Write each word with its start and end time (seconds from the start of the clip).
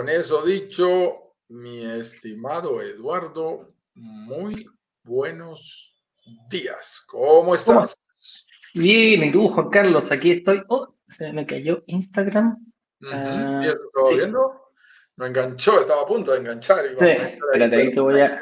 con 0.00 0.08
eso 0.08 0.40
dicho, 0.40 1.34
mi 1.48 1.84
estimado 1.84 2.80
Eduardo, 2.80 3.74
muy 3.92 4.66
buenos 5.02 6.02
días. 6.48 7.04
¿Cómo 7.06 7.54
estás? 7.54 7.94
Bien, 8.72 9.24
y 9.24 9.30
tú, 9.30 9.50
Juan 9.50 9.68
Carlos, 9.68 10.10
aquí 10.10 10.30
estoy. 10.30 10.62
Oh, 10.68 10.96
se 11.06 11.30
me 11.34 11.46
cayó 11.46 11.82
Instagram. 11.84 12.56
Uh 13.02 14.14
viendo? 14.16 14.72
No 15.16 15.26
enganchó, 15.26 15.78
estaba 15.78 16.00
a 16.00 16.06
punto 16.06 16.32
de 16.32 16.38
enganchar. 16.38 16.82
Sí, 16.96 17.06
espérate, 17.06 17.76
ahí 17.76 17.92
te 17.92 18.00
voy 18.00 18.20
a... 18.22 18.40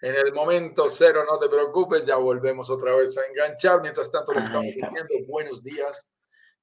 En 0.00 0.14
el 0.14 0.32
momento 0.32 0.88
cero, 0.88 1.22
no 1.30 1.38
te 1.38 1.50
preocupes, 1.50 2.06
ya 2.06 2.16
volvemos 2.16 2.70
otra 2.70 2.96
vez 2.96 3.18
a 3.18 3.26
enganchar. 3.26 3.82
Mientras 3.82 4.10
tanto, 4.10 4.32
le 4.32 4.40
estamos 4.40 4.64
diciendo 4.64 5.26
buenos 5.26 5.62
días. 5.62 6.10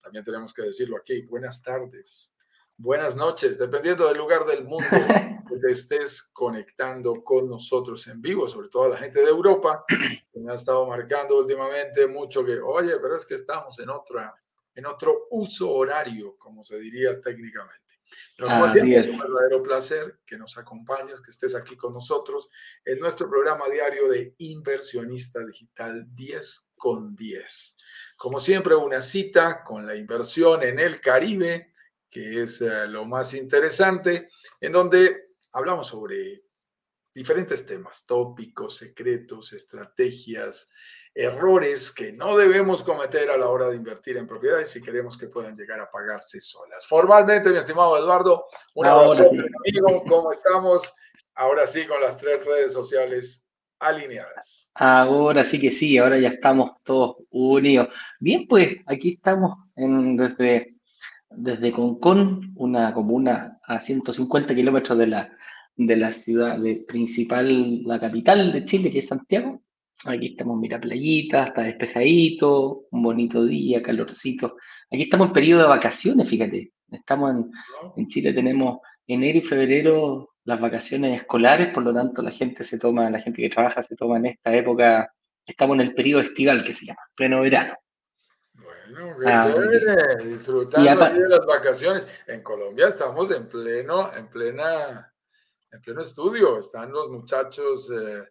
También 0.02 0.26
tenemos 0.26 0.52
que 0.52 0.64
decirlo 0.64 0.98
aquí, 0.98 1.22
buenas 1.28 1.62
tardes, 1.62 2.35
buenas 2.78 3.16
noches, 3.16 3.58
dependiendo 3.58 4.08
del 4.08 4.18
lugar 4.18 4.46
del 4.46 4.64
mundo 4.64 4.88
que 5.50 5.58
te 5.58 5.72
estés 5.72 6.24
conectando 6.34 7.24
con 7.24 7.50
nosotros 7.50 8.08
en 8.08 8.22
vivo, 8.22 8.48
sobre 8.48 8.70
todo 8.70 8.86
a 8.86 8.90
la 8.90 8.98
gente 8.98 9.22
de 9.22 9.30
Europa, 9.30 9.86
que 9.88 10.40
me 10.40 10.52
ha 10.52 10.56
estado 10.56 10.86
marcando 10.88 11.38
últimamente 11.38 12.08
mucho 12.08 12.44
que, 12.44 12.60
oye, 12.60 12.98
pero 13.00 13.16
es 13.16 13.26
que 13.26 13.36
estamos 13.36 13.80
en, 13.80 13.90
otra, 13.90 14.34
en 14.74 14.86
otro 14.86 15.28
uso 15.32 15.72
horario, 15.72 16.38
como 16.38 16.64
se 16.64 16.78
diría 16.80 17.20
técnicamente. 17.22 17.86
Pero 18.38 18.66
es 18.66 19.08
un 19.08 19.20
verdadero 19.20 19.64
placer 19.64 20.20
que 20.26 20.38
nos 20.38 20.58
acompañes, 20.58 21.22
que 21.22 21.32
estés 21.32 21.56
aquí 21.56 21.76
con 21.76 21.94
nosotros 21.94 22.50
en 22.86 23.00
nuestro 23.00 23.30
programa 23.30 23.66
diario 23.68 24.10
de 24.10 24.36
Inversionista 24.38 25.44
Digital 25.44 26.06
10 26.14 26.72
con 26.76 27.16
10. 27.16 27.78
Como 28.16 28.40
siempre, 28.40 28.76
una 28.76 29.02
cita 29.02 29.64
con 29.64 29.86
la 29.86 29.96
inversión 29.96 30.64
en 30.64 30.80
el 30.80 31.02
Caribe, 31.02 31.74
que 32.10 32.44
es 32.44 32.62
eh, 32.62 32.88
lo 32.88 33.06
más 33.06 33.34
interesante, 33.34 34.30
en 34.60 34.72
donde 34.72 35.30
hablamos 35.52 35.88
sobre 35.88 36.44
diferentes 37.14 37.66
temas, 37.66 38.06
tópicos, 38.06 38.76
secretos, 38.76 39.54
estrategias, 39.54 40.70
errores 41.14 41.94
que 41.94 42.12
no 42.12 42.36
debemos 42.36 42.84
cometer 42.84 43.32
a 43.32 43.38
la 43.38 43.48
hora 43.48 43.70
de 43.70 43.78
invertir 43.78 44.18
en 44.18 44.28
propiedades 44.28 44.70
si 44.70 44.82
queremos 44.82 45.18
que 45.18 45.28
puedan 45.28 45.56
llegar 45.56 45.80
a 45.80 45.90
pagarse 45.90 46.42
solas. 46.42 46.86
Formalmente, 46.86 47.50
mi 47.50 47.58
estimado 47.58 47.98
Eduardo, 47.98 48.48
un 48.74 48.86
abrazo, 48.86 49.30
amigo, 49.30 50.04
¿cómo 50.10 50.32
estamos? 50.32 50.94
Ahora 51.36 51.66
sí, 51.66 51.88
con 51.88 52.02
las 52.02 52.18
tres 52.18 52.46
redes 52.46 52.74
sociales 52.74 53.48
alineadas. 53.80 54.72
Ahora 54.74 55.46
sí 55.46 55.60
que 55.60 55.72
sí, 55.72 55.98
ahora 55.98 56.18
ya 56.20 56.30
estamos 56.30 56.72
todos 56.84 57.16
unidos. 57.30 57.88
Bien, 58.20 58.46
pues 58.48 58.76
aquí 58.88 59.12
estamos 59.12 59.58
en, 59.78 60.18
desde, 60.18 60.75
desde 61.38 61.72
Concón, 61.72 62.54
una 62.56 62.94
comuna 62.94 63.60
a 63.64 63.80
150 63.80 64.56
kilómetros 64.56 64.98
de 64.98 65.08
la, 65.08 65.38
de 65.76 65.96
la 65.96 66.14
ciudad 66.14 66.58
de, 66.60 66.84
principal, 66.88 67.84
la 67.84 68.00
capital 68.00 68.52
de 68.52 68.66
Chile, 68.66 68.92
que 68.92 69.00
es 69.00 69.08
Santiago. 69.08 69.62
Aquí 70.06 70.28
estamos, 70.28 70.60
mira, 70.60 70.80
playita, 70.80 71.46
está 71.48 71.62
despejadito, 71.64 72.86
un 72.92 73.04
bonito 73.04 73.46
día, 73.46 73.82
calorcito. 73.82 74.58
Aquí 74.92 75.04
estamos 75.04 75.28
en 75.28 75.34
periodo 75.34 75.62
de 75.64 75.68
vacaciones, 75.70 76.30
fíjate. 76.30 76.74
Estamos 76.92 77.32
en, 77.32 77.52
en 77.98 78.08
Chile, 78.08 78.34
tenemos 78.34 78.80
enero 79.08 79.40
y 79.40 79.42
febrero 79.42 80.30
las 80.46 80.62
vacaciones 80.62 81.22
escolares, 81.22 81.74
por 81.74 81.84
lo 81.84 81.94
tanto 81.94 82.22
la 82.22 82.32
gente 82.32 82.64
se 82.64 82.78
toma, 82.78 83.10
la 83.10 83.20
gente 83.20 83.42
que 83.42 83.50
trabaja 83.50 83.82
se 83.82 83.96
toma 83.96 84.18
en 84.18 84.28
esta 84.28 84.56
época, 84.56 85.12
estamos 85.46 85.76
en 85.76 85.82
el 85.82 85.96
periodo 85.96 86.22
estival 86.22 86.64
que 86.64 86.74
se 86.74 86.86
llama, 86.86 87.02
pleno 87.16 87.42
verano. 87.42 87.74
Ah, 89.26 89.52
chévere, 89.52 90.24
disfrutando 90.24 91.06
de 91.06 91.28
las 91.28 91.46
vacaciones. 91.46 92.08
En 92.28 92.42
Colombia 92.42 92.88
estamos 92.88 93.32
en 93.32 93.48
pleno, 93.48 94.14
en 94.14 94.30
plena, 94.30 95.14
en 95.72 95.82
pleno 95.82 96.02
estudio, 96.02 96.60
están 96.60 96.92
los 96.92 97.10
muchachos 97.10 97.92
eh, 97.92 98.24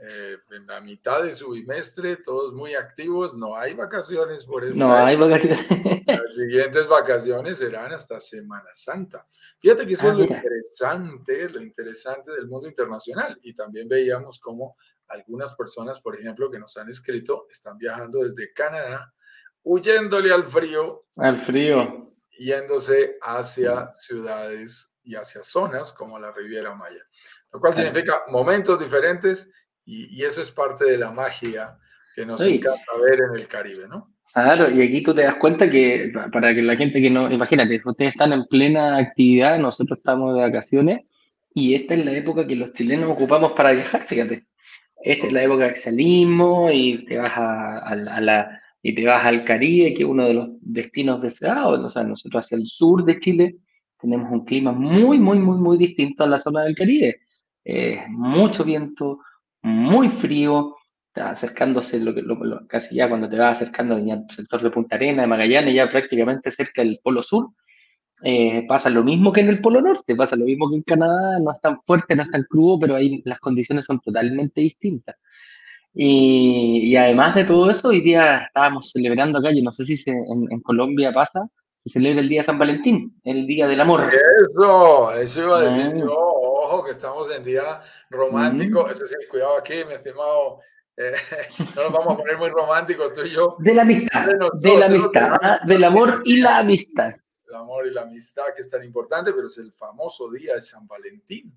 eh, 0.00 0.36
en 0.50 0.66
la 0.66 0.80
mitad 0.80 1.24
de 1.24 1.32
su 1.32 1.50
bimestre, 1.50 2.18
todos 2.18 2.52
muy 2.52 2.74
activos, 2.74 3.34
no 3.34 3.56
hay 3.56 3.74
vacaciones 3.74 4.44
por 4.44 4.64
eso. 4.64 4.78
No 4.78 4.94
hay 4.94 5.16
vacaciones. 5.16 5.66
Las 6.06 6.34
siguientes 6.34 6.86
vacaciones 6.86 7.58
serán 7.58 7.92
hasta 7.92 8.20
Semana 8.20 8.70
Santa. 8.74 9.26
Fíjate 9.58 9.86
que 9.86 9.94
eso 9.94 10.06
es 10.06 10.14
ah, 10.14 10.16
lo 10.16 10.22
interesante, 10.22 11.48
lo 11.48 11.60
interesante 11.60 12.32
del 12.32 12.46
mundo 12.46 12.68
internacional. 12.68 13.38
Y 13.42 13.54
también 13.54 13.88
veíamos 13.88 14.38
cómo 14.38 14.76
algunas 15.08 15.54
personas, 15.56 16.00
por 16.00 16.14
ejemplo, 16.14 16.48
que 16.48 16.60
nos 16.60 16.76
han 16.76 16.88
escrito, 16.88 17.46
están 17.50 17.76
viajando 17.76 18.22
desde 18.22 18.52
Canadá, 18.52 19.12
huyéndole 19.68 20.32
al 20.32 20.44
frío. 20.44 21.04
Al 21.16 21.40
frío. 21.40 22.14
yéndose 22.38 23.16
hacia 23.20 23.92
ciudades 23.94 24.96
y 25.02 25.14
hacia 25.16 25.42
zonas 25.42 25.92
como 25.92 26.18
la 26.18 26.32
Riviera 26.32 26.74
Maya. 26.74 27.02
Lo 27.52 27.60
cual 27.60 27.74
significa 27.74 28.22
momentos 28.28 28.78
diferentes 28.78 29.50
y, 29.84 30.22
eso 30.22 30.40
es 30.40 30.50
parte 30.50 30.84
de 30.84 30.98
la 30.98 31.10
magia 31.10 31.76
que 32.14 32.24
nos 32.24 32.40
encanta 32.42 32.92
ver 33.02 33.20
en 33.20 33.40
el 33.40 33.48
Caribe, 33.48 33.88
¿no? 33.88 34.14
Claro, 34.32 34.70
y 34.70 34.82
aquí 34.82 35.02
tú 35.02 35.14
te 35.14 35.22
das 35.22 35.36
cuenta 35.36 35.70
que 35.70 36.12
para 36.32 36.54
que 36.54 36.62
la 36.62 36.76
gente 36.76 37.00
que 37.00 37.10
no, 37.10 37.30
imagínate, 37.30 37.80
ustedes 37.84 38.12
están 38.12 38.32
en 38.32 38.44
plena 38.44 38.98
actividad, 38.98 39.58
nosotros 39.58 39.98
estamos 39.98 40.34
de 40.34 40.42
vacaciones 40.42 41.00
y 41.54 41.74
esta 41.74 41.94
es 41.94 42.04
la 42.04 42.12
época 42.12 42.46
que 42.46 42.56
los 42.56 42.72
chilenos 42.72 43.10
ocupamos 43.10 43.52
para 43.52 43.72
viajar, 43.72 44.06
fíjate. 44.06 44.46
Esta 45.02 45.26
es 45.26 45.32
la 45.32 45.42
época 45.42 45.72
que 45.72 45.80
salimos 45.80 46.70
y 46.74 47.04
te 47.06 47.18
vas 47.18 47.32
a, 47.36 47.94
la, 47.96 48.60
y 48.82 48.94
te 48.94 49.04
vas 49.06 49.24
al 49.24 49.44
Caribe, 49.44 49.94
que 49.94 50.02
es 50.02 50.08
uno 50.08 50.26
de 50.26 50.34
los 50.34 50.48
destinos 50.60 51.20
deseados. 51.22 51.80
O 51.80 51.90
sea, 51.90 52.04
nosotros 52.04 52.44
hacia 52.44 52.56
el 52.56 52.66
sur 52.66 53.04
de 53.04 53.18
Chile 53.18 53.56
tenemos 54.00 54.30
un 54.30 54.44
clima 54.44 54.72
muy, 54.72 55.18
muy, 55.18 55.38
muy, 55.38 55.58
muy 55.58 55.78
distinto 55.78 56.24
a 56.24 56.28
la 56.28 56.38
zona 56.38 56.62
del 56.64 56.76
Caribe. 56.76 57.20
mucho 58.10 58.64
viento, 58.64 59.20
muy 59.62 60.08
frío, 60.08 60.76
acercándose 61.14 62.00
lo 62.00 62.14
que 62.14 62.24
casi 62.68 62.96
ya 62.96 63.08
cuando 63.08 63.28
te 63.28 63.36
vas 63.36 63.60
acercando 63.60 63.96
al 63.96 64.26
sector 64.30 64.62
de 64.62 64.70
Punta 64.70 64.96
Arena, 64.96 65.22
de 65.22 65.28
Magallanes, 65.28 65.74
ya 65.74 65.90
prácticamente 65.90 66.50
cerca 66.50 66.82
del 66.82 67.00
Polo 67.02 67.22
Sur, 67.22 67.50
eh, 68.22 68.64
pasa 68.66 68.90
lo 68.90 69.04
mismo 69.04 69.32
que 69.32 69.40
en 69.40 69.48
el 69.48 69.60
Polo 69.60 69.80
Norte, 69.80 70.16
pasa 70.16 70.36
lo 70.36 70.44
mismo 70.44 70.68
que 70.70 70.76
en 70.76 70.82
Canadá, 70.82 71.38
no 71.40 71.52
es 71.52 71.60
tan 71.60 71.80
fuerte, 71.82 72.16
no 72.16 72.22
es 72.22 72.30
tan 72.30 72.44
crudo, 72.44 72.80
pero 72.80 72.96
ahí 72.96 73.22
las 73.24 73.38
condiciones 73.40 73.86
son 73.86 74.00
totalmente 74.00 74.60
distintas. 74.60 75.16
Y, 75.94 76.94
además 76.96 77.34
de 77.34 77.44
todo 77.44 77.70
eso, 77.70 77.88
hoy 77.88 78.00
día 78.00 78.44
estábamos 78.46 78.90
celebrando 78.90 79.38
acá, 79.38 79.50
yo 79.52 79.62
no 79.62 79.70
sé 79.70 79.84
si 79.84 79.98
en, 80.06 80.60
Colombia 80.60 81.12
pasa, 81.12 81.48
se 81.78 81.90
celebra 81.90 82.20
el 82.20 82.28
Día 82.28 82.40
de 82.40 82.44
San 82.44 82.58
Valentín, 82.58 83.20
el 83.24 83.46
Día 83.46 83.66
del 83.66 83.80
Amor. 83.80 84.10
Eso, 84.48 85.12
eso 85.12 85.42
iba 85.42 85.58
a 85.58 85.62
decir 85.62 85.92
ah. 85.94 85.98
yo 85.98 86.38
ojo 86.68 86.84
que 86.84 86.90
estamos 86.90 87.30
en 87.30 87.42
día 87.42 87.80
romántico. 88.10 88.88
Eso 88.88 89.06
sí, 89.06 89.16
cuidado 89.30 89.58
aquí, 89.58 89.84
mi 89.86 89.94
estimado. 89.94 90.60
Eh, 90.96 91.14
no 91.76 91.84
nos 91.84 91.92
vamos 91.92 92.14
a 92.14 92.16
poner 92.16 92.38
muy 92.38 92.50
románticos 92.50 93.12
tú 93.14 93.22
y 93.22 93.30
yo. 93.30 93.56
De 93.58 93.74
la 93.74 93.82
amistad, 93.82 94.26
de, 94.60 94.78
la 94.78 94.86
amistad, 94.86 95.38
ah, 95.42 95.60
del 95.66 95.84
amor 95.84 96.22
y 96.24 96.38
la 96.38 96.58
amistad. 96.58 97.14
El 97.46 97.54
amor 97.54 97.86
y 97.86 97.92
la 97.92 98.02
amistad 98.02 98.44
que 98.54 98.62
es 98.62 98.70
tan 98.70 98.82
importante, 98.84 99.32
pero 99.32 99.48
es 99.48 99.58
el 99.58 99.72
famoso 99.72 100.30
día 100.30 100.54
de 100.54 100.60
San 100.60 100.86
Valentín, 100.86 101.54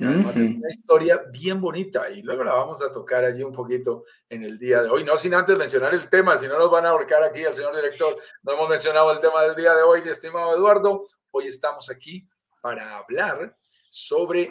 que 0.00 0.06
además 0.06 0.34
es 0.38 0.56
una 0.56 0.68
historia 0.70 1.22
bien 1.30 1.60
bonita 1.60 2.08
y 2.08 2.22
luego 2.22 2.42
la 2.42 2.54
vamos 2.54 2.80
a 2.82 2.90
tocar 2.90 3.22
allí 3.22 3.42
un 3.42 3.52
poquito 3.52 4.04
en 4.30 4.42
el 4.42 4.58
día 4.58 4.82
de 4.82 4.88
hoy. 4.88 5.04
No 5.04 5.14
sin 5.18 5.34
antes 5.34 5.58
mencionar 5.58 5.92
el 5.92 6.08
tema, 6.08 6.38
si 6.38 6.48
no 6.48 6.58
nos 6.58 6.70
van 6.70 6.86
a 6.86 6.88
ahorcar 6.88 7.22
aquí 7.22 7.44
al 7.44 7.54
señor 7.54 7.76
director. 7.76 8.16
No 8.42 8.52
hemos 8.54 8.70
mencionado 8.70 9.12
el 9.12 9.20
tema 9.20 9.42
del 9.42 9.54
día 9.54 9.74
de 9.74 9.82
hoy, 9.82 10.00
mi 10.00 10.08
estimado 10.08 10.56
Eduardo. 10.56 11.06
Hoy 11.32 11.48
estamos 11.48 11.90
aquí 11.90 12.26
para 12.62 12.96
hablar 12.96 13.58
sobre 13.90 14.50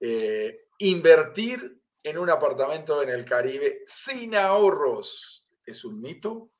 eh, 0.00 0.68
invertir 0.78 1.82
en 2.02 2.16
un 2.16 2.30
apartamento 2.30 3.02
en 3.02 3.10
el 3.10 3.26
Caribe 3.26 3.82
sin 3.84 4.36
ahorros. 4.36 5.44
¿Es 5.66 5.84
un 5.84 6.00
mito 6.00 6.50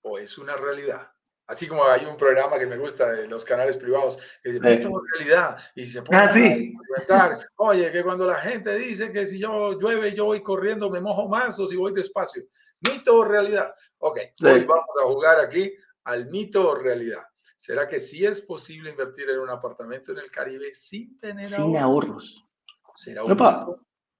o 0.00 0.18
es 0.18 0.38
una 0.38 0.56
realidad? 0.56 1.10
Así 1.46 1.68
como 1.68 1.84
hay 1.84 2.04
un 2.04 2.16
programa 2.16 2.58
que 2.58 2.66
me 2.66 2.76
gusta 2.76 3.12
de 3.12 3.28
los 3.28 3.44
canales 3.44 3.76
privados 3.76 4.18
que 4.42 4.50
dice, 4.50 4.60
mito 4.60 4.90
o 4.90 5.00
realidad, 5.00 5.56
y 5.76 5.86
se 5.86 6.02
pone 6.02 6.18
ah, 6.18 6.30
a 7.08 7.38
oye, 7.56 7.92
que 7.92 8.02
cuando 8.02 8.26
la 8.26 8.36
gente 8.36 8.76
dice 8.76 9.12
que 9.12 9.26
si 9.26 9.38
yo 9.38 9.78
llueve, 9.78 10.12
yo 10.12 10.24
voy 10.24 10.42
corriendo, 10.42 10.90
me 10.90 11.00
mojo 11.00 11.28
más 11.28 11.58
o 11.60 11.66
si 11.66 11.76
voy 11.76 11.92
despacio. 11.92 12.42
¿Mito 12.80 13.16
o 13.16 13.24
realidad? 13.24 13.72
Ok, 13.98 14.18
hoy 14.42 14.64
vamos 14.64 14.86
a 15.00 15.06
jugar 15.06 15.38
aquí 15.38 15.72
al 16.04 16.26
mito 16.26 16.68
o 16.68 16.74
realidad. 16.74 17.22
¿Será 17.56 17.88
que 17.88 18.00
sí 18.00 18.26
es 18.26 18.42
posible 18.42 18.90
invertir 18.90 19.30
en 19.30 19.38
un 19.38 19.48
apartamento 19.48 20.12
en 20.12 20.18
el 20.18 20.30
Caribe 20.30 20.74
sin 20.74 21.16
tener 21.16 21.54
sin 21.54 21.76
ahorros? 21.76 22.44
¿Será, 22.94 23.22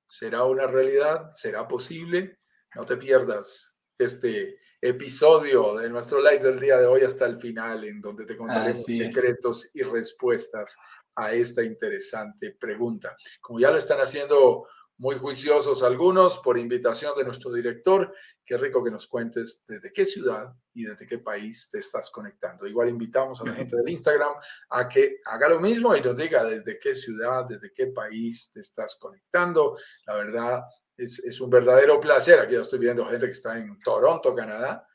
¿Será 0.07 0.45
una 0.45 0.67
realidad? 0.67 1.31
¿Será 1.33 1.67
posible? 1.67 2.39
No 2.75 2.85
te 2.85 2.97
pierdas 2.97 3.77
este 3.99 4.59
episodio 4.81 5.77
de 5.77 5.89
nuestro 5.89 6.21
live 6.21 6.39
del 6.39 6.61
día 6.61 6.79
de 6.79 6.87
hoy 6.87 7.03
hasta 7.03 7.27
el 7.27 7.39
final, 7.39 7.85
en 7.85 8.01
donde 8.01 8.27
te 8.27 8.37
contaremos 8.37 8.85
secretos 8.85 9.71
y 9.75 9.83
respuestas 9.83 10.77
a 11.15 11.33
esta 11.33 11.63
interesante 11.63 12.53
pregunta. 12.53 13.17
Como 13.41 13.59
ya 13.59 13.71
lo 13.71 13.79
están 13.79 13.99
haciendo 14.01 14.67
muy 14.99 15.17
juiciosos 15.17 15.83
algunos 15.83 16.39
por 16.39 16.59
invitación 16.59 17.13
de 17.17 17.25
nuestro 17.25 17.53
director. 17.53 18.15
Qué 18.45 18.57
rico 18.57 18.83
que 18.83 18.91
nos 18.91 19.07
cuentes 19.07 19.65
desde 19.67 19.93
qué 19.93 20.07
ciudad 20.07 20.55
y 20.73 20.85
desde 20.85 21.07
qué 21.07 21.19
país 21.19 21.69
te 21.71 21.79
estás 21.79 22.11
conectando. 22.11 22.67
Igual 22.67 22.89
invitamos 22.89 23.41
a 23.41 23.45
la 23.45 23.55
gente 23.55 23.77
del 23.77 23.89
Instagram 23.91 24.33
a 24.71 24.89
que 24.89 25.19
haga 25.25 25.49
lo 25.49 25.61
mismo 25.61 25.95
y 25.95 26.01
nos 26.01 26.17
diga 26.17 26.45
desde 26.45 26.79
qué 26.79 26.95
ciudad, 26.95 27.45
desde 27.45 27.73
qué 27.73 27.89
país 27.89 28.51
te 28.53 28.61
estás 28.61 28.97
conectando. 28.97 29.77
La 30.07 30.15
verdad 30.15 30.63
es, 30.97 31.19
es 31.21 31.41
un 31.41 31.51
verdadero 31.51 32.01
placer. 32.01 32.41
Aquí 32.41 32.55
ya 32.55 32.61
estoy 32.61 32.79
viendo 32.79 33.07
gente 33.07 33.27
que 33.27 33.33
está 33.33 33.57
en 33.57 33.79
Toronto, 33.81 34.35
Canadá. 34.35 34.87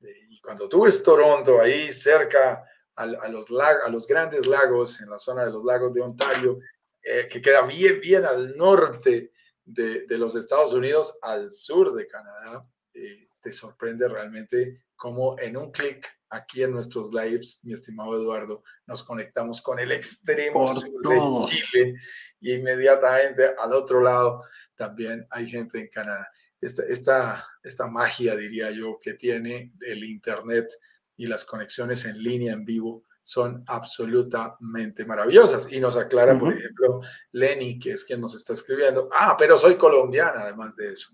Y 0.00 0.40
cuando 0.40 0.68
tú 0.68 0.84
ves 0.84 1.02
Toronto, 1.02 1.60
ahí 1.60 1.92
cerca 1.92 2.64
a, 2.94 3.06
los, 3.28 3.46
a 3.50 3.88
los 3.88 4.06
grandes 4.06 4.46
lagos, 4.46 5.00
en 5.00 5.10
la 5.10 5.18
zona 5.18 5.44
de 5.44 5.52
los 5.52 5.64
lagos 5.64 5.92
de 5.92 6.00
Ontario, 6.00 6.58
eh, 7.02 7.28
que 7.28 7.40
queda 7.40 7.62
bien, 7.62 8.00
bien 8.00 8.24
al 8.24 8.56
norte 8.56 9.32
de, 9.64 10.06
los 10.10 10.34
Estados 10.34 10.72
Unidos 10.72 11.18
al 11.22 11.50
sur 11.50 11.94
de 11.94 12.06
Canadá, 12.06 12.66
eh, 12.94 13.28
te 13.40 13.52
sorprende 13.52 14.08
realmente 14.08 14.86
cómo 14.96 15.38
en 15.38 15.56
un 15.56 15.70
clic 15.70 16.08
aquí 16.30 16.62
en 16.62 16.72
nuestros 16.72 17.12
lives, 17.12 17.60
mi 17.62 17.74
estimado 17.74 18.16
Eduardo, 18.16 18.64
nos 18.86 19.02
conectamos 19.02 19.60
con 19.62 19.78
el 19.78 19.92
extremo 19.92 20.66
sur 20.68 20.90
de 21.08 21.46
Chile 21.46 21.94
y 22.40 22.54
inmediatamente 22.54 23.54
al 23.58 23.72
otro 23.72 24.00
lado 24.00 24.42
también 24.76 25.26
hay 25.30 25.48
gente 25.48 25.80
en 25.80 25.88
Canadá. 25.88 26.28
Esta, 26.60 26.82
esta, 26.84 27.48
esta 27.62 27.86
magia, 27.86 28.34
diría 28.36 28.70
yo, 28.70 28.98
que 29.00 29.14
tiene 29.14 29.72
el 29.80 30.04
Internet 30.04 30.68
y 31.16 31.26
las 31.26 31.44
conexiones 31.44 32.04
en 32.04 32.22
línea, 32.22 32.52
en 32.52 32.64
vivo, 32.64 33.04
son 33.22 33.64
absolutamente 33.66 35.04
maravillosas. 35.04 35.66
Y 35.70 35.80
nos 35.80 35.96
aclara, 35.96 36.38
por 36.38 36.52
ejemplo, 36.52 37.00
Lenny, 37.32 37.76
que 37.78 37.90
es 37.90 38.04
quien 38.04 38.20
nos 38.20 38.36
está 38.36 38.52
escribiendo, 38.52 39.08
ah, 39.12 39.34
pero 39.36 39.58
soy 39.58 39.76
colombiana, 39.76 40.42
además 40.42 40.76
de 40.76 40.92
eso. 40.92 41.10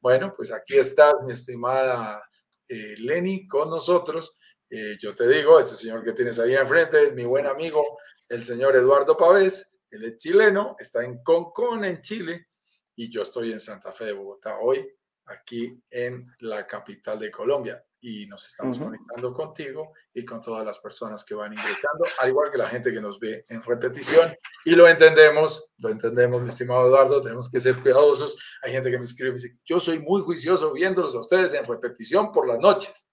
Bueno, 0.00 0.32
pues 0.36 0.52
aquí 0.52 0.76
está 0.76 1.12
mi 1.24 1.32
estimada 1.32 2.22
eh, 2.68 2.94
Lenny 2.98 3.48
con 3.48 3.68
nosotros. 3.68 4.36
Eh, 4.70 4.96
yo 5.00 5.14
te 5.14 5.26
digo, 5.28 5.58
este 5.58 5.74
señor 5.74 6.04
que 6.04 6.12
tienes 6.12 6.38
ahí 6.38 6.54
enfrente 6.54 7.04
es 7.04 7.14
mi 7.14 7.24
buen 7.24 7.46
amigo, 7.46 7.98
el 8.28 8.44
señor 8.44 8.76
Eduardo 8.76 9.16
Pavés. 9.16 9.76
Él 9.90 10.04
es 10.04 10.18
chileno, 10.18 10.76
está 10.78 11.04
en 11.04 11.22
Concón, 11.22 11.84
en 11.84 12.00
Chile, 12.00 12.46
y 12.96 13.10
yo 13.10 13.22
estoy 13.22 13.52
en 13.52 13.60
Santa 13.60 13.92
Fe 13.92 14.06
de 14.06 14.12
Bogotá 14.12 14.58
hoy, 14.58 14.90
aquí 15.26 15.80
en 15.90 16.26
la 16.40 16.66
capital 16.66 17.18
de 17.18 17.30
Colombia 17.30 17.84
y 18.00 18.26
nos 18.26 18.46
estamos 18.46 18.78
conectando 18.78 19.32
contigo 19.32 19.92
y 20.14 20.24
con 20.24 20.40
todas 20.40 20.64
las 20.64 20.78
personas 20.78 21.24
que 21.24 21.34
van 21.34 21.52
ingresando, 21.52 22.04
al 22.20 22.28
igual 22.28 22.52
que 22.52 22.58
la 22.58 22.68
gente 22.68 22.92
que 22.92 23.00
nos 23.00 23.18
ve 23.18 23.44
en 23.48 23.60
repetición. 23.62 24.32
Y 24.64 24.76
lo 24.76 24.86
entendemos, 24.86 25.72
lo 25.78 25.88
entendemos, 25.88 26.40
mi 26.42 26.50
estimado 26.50 26.86
Eduardo, 26.86 27.20
tenemos 27.20 27.50
que 27.50 27.58
ser 27.58 27.74
cuidadosos. 27.76 28.38
Hay 28.62 28.72
gente 28.72 28.90
que 28.90 28.98
me 28.98 29.04
escribe 29.04 29.30
y 29.30 29.34
dice, 29.34 29.58
yo 29.64 29.80
soy 29.80 29.98
muy 29.98 30.22
juicioso 30.22 30.72
viéndolos 30.72 31.14
a 31.16 31.20
ustedes 31.20 31.54
en 31.54 31.66
repetición 31.66 32.30
por 32.30 32.46
las 32.46 32.60
noches. 32.60 33.10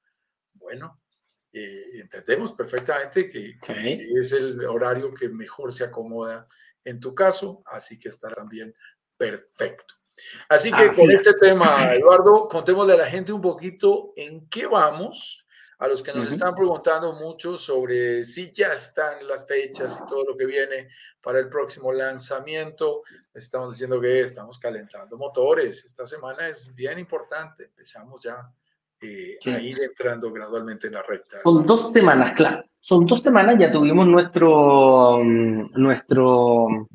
Bueno, 0.53 1.01
eh, 1.51 1.99
entendemos 2.01 2.53
perfectamente 2.53 3.27
que, 3.29 3.57
que, 3.57 4.09
es 4.15 4.31
el 4.33 4.63
horario 4.65 5.13
que 5.13 5.29
mejor 5.29 5.73
se 5.73 5.85
acomoda 5.85 6.47
en 6.83 6.99
tu 6.99 7.15
caso, 7.15 7.63
así 7.65 7.97
que 7.97 8.09
está 8.09 8.29
también 8.29 8.75
perfecto. 9.17 9.95
Así 10.49 10.71
que 10.71 10.89
con 10.91 11.09
este 11.11 11.33
tema, 11.33 11.93
Eduardo, 11.95 12.47
contémosle 12.47 12.93
a 12.93 12.97
la 12.97 13.07
gente 13.07 13.33
un 13.33 13.41
poquito 13.41 14.13
en 14.15 14.47
qué 14.49 14.67
vamos. 14.67 15.39
A 15.79 15.87
los 15.87 16.01
que 16.01 16.13
nos 16.13 16.31
están 16.31 16.55
preguntando 16.55 17.11
mucho 17.13 17.57
sobre 17.57 18.23
si 18.23 18.53
ya 18.53 18.73
están 18.73 19.27
las 19.27 19.45
fechas 19.45 19.99
y 20.01 20.07
todo 20.07 20.23
lo 20.23 20.37
que 20.37 20.45
viene 20.45 20.87
para 21.19 21.39
el 21.39 21.49
próximo 21.49 21.91
lanzamiento, 21.91 23.01
estamos 23.33 23.73
diciendo 23.73 23.99
que 23.99 24.21
estamos 24.21 24.57
calentando 24.59 25.17
motores. 25.17 25.83
Esta 25.83 26.07
semana 26.07 26.47
es 26.47 26.73
bien 26.73 26.99
importante. 26.99 27.65
Empezamos 27.65 28.23
ya 28.23 28.49
eh, 29.01 29.37
a 29.45 29.59
ir 29.59 29.81
entrando 29.81 30.31
gradualmente 30.31 30.87
en 30.87 30.93
la 30.93 31.01
recta. 31.01 31.41
Son 31.43 31.65
dos 31.65 31.91
semanas, 31.91 32.31
claro. 32.33 32.63
Son 32.79 33.05
dos 33.05 33.21
semanas, 33.21 33.57
ya 33.59 33.71
tuvimos 33.71 34.07
nuestro, 34.07 35.17
mm, 35.21 35.71
nuestro 35.73 36.87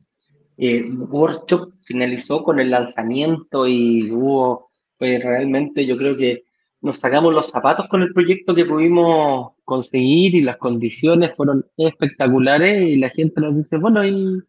eh, 0.58 0.90
workshop 0.90 1.72
finalizó 1.84 2.42
con 2.42 2.58
el 2.58 2.70
lanzamiento 2.70 3.66
y 3.66 4.10
hubo, 4.10 4.72
fue 4.96 5.20
realmente, 5.22 5.86
yo 5.86 5.96
creo 5.96 6.16
que 6.16 6.42
nos 6.80 6.98
sacamos 6.98 7.32
los 7.32 7.48
zapatos 7.48 7.88
con 7.88 8.02
el 8.02 8.12
proyecto 8.12 8.54
que 8.54 8.64
pudimos 8.64 9.52
conseguir 9.64 10.34
y 10.34 10.42
las 10.42 10.56
condiciones 10.56 11.34
fueron 11.36 11.64
espectaculares 11.76 12.82
y 12.82 12.96
la 12.96 13.08
gente 13.10 13.40
nos 13.40 13.56
dice, 13.56 13.78
bueno, 13.78 14.04
¿y 14.04 14.42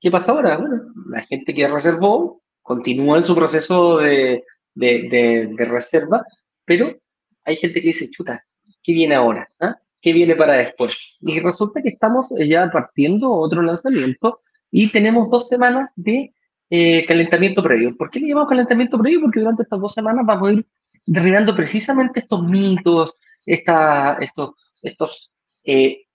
qué 0.00 0.10
pasa 0.10 0.32
ahora? 0.32 0.56
Bueno, 0.58 0.82
la 1.08 1.22
gente 1.22 1.54
que 1.54 1.68
reservó 1.68 2.42
continúa 2.62 3.18
en 3.18 3.24
su 3.24 3.34
proceso 3.36 3.98
de, 3.98 4.42
de, 4.74 5.48
de, 5.56 5.64
reserva, 5.64 6.24
pero 6.64 6.96
hay 7.44 7.56
gente 7.56 7.80
que 7.80 7.88
dice, 7.88 8.10
chuta, 8.10 8.40
¿qué 8.82 8.92
viene 8.92 9.14
ahora? 9.14 9.48
¿Ah? 9.60 9.76
¿Qué 10.00 10.12
viene 10.12 10.34
para 10.34 10.54
después? 10.54 11.16
Y 11.20 11.38
resulta 11.40 11.80
que 11.80 11.90
estamos 11.90 12.28
ya 12.38 12.70
partiendo 12.72 13.30
otro 13.30 13.62
lanzamiento 13.62 14.40
y 14.76 14.90
tenemos 14.90 15.30
dos 15.30 15.46
semanas 15.46 15.92
de 15.94 16.34
eh, 16.68 17.06
calentamiento 17.06 17.62
previo. 17.62 17.96
¿Por 17.96 18.10
qué 18.10 18.18
le 18.18 18.26
llamamos 18.26 18.48
calentamiento 18.48 18.98
previo? 18.98 19.20
Porque 19.20 19.38
durante 19.38 19.62
estas 19.62 19.80
dos 19.80 19.92
semanas 19.92 20.26
vamos 20.26 20.48
a 20.48 20.52
ir 20.52 20.66
derribando 21.06 21.54
precisamente 21.54 22.18
estos 22.18 22.42
mitos, 22.42 23.14
esta, 23.46 24.18
estos, 24.20 24.50
estos 24.82 25.30
eh, 25.62 26.06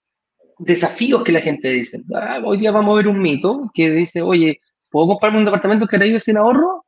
desafíos 0.58 1.24
que 1.24 1.32
la 1.32 1.40
gente 1.40 1.70
dice. 1.70 2.02
Ah, 2.14 2.42
hoy 2.44 2.58
día 2.58 2.70
vamos 2.70 2.92
a 2.92 2.96
ver 2.98 3.08
un 3.08 3.22
mito 3.22 3.70
que 3.72 3.88
dice, 3.92 4.20
oye, 4.20 4.60
¿puedo 4.90 5.06
comprarme 5.08 5.38
un 5.38 5.46
departamento 5.46 5.86
que 5.86 5.96
Caraíbes 5.96 6.24
sin 6.24 6.36
ahorro? 6.36 6.84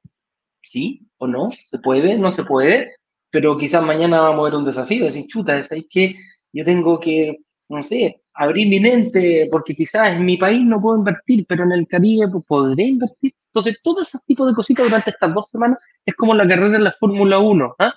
Sí 0.63 1.09
o 1.17 1.27
no, 1.27 1.49
se 1.53 1.79
puede, 1.79 2.19
no 2.19 2.33
se 2.33 2.45
puede, 2.45 2.97
pero 3.31 3.57
quizás 3.57 3.83
mañana 3.83 4.21
vamos 4.21 4.41
a 4.41 4.51
ver 4.51 4.59
un 4.59 4.67
desafío, 4.67 5.07
decir, 5.07 5.27
chuta, 5.27 5.59
es 5.59 5.71
que 5.89 6.17
yo 6.53 6.67
tengo 6.67 7.01
que, 7.01 7.39
no 7.71 7.83
sé, 7.83 8.22
abrir 8.35 8.69
mi 8.69 8.81
mente, 8.81 9.49
porque 9.51 9.75
quizás 9.75 10.15
en 10.15 10.25
mi 10.25 10.37
país 10.37 10.63
no 10.65 10.81
puedo 10.81 10.99
invertir, 10.99 11.45
pero 11.49 11.65
en 11.65 11.73
el 11.73 11.87
Caribe 11.87 12.29
podré 12.47 12.85
invertir. 12.85 13.35
Entonces, 13.47 13.81
todo 13.83 14.01
ese 14.01 14.19
tipo 14.27 14.47
de 14.47 14.55
cositas 14.55 14.87
durante 14.87 15.11
estas 15.11 15.35
dos 15.35 15.51
semanas 15.51 15.85
es 16.07 16.15
como 16.17 16.35
la 16.35 16.49
carrera 16.49 16.77
en 16.77 16.85
la 16.85 16.93
Fórmula 16.93 17.39
1. 17.39 17.75
¿ah? 17.79 17.95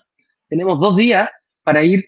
Tenemos 0.49 0.79
dos 0.79 0.97
días 0.97 1.29
para 1.63 1.83
ir, 1.83 2.05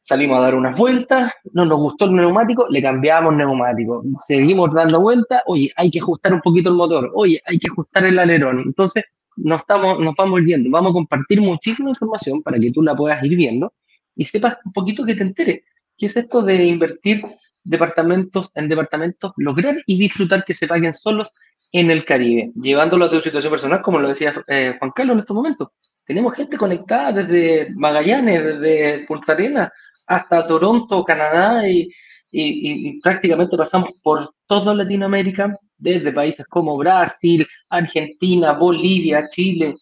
salimos 0.00 0.38
a 0.38 0.42
dar 0.42 0.54
unas 0.54 0.78
vueltas, 0.78 1.32
no 1.52 1.64
nos 1.64 1.78
gustó 1.78 2.04
el 2.04 2.14
neumático, 2.14 2.66
le 2.68 2.82
cambiamos 2.82 3.34
neumático, 3.34 4.04
seguimos 4.26 4.72
dando 4.74 5.00
vueltas, 5.00 5.42
oye, 5.46 5.70
hay 5.76 5.90
que 5.90 6.00
ajustar 6.00 6.34
un 6.34 6.42
poquito 6.42 6.68
el 6.68 6.76
motor, 6.76 7.10
oye, 7.14 7.40
hay 7.46 7.58
que 7.58 7.68
ajustar 7.70 8.04
el 8.04 8.18
alerón. 8.18 8.62
Entonces, 8.66 9.04
nos, 9.36 9.60
estamos, 9.60 9.98
nos 10.00 10.14
vamos 10.14 10.42
viendo, 10.42 10.68
vamos 10.70 10.90
a 10.90 10.94
compartir 10.94 11.40
muchísima 11.40 11.88
información 11.88 12.42
para 12.42 12.58
que 12.58 12.70
tú 12.70 12.82
la 12.82 12.94
puedas 12.94 13.22
ir 13.24 13.36
viendo 13.36 13.72
y 14.14 14.24
sepas 14.24 14.58
un 14.64 14.72
poquito 14.72 15.04
que 15.04 15.14
te 15.14 15.22
enteres. 15.22 15.62
¿Qué 15.98 16.06
es 16.06 16.16
esto 16.16 16.42
de 16.42 16.64
invertir 16.64 17.22
departamentos 17.64 18.50
en 18.54 18.68
departamentos, 18.68 19.32
lograr 19.36 19.76
y 19.84 19.98
disfrutar 19.98 20.44
que 20.44 20.54
se 20.54 20.68
paguen 20.68 20.94
solos 20.94 21.32
en 21.72 21.90
el 21.90 22.04
Caribe, 22.04 22.52
llevándolo 22.54 23.04
a 23.04 23.10
tu 23.10 23.20
situación 23.20 23.50
personal, 23.50 23.82
como 23.82 23.98
lo 23.98 24.08
decía 24.08 24.32
eh, 24.46 24.76
Juan 24.78 24.92
Carlos 24.92 25.14
en 25.14 25.20
estos 25.20 25.36
momentos? 25.36 25.68
Tenemos 26.06 26.34
gente 26.34 26.56
conectada 26.56 27.12
desde 27.12 27.74
Magallanes, 27.74 28.42
desde 28.42 29.06
Punta 29.06 29.32
Arenas 29.32 29.70
hasta 30.06 30.46
Toronto, 30.46 31.04
Canadá 31.04 31.68
y, 31.68 31.90
y, 32.30 32.98
prácticamente 33.00 33.56
pasamos 33.56 33.90
por 34.02 34.34
toda 34.46 34.74
Latinoamérica, 34.74 35.54
desde 35.76 36.12
países 36.12 36.46
como 36.46 36.76
Brasil, 36.78 37.46
Argentina, 37.68 38.52
Bolivia, 38.52 39.28
Chile, 39.28 39.74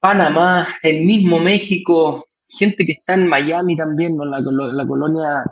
Panamá, 0.00 0.68
el 0.82 1.04
mismo 1.04 1.38
México, 1.38 2.27
gente 2.48 2.84
que 2.84 2.92
está 2.92 3.14
en 3.14 3.28
Miami 3.28 3.76
también, 3.76 4.16
¿no? 4.16 4.24
la, 4.24 4.40
la 4.40 4.86
colonia 4.86 5.44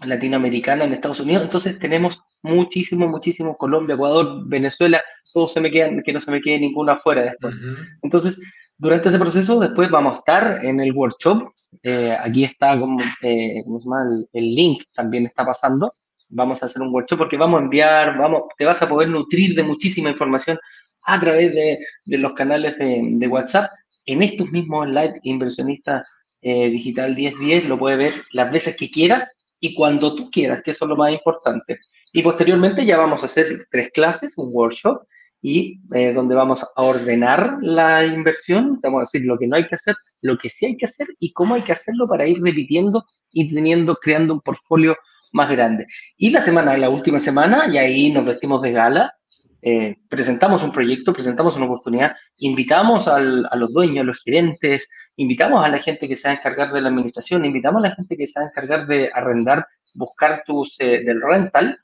latinoamericana 0.00 0.84
en 0.84 0.92
Estados 0.92 1.20
Unidos. 1.20 1.44
Entonces 1.44 1.78
tenemos 1.78 2.22
muchísimo, 2.42 3.08
muchísimo 3.08 3.56
Colombia, 3.56 3.94
Ecuador, 3.94 4.42
Venezuela, 4.46 5.00
todos 5.32 5.52
se 5.52 5.60
me 5.60 5.70
quedan, 5.70 6.02
que 6.02 6.12
no 6.12 6.20
se 6.20 6.30
me 6.30 6.40
quede 6.40 6.60
ninguna 6.60 6.94
afuera 6.94 7.22
después. 7.22 7.54
Entonces, 8.02 8.40
durante 8.78 9.08
ese 9.08 9.18
proceso, 9.18 9.60
después 9.60 9.90
vamos 9.90 10.14
a 10.14 10.16
estar 10.16 10.64
en 10.64 10.80
el 10.80 10.92
workshop. 10.92 11.52
Eh, 11.82 12.16
aquí 12.18 12.44
está 12.44 12.78
como, 12.78 13.00
eh, 13.22 13.62
el, 13.62 14.28
el, 14.32 14.54
link 14.54 14.84
también 14.94 15.26
está 15.26 15.44
pasando. 15.44 15.92
Vamos 16.28 16.62
a 16.62 16.66
hacer 16.66 16.82
un 16.82 16.92
workshop 16.92 17.18
porque 17.18 17.36
vamos 17.36 17.60
a 17.60 17.64
enviar, 17.64 18.16
vamos, 18.16 18.42
te 18.56 18.64
vas 18.64 18.80
a 18.82 18.88
poder 18.88 19.08
nutrir 19.08 19.54
de 19.54 19.62
muchísima 19.62 20.10
información 20.10 20.58
a 21.02 21.20
través 21.20 21.54
de, 21.54 21.78
de 22.04 22.18
los 22.18 22.32
canales 22.32 22.78
de, 22.78 23.02
de 23.04 23.28
WhatsApp 23.28 23.70
en 24.06 24.22
estos 24.22 24.50
mismos 24.50 24.88
live 24.88 25.20
inversionista 25.22 26.04
eh, 26.42 26.70
digital 26.70 27.14
1010 27.14 27.66
lo 27.66 27.78
puedes 27.78 27.98
ver 27.98 28.24
las 28.32 28.50
veces 28.50 28.76
que 28.76 28.90
quieras 28.90 29.36
y 29.60 29.74
cuando 29.74 30.14
tú 30.14 30.30
quieras, 30.30 30.62
que 30.62 30.70
eso 30.70 30.84
es 30.84 30.88
lo 30.88 30.96
más 30.96 31.12
importante. 31.12 31.80
Y 32.12 32.22
posteriormente 32.22 32.84
ya 32.84 32.96
vamos 32.96 33.22
a 33.22 33.26
hacer 33.26 33.66
tres 33.70 33.90
clases, 33.92 34.36
un 34.38 34.50
workshop, 34.52 35.02
y 35.42 35.80
eh, 35.94 36.12
donde 36.12 36.34
vamos 36.34 36.62
a 36.62 36.82
ordenar 36.82 37.58
la 37.62 38.04
inversión, 38.04 38.78
vamos 38.82 38.98
a 38.98 39.02
decir 39.02 39.26
lo 39.26 39.38
que 39.38 39.46
no 39.46 39.56
hay 39.56 39.66
que 39.66 39.74
hacer, 39.74 39.94
lo 40.22 40.36
que 40.36 40.50
sí 40.50 40.66
hay 40.66 40.76
que 40.76 40.86
hacer 40.86 41.08
y 41.18 41.32
cómo 41.32 41.54
hay 41.54 41.62
que 41.62 41.72
hacerlo 41.72 42.06
para 42.06 42.26
ir 42.26 42.42
repitiendo 42.42 43.06
y 43.32 43.52
teniendo, 43.52 43.96
creando 43.96 44.34
un 44.34 44.40
portfolio 44.40 44.96
más 45.32 45.50
grande. 45.50 45.86
Y 46.16 46.30
la 46.30 46.40
semana, 46.40 46.76
la 46.76 46.90
última 46.90 47.18
semana, 47.18 47.68
y 47.68 47.78
ahí 47.78 48.12
nos 48.12 48.24
vestimos 48.24 48.60
de 48.60 48.72
gala, 48.72 49.14
eh, 49.62 49.96
presentamos 50.08 50.62
un 50.62 50.72
proyecto, 50.72 51.12
presentamos 51.12 51.56
una 51.56 51.66
oportunidad, 51.66 52.16
invitamos 52.38 53.06
a 53.06 53.20
los 53.20 53.72
dueños, 53.72 54.02
a 54.02 54.06
los 54.06 54.22
gerentes, 54.22 54.88
invitamos 55.22 55.64
a 55.64 55.68
la 55.68 55.78
gente 55.78 56.08
que 56.08 56.16
se 56.16 56.28
va 56.28 56.34
a 56.34 56.38
encargar 56.38 56.72
de 56.72 56.80
la 56.80 56.88
administración, 56.88 57.44
invitamos 57.44 57.84
a 57.84 57.88
la 57.88 57.94
gente 57.94 58.16
que 58.16 58.26
se 58.26 58.38
va 58.38 58.46
a 58.46 58.48
encargar 58.48 58.86
de 58.86 59.10
arrendar, 59.12 59.66
buscar 59.94 60.42
tus 60.46 60.76
eh, 60.80 61.02
del 61.04 61.20
rental, 61.20 61.78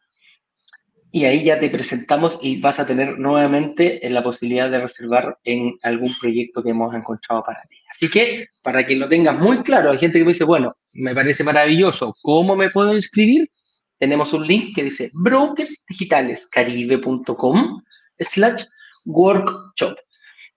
y 1.12 1.24
ahí 1.24 1.44
ya 1.44 1.58
te 1.58 1.70
presentamos 1.70 2.38
y 2.42 2.60
vas 2.60 2.78
a 2.78 2.86
tener 2.86 3.18
nuevamente 3.18 4.00
la 4.10 4.22
posibilidad 4.22 4.70
de 4.70 4.80
reservar 4.80 5.38
en 5.44 5.78
algún 5.82 6.12
proyecto 6.20 6.62
que 6.62 6.70
hemos 6.70 6.94
encontrado 6.94 7.42
para 7.44 7.62
ti. 7.62 7.76
Así 7.90 8.10
que, 8.10 8.48
para 8.62 8.86
que 8.86 8.96
lo 8.96 9.08
tengas 9.08 9.38
muy 9.38 9.62
claro, 9.62 9.90
hay 9.90 9.98
gente 9.98 10.18
que 10.18 10.24
me 10.24 10.32
dice, 10.32 10.44
bueno, 10.44 10.76
me 10.92 11.14
parece 11.14 11.44
maravilloso, 11.44 12.14
¿cómo 12.20 12.56
me 12.56 12.70
puedo 12.70 12.94
inscribir? 12.94 13.50
tenemos 13.98 14.32
un 14.32 14.46
link 14.46 14.74
que 14.74 14.84
dice 14.84 15.10
brokersdigitalescaribe.com 15.14 17.82
slash 18.18 18.64
workshop. 19.04 19.98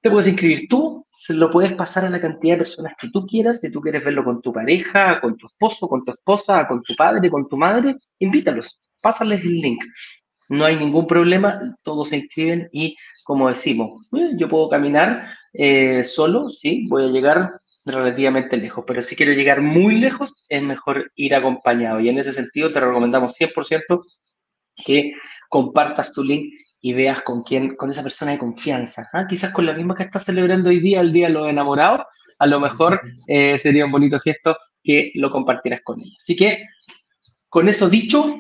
Te 0.02 0.10
puedes 0.10 0.28
inscribir 0.28 0.68
tú, 0.70 1.06
se 1.12 1.34
lo 1.34 1.52
puedes 1.52 1.74
pasar 1.74 2.06
a 2.06 2.10
la 2.10 2.22
cantidad 2.22 2.54
de 2.54 2.60
personas 2.60 2.94
que 2.98 3.10
tú 3.10 3.26
quieras, 3.26 3.60
si 3.60 3.70
tú 3.70 3.82
quieres 3.82 4.04
verlo 4.04 4.24
con 4.24 4.42
tu 4.42 4.54
pareja, 4.54 5.20
con 5.20 5.36
tu 5.36 5.48
esposo, 5.48 5.90
con 5.90 6.06
tu 6.06 6.12
esposa, 6.12 6.66
con 6.68 6.82
tu 6.84 6.96
padre, 6.96 7.30
con 7.30 7.50
tu 7.50 7.58
madre, 7.58 7.98
invítalos, 8.20 8.80
pásales 9.02 9.42
el 9.44 9.60
link. 9.60 9.84
No 10.48 10.64
hay 10.64 10.78
ningún 10.78 11.06
problema, 11.06 11.76
todos 11.84 12.10
se 12.10 12.18
inscriben 12.18 12.70
y 12.72 12.96
como 13.26 13.50
decimos, 13.50 14.08
eh, 14.18 14.32
yo 14.38 14.48
puedo 14.48 14.70
caminar 14.70 15.28
eh, 15.54 16.04
solo, 16.06 16.50
sí, 16.50 16.88
voy 16.88 17.04
a 17.04 17.08
llegar 17.08 17.60
relativamente 17.86 18.56
lejos, 18.56 18.86
pero 18.88 19.02
si 19.02 19.16
quiero 19.18 19.34
llegar 19.34 19.62
muy 19.62 19.98
lejos, 19.98 20.34
es 20.48 20.64
mejor 20.64 21.12
ir 21.16 21.36
acompañado. 21.36 22.00
Y 22.00 22.08
en 22.08 22.20
ese 22.20 22.34
sentido 22.34 22.72
te 22.72 22.80
recomendamos 22.80 23.36
100% 23.38 24.02
que 24.86 25.12
compartas 25.50 26.14
tu 26.14 26.24
link 26.24 26.54
y 26.82 26.94
veas 26.94 27.22
con 27.22 27.44
quién, 27.44 27.76
con 27.76 27.90
esa 27.92 28.04
persona 28.04 28.32
de 28.32 28.38
confianza. 28.38 29.10
¿ah? 29.14 29.28
Quizás 29.28 29.52
con 29.52 29.66
la 29.66 29.74
misma 29.74 29.96
que 29.96 30.04
estás 30.04 30.26
celebrando 30.26 30.70
hoy 30.70 30.80
día, 30.80 31.02
el 31.02 31.14
Día 31.14 31.28
de 31.28 31.34
los 31.34 31.48
Enamorados, 31.48 32.02
a 32.38 32.48
lo 32.48 32.60
mejor 32.60 33.02
eh, 33.28 33.58
sería 33.58 33.86
un 33.86 33.92
bonito 33.92 34.20
gesto 34.20 34.58
que 34.84 35.12
lo 35.16 35.30
compartieras 35.30 35.82
con 35.84 36.00
ella. 36.00 36.16
Así 36.18 36.36
que, 36.36 36.66
con 37.50 37.68
eso 37.68 37.90
dicho, 37.90 38.40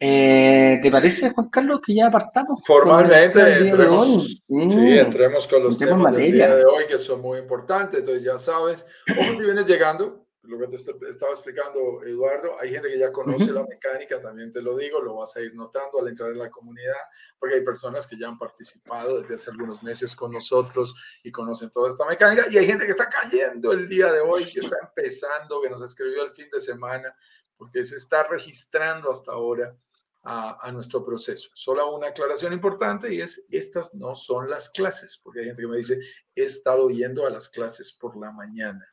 eh, 0.00 0.78
¿Te 0.80 0.90
parece, 0.92 1.30
Juan 1.30 1.48
Carlos, 1.48 1.80
que 1.84 1.94
ya 1.94 2.06
apartamos? 2.06 2.60
Formalmente 2.64 3.68
entremos, 3.68 4.44
sí, 4.46 4.98
entremos 4.98 5.48
con 5.48 5.64
los 5.64 5.76
temas 5.76 6.14
del 6.14 6.32
día 6.32 6.54
de 6.54 6.64
hoy 6.64 6.84
que 6.86 6.98
son 6.98 7.20
muy 7.20 7.40
importantes. 7.40 7.98
Entonces, 7.98 8.22
ya 8.22 8.38
sabes, 8.38 8.86
o 9.08 9.20
si 9.20 9.42
vienes 9.42 9.66
llegando, 9.66 10.27
lo 10.48 10.58
que 10.58 10.66
te 10.68 10.76
estaba 10.76 11.32
explicando 11.32 12.02
Eduardo, 12.02 12.58
hay 12.58 12.70
gente 12.70 12.88
que 12.88 12.98
ya 12.98 13.12
conoce 13.12 13.52
la 13.52 13.64
mecánica, 13.64 14.20
también 14.20 14.50
te 14.50 14.62
lo 14.62 14.76
digo, 14.76 15.00
lo 15.00 15.16
vas 15.16 15.36
a 15.36 15.40
ir 15.40 15.54
notando 15.54 16.00
al 16.00 16.08
entrar 16.08 16.30
en 16.30 16.38
la 16.38 16.50
comunidad, 16.50 16.96
porque 17.38 17.56
hay 17.56 17.60
personas 17.60 18.06
que 18.06 18.18
ya 18.18 18.28
han 18.28 18.38
participado 18.38 19.20
desde 19.20 19.34
hace 19.34 19.50
algunos 19.50 19.82
meses 19.82 20.16
con 20.16 20.32
nosotros 20.32 20.94
y 21.22 21.30
conocen 21.30 21.70
toda 21.70 21.90
esta 21.90 22.06
mecánica, 22.06 22.46
y 22.50 22.56
hay 22.56 22.66
gente 22.66 22.86
que 22.86 22.92
está 22.92 23.10
cayendo 23.10 23.72
el 23.72 23.88
día 23.88 24.10
de 24.10 24.20
hoy, 24.20 24.50
que 24.50 24.60
está 24.60 24.76
empezando, 24.80 25.60
que 25.60 25.68
nos 25.68 25.82
escribió 25.82 26.24
el 26.24 26.32
fin 26.32 26.48
de 26.50 26.60
semana, 26.60 27.14
porque 27.56 27.84
se 27.84 27.96
está 27.96 28.24
registrando 28.24 29.10
hasta 29.10 29.32
ahora 29.32 29.76
a, 30.22 30.70
nuestro 30.72 31.04
proceso. 31.04 31.50
Solo 31.54 31.94
una 31.94 32.08
aclaración 32.08 32.52
importante 32.52 33.12
y 33.14 33.20
es, 33.20 33.42
estas 33.50 33.94
no 33.94 34.14
son 34.14 34.48
las 34.48 34.70
clases, 34.70 35.20
porque 35.22 35.40
hay 35.40 35.46
gente 35.46 35.62
que 35.62 35.68
me 35.68 35.76
dice, 35.76 36.00
he 36.34 36.44
estado 36.44 36.90
yendo 36.90 37.26
a 37.26 37.30
las 37.30 37.48
clases 37.48 37.92
por 37.92 38.16
la 38.16 38.30
mañana. 38.30 38.86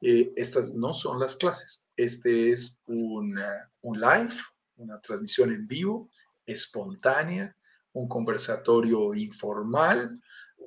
Eh, 0.00 0.32
estas 0.36 0.74
no 0.74 0.92
son 0.92 1.18
las 1.18 1.36
clases. 1.36 1.86
Este 1.96 2.50
es 2.52 2.80
un 2.86 3.34
live, 3.82 4.34
una 4.76 5.00
transmisión 5.00 5.52
en 5.52 5.66
vivo, 5.66 6.10
espontánea, 6.46 7.56
un 7.92 8.08
conversatorio 8.08 9.14
informal. 9.14 10.20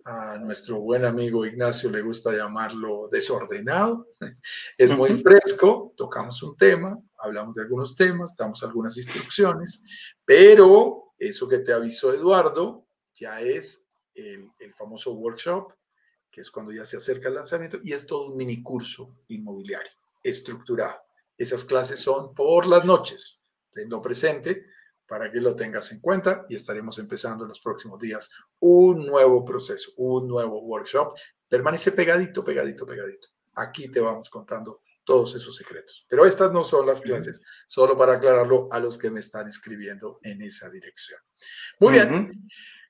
A 0.06 0.38
nuestro 0.38 0.80
buen 0.80 1.04
amigo 1.04 1.46
Ignacio 1.46 1.90
le 1.90 2.02
gusta 2.02 2.32
llamarlo 2.32 3.10
desordenado. 3.12 4.08
Es 4.78 4.92
muy 4.92 5.14
fresco, 5.14 5.94
tocamos 5.98 6.42
un 6.44 6.56
tema, 6.56 6.98
hablamos 7.18 7.56
de 7.56 7.64
algunos 7.64 7.96
temas, 7.96 8.36
damos 8.38 8.64
algunas 8.64 8.96
instrucciones, 8.96 9.84
pero 10.24 11.14
eso 11.18 11.48
que 11.48 11.60
te 11.60 11.74
avisó 11.74 12.14
Eduardo 12.14 12.86
ya 13.14 13.42
es 13.42 13.86
el, 14.14 14.74
famoso 14.76 15.14
workshop, 15.14 15.74
que 16.38 16.42
es 16.42 16.52
cuando 16.52 16.72
ya 16.72 16.86
se 16.86 16.98
acerca 16.98 17.30
el 17.30 17.34
lanzamiento, 17.34 17.80
y 17.82 17.94
es 17.94 18.06
todo 18.06 18.28
un 18.28 18.38
mini 18.38 18.62
curso 18.62 19.16
inmobiliario 19.30 19.90
estructurado. 20.22 21.00
Esas 21.36 21.66
clases 21.66 22.00
son 22.00 22.36
por 22.36 22.68
las 22.68 22.86
noches. 22.86 23.42
Tenlo 23.74 24.04
presente 24.04 24.68
para 25.08 25.32
que 25.32 25.42
lo 25.42 25.56
tengas 25.56 25.92
en 25.92 26.00
cuenta 26.00 26.46
y 26.48 26.54
estaremos 26.54 27.00
empezando 27.00 27.44
en 27.44 27.48
los 27.48 27.60
próximos 27.60 28.00
días 28.00 28.30
un 28.60 29.08
nuevo 29.08 29.44
proceso, 29.44 29.94
un 29.98 30.28
nuevo 30.28 30.62
workshop. 30.62 31.16
Permanece 31.50 31.92
pegadito, 31.92 32.46
pegadito, 32.46 32.86
pegadito. 32.86 33.30
Aquí 33.56 33.90
te 33.90 34.00
vamos 34.00 34.30
contando 34.30 34.84
todos 35.04 35.34
esos 35.34 35.56
secretos. 35.56 36.06
Pero 36.08 36.24
estas 36.24 36.54
no 36.54 36.64
son 36.64 36.86
las 36.86 37.02
clases, 37.02 37.42
solo 37.66 37.98
para 37.98 38.14
aclararlo 38.14 38.68
a 38.72 38.80
los 38.80 38.96
que 38.96 39.10
me 39.10 39.22
están 39.22 39.48
escribiendo 39.48 40.20
en 40.22 40.44
esa 40.44 40.70
dirección. 40.70 41.20
Muy 41.80 41.94
bien. 41.94 42.48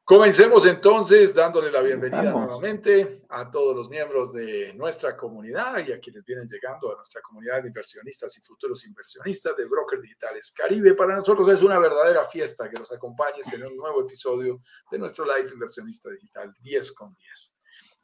Comencemos 0.08 0.66
entonces 0.66 1.36
dándole 1.36 1.70
la 1.70 1.82
bienvenida 1.82 2.32
nuevamente 2.32 3.24
a 3.28 3.52
todos 3.52 3.76
los 3.76 3.90
miembros 3.90 4.32
de 4.32 4.74
nuestra 4.76 5.18
comunidad 5.18 5.86
y 5.86 5.92
a 5.92 6.00
quienes 6.00 6.24
vienen 6.24 6.48
llegando 6.48 6.94
a 6.94 6.96
nuestra 6.96 7.22
comunidad 7.22 7.62
de 7.62 7.68
inversionistas 7.68 8.38
y 8.38 8.42
futuros 8.42 8.86
inversionistas 8.86 9.58
de 9.58 9.66
Brokers 9.66 10.02
Digitales 10.02 10.54
Caribe. 10.56 10.94
Para 10.94 11.18
nosotros 11.18 11.50
es 11.50 11.62
una 11.62 11.78
verdadera 11.78 12.24
fiesta 12.24 12.70
que 12.70 12.80
nos 12.80 12.90
acompañes 12.90 13.52
en 13.52 13.66
un 13.66 13.76
nuevo 13.76 14.00
episodio 14.00 14.62
de 14.90 14.98
nuestro 14.98 15.26
Live 15.26 15.50
Inversionista 15.52 16.10
Digital 16.10 16.56
10 16.62 16.92
con 16.94 17.14
10. 17.14 17.56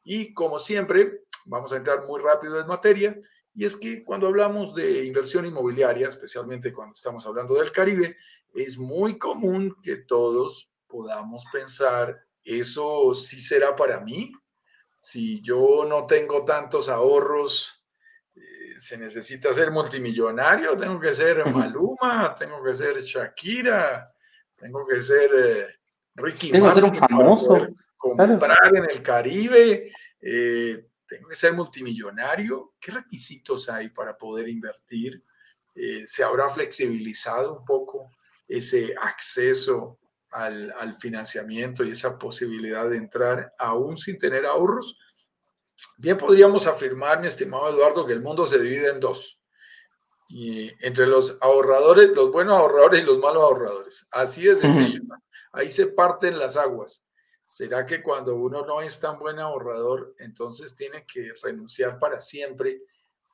Y 0.04 0.34
como 0.34 0.60
siempre, 0.60 1.22
vamos 1.46 1.72
a 1.72 1.78
entrar 1.78 2.06
muy 2.06 2.20
rápido 2.20 2.60
en 2.60 2.68
materia 2.68 3.18
y 3.54 3.64
es 3.64 3.78
que 3.78 4.04
cuando 4.04 4.28
hablamos 4.28 4.76
de 4.76 5.06
inversión 5.06 5.46
inmobiliaria, 5.46 6.10
especialmente 6.10 6.74
cuando 6.74 6.96
estamos 6.96 7.26
hablando 7.26 7.54
del 7.54 7.72
Caribe, 7.72 8.18
es 8.54 8.78
muy 8.78 9.18
común 9.18 9.78
que 9.82 10.04
todos 10.04 10.73
podamos 10.94 11.44
pensar, 11.52 12.24
¿eso 12.44 13.16
sí 13.16 13.42
será 13.42 13.76
para 13.76 14.00
mí? 14.00 14.32
Si 15.02 15.42
yo 15.42 15.86
no 15.90 16.06
tengo 16.06 16.46
tantos 16.46 16.88
ahorros, 16.88 17.84
eh, 18.36 18.80
¿se 18.80 18.96
necesita 19.00 19.52
ser 19.54 19.72
multimillonario? 19.72 20.78
¿Tengo 20.78 21.00
que 21.00 21.16
ser 21.16 21.48
Maluma? 21.48 22.36
¿Tengo 22.36 22.64
que 22.64 22.76
ser 22.76 23.02
Shakira? 23.02 24.14
¿Tengo 24.56 24.86
que 24.86 25.02
ser 25.02 25.32
eh, 25.36 25.68
Ricky 26.14 26.52
¿Tengo 26.52 26.70
que 26.70 26.76
ser 26.76 26.84
un 26.84 26.96
famoso? 26.96 27.68
Comprar 27.98 28.76
en 28.76 28.88
el 28.88 29.02
Caribe. 29.02 29.92
Eh, 30.22 30.90
tengo 31.08 31.28
que 31.28 31.36
ser 31.36 31.54
multimillonario. 31.54 32.76
¿Qué 32.80 32.92
requisitos 32.92 33.68
hay 33.68 33.90
para 33.90 34.16
poder 34.16 34.48
invertir? 34.48 35.24
¿Se 36.06 36.24
habrá 36.24 36.50
flexibilizado 36.50 37.58
un 37.58 37.66
poco 37.66 38.12
ese 38.48 38.94
acceso 39.02 39.98
al, 40.34 40.98
financiamiento 41.00 41.84
y 41.84 41.92
esa 41.92 42.18
posibilidad 42.18 42.90
de 42.90 42.98
entrar 42.98 43.54
aún 43.58 43.98
sin 43.98 44.18
tener 44.18 44.46
ahorros? 44.46 44.98
Bien 45.98 46.18
podríamos 46.18 46.68
afirmar, 46.68 47.22
mi 47.22 47.28
estimado 47.28 47.70
Eduardo, 47.70 48.06
que 48.06 48.14
el 48.14 48.22
mundo 48.22 48.46
se 48.46 48.60
divide 48.60 48.90
en 48.90 49.00
dos. 49.00 49.40
Y 50.30 50.72
entre 50.86 51.06
los 51.06 51.38
ahorradores, 51.42 52.10
los 52.10 52.32
buenos 52.32 52.58
ahorradores 52.58 53.04
y 53.04 53.06
los 53.06 53.20
malos 53.20 53.44
ahorradores. 53.44 54.08
Así 54.12 54.48
es 54.48 54.60
sencillo. 54.60 55.02
Ahí 55.52 55.72
se 55.72 55.88
parten 55.88 56.40
las 56.40 56.58
aguas. 56.58 57.06
¿Será 57.46 57.86
que 57.86 58.02
cuando 58.02 58.36
uno 58.36 58.66
no 58.66 58.82
es 58.82 59.00
tan 59.00 59.20
buen 59.20 59.38
ahorrador, 59.38 60.16
entonces 60.18 60.74
tiene 60.76 61.06
que 61.06 61.34
renunciar 61.44 62.00
para 62.00 62.20
siempre 62.20 62.82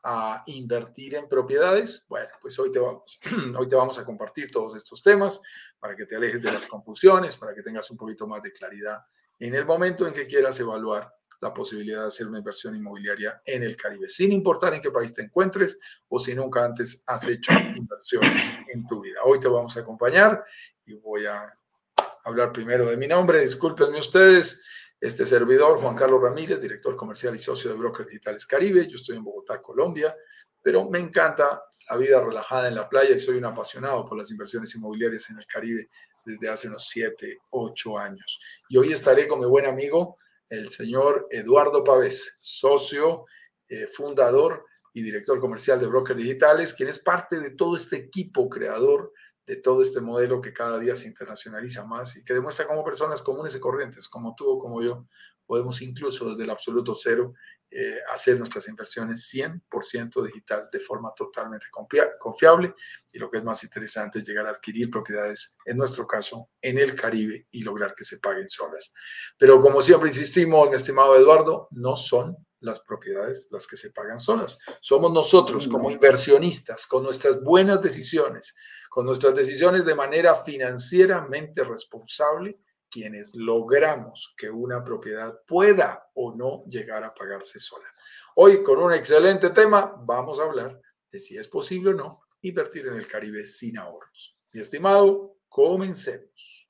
a 0.03 0.43
invertir 0.47 1.15
en 1.15 1.27
propiedades? 1.27 2.05
Bueno, 2.07 2.29
pues 2.41 2.57
hoy 2.59 2.71
te 2.71 2.79
vamos, 2.79 3.19
hoy 3.57 3.67
te 3.67 3.75
vamos 3.75 3.97
a 3.99 4.05
compartir 4.05 4.51
todos 4.51 4.75
estos 4.75 5.01
temas 5.03 5.39
para 5.79 5.95
que 5.95 6.05
te 6.05 6.15
alejes 6.15 6.41
de 6.41 6.51
las 6.51 6.65
confusiones, 6.65 7.35
para 7.35 7.53
que 7.53 7.61
tengas 7.61 7.89
un 7.91 7.97
poquito 7.97 8.27
más 8.27 8.41
de 8.41 8.51
claridad 8.51 8.99
en 9.39 9.55
el 9.55 9.65
momento 9.65 10.05
en 10.05 10.13
que 10.13 10.27
quieras 10.27 10.59
evaluar 10.59 11.13
la 11.41 11.53
posibilidad 11.53 12.01
de 12.01 12.07
hacer 12.07 12.27
una 12.27 12.39
inversión 12.39 12.75
inmobiliaria 12.75 13.41
en 13.45 13.63
el 13.63 13.77
Caribe, 13.77 14.09
sin 14.09 14.31
importar 14.31 14.73
en 14.73 14.81
qué 14.81 14.91
país 14.91 15.13
te 15.13 15.21
encuentres 15.21 15.79
o 16.09 16.19
si 16.19 16.35
nunca 16.35 16.65
antes 16.65 17.03
has 17.07 17.25
hecho 17.27 17.53
inversiones 17.75 18.51
en 18.73 18.85
tu 18.85 19.01
vida. 19.01 19.21
Hoy 19.23 19.39
te 19.39 19.47
vamos 19.47 19.75
a 19.77 19.79
acompañar 19.79 20.43
y 20.85 20.93
voy 20.95 21.25
a 21.25 21.53
hablar 22.25 22.51
primero 22.51 22.87
de 22.87 22.97
mi 22.97 23.07
nombre. 23.07 23.39
Discúlpenme 23.39 23.99
ustedes. 23.99 24.61
Este 25.01 25.25
servidor, 25.25 25.79
Juan 25.79 25.95
Carlos 25.95 26.21
Ramírez, 26.21 26.59
director 26.59 26.95
comercial 26.97 27.33
y 27.33 27.37
socio 27.37 27.71
de 27.71 27.77
Brokers 27.77 28.09
Digitales 28.09 28.45
Caribe. 28.45 28.85
Yo 28.85 28.97
estoy 28.97 29.15
en 29.15 29.23
Bogotá, 29.23 29.61
Colombia, 29.61 30.13
pero 30.61 30.89
me 30.89 30.99
encanta 30.99 31.63
la 31.89 31.95
vida 31.95 32.19
relajada 32.19 32.67
en 32.67 32.75
la 32.75 32.89
playa 32.89 33.15
y 33.15 33.19
soy 33.19 33.37
un 33.37 33.45
apasionado 33.45 34.05
por 34.05 34.17
las 34.17 34.29
inversiones 34.29 34.75
inmobiliarias 34.75 35.29
en 35.29 35.37
el 35.37 35.45
Caribe 35.45 35.89
desde 36.25 36.49
hace 36.49 36.67
unos 36.67 36.85
7, 36.89 37.37
8 37.49 37.97
años. 37.97 38.41
Y 38.67 38.77
hoy 38.77 38.91
estaré 38.91 39.25
con 39.25 39.39
mi 39.39 39.45
buen 39.45 39.65
amigo, 39.65 40.17
el 40.49 40.69
señor 40.69 41.27
Eduardo 41.31 41.81
Pavés, 41.81 42.37
socio, 42.41 43.25
eh, 43.69 43.87
fundador 43.87 44.65
y 44.93 45.01
director 45.01 45.39
comercial 45.39 45.79
de 45.79 45.87
Brokers 45.87 46.19
Digitales, 46.19 46.73
quien 46.73 46.89
es 46.89 46.99
parte 46.99 47.39
de 47.39 47.51
todo 47.51 47.77
este 47.77 47.95
equipo 47.95 48.49
creador 48.49 49.13
de 49.49 49.55
todo 49.55 49.81
este 49.81 49.99
modelo 49.99 50.39
que 50.39 50.53
cada 50.53 50.77
día 50.77 50.95
se 50.95 51.07
internacionaliza 51.07 51.83
más 51.83 52.15
y 52.15 52.23
que 52.23 52.35
demuestra 52.35 52.67
cómo 52.67 52.83
personas 52.83 53.19
comunes 53.19 53.55
y 53.55 53.59
corrientes, 53.59 54.07
como 54.07 54.35
tú 54.35 54.47
o 54.47 54.59
como 54.59 54.79
yo, 54.83 55.07
podemos 55.43 55.81
incluso 55.81 56.29
desde 56.29 56.43
el 56.43 56.51
absoluto 56.51 56.93
cero 56.93 57.33
eh, 57.71 57.97
hacer 58.13 58.37
nuestras 58.37 58.67
inversiones 58.67 59.27
100% 59.33 60.23
digital 60.23 60.69
de 60.71 60.79
forma 60.79 61.11
totalmente 61.15 61.65
confiable 62.19 62.75
y 63.11 63.17
lo 63.17 63.31
que 63.31 63.39
es 63.39 63.43
más 63.43 63.63
interesante, 63.63 64.21
llegar 64.21 64.45
a 64.45 64.51
adquirir 64.51 64.87
propiedades, 64.91 65.57
en 65.65 65.77
nuestro 65.77 66.05
caso, 66.05 66.51
en 66.61 66.77
el 66.77 66.93
Caribe 66.93 67.47
y 67.49 67.63
lograr 67.63 67.95
que 67.95 68.03
se 68.03 68.19
paguen 68.19 68.49
solas. 68.49 68.93
Pero 69.35 69.59
como 69.59 69.81
siempre 69.81 70.09
insistimos, 70.09 70.69
mi 70.69 70.75
estimado 70.75 71.15
Eduardo, 71.15 71.69
no 71.71 71.95
son 71.95 72.37
las 72.59 72.81
propiedades 72.81 73.47
las 73.49 73.65
que 73.65 73.77
se 73.77 73.89
pagan 73.89 74.19
solas. 74.19 74.59
Somos 74.79 75.11
nosotros 75.11 75.67
como 75.67 75.89
inversionistas, 75.89 76.85
con 76.85 77.01
nuestras 77.01 77.41
buenas 77.41 77.81
decisiones, 77.81 78.53
con 78.89 79.05
nuestras 79.05 79.35
decisiones 79.35 79.85
de 79.85 79.95
manera 79.95 80.35
financieramente 80.35 81.63
responsable, 81.63 82.59
quienes 82.89 83.35
logramos 83.35 84.33
que 84.35 84.49
una 84.49 84.83
propiedad 84.83 85.39
pueda 85.47 86.09
o 86.15 86.35
no 86.35 86.63
llegar 86.65 87.03
a 87.03 87.13
pagarse 87.13 87.59
sola. 87.59 87.85
Hoy, 88.35 88.63
con 88.63 88.81
un 88.81 88.93
excelente 88.93 89.51
tema, 89.51 89.93
vamos 90.05 90.39
a 90.39 90.43
hablar 90.43 90.81
de 91.11 91.19
si 91.19 91.37
es 91.37 91.47
posible 91.47 91.91
o 91.91 91.93
no 91.93 92.21
invertir 92.41 92.87
en 92.87 92.95
el 92.95 93.07
Caribe 93.07 93.45
sin 93.45 93.77
ahorros. 93.77 94.35
Mi 94.53 94.61
estimado, 94.61 95.35
comencemos. 95.47 96.67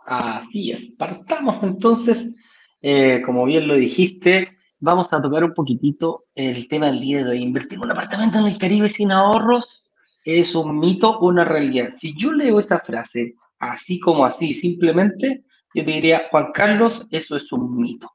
Así 0.00 0.72
es, 0.72 0.90
partamos 0.98 1.62
entonces, 1.62 2.34
eh, 2.80 3.22
como 3.24 3.44
bien 3.44 3.68
lo 3.68 3.74
dijiste, 3.74 4.58
vamos 4.80 5.12
a 5.12 5.22
tocar 5.22 5.44
un 5.44 5.54
poquitito 5.54 6.26
el 6.34 6.68
tema 6.68 6.86
del 6.86 7.00
día 7.00 7.24
de. 7.24 7.36
Invertir 7.36 7.74
en 7.74 7.84
un 7.84 7.92
apartamento 7.92 8.38
en 8.38 8.46
el 8.46 8.58
Caribe 8.58 8.88
sin 8.88 9.12
ahorros 9.12 9.88
es 10.24 10.54
un 10.54 10.78
mito 10.78 11.18
o 11.18 11.28
una 11.28 11.44
realidad. 11.44 11.90
Si 11.90 12.14
yo 12.16 12.32
leo 12.32 12.60
esa 12.60 12.80
frase 12.80 13.34
así 13.58 14.00
como 14.00 14.24
así, 14.24 14.54
simplemente, 14.54 15.44
yo 15.74 15.84
te 15.84 15.90
diría, 15.90 16.28
Juan 16.30 16.52
Carlos, 16.52 17.06
eso 17.10 17.36
es 17.36 17.50
un 17.52 17.76
mito. 17.80 18.10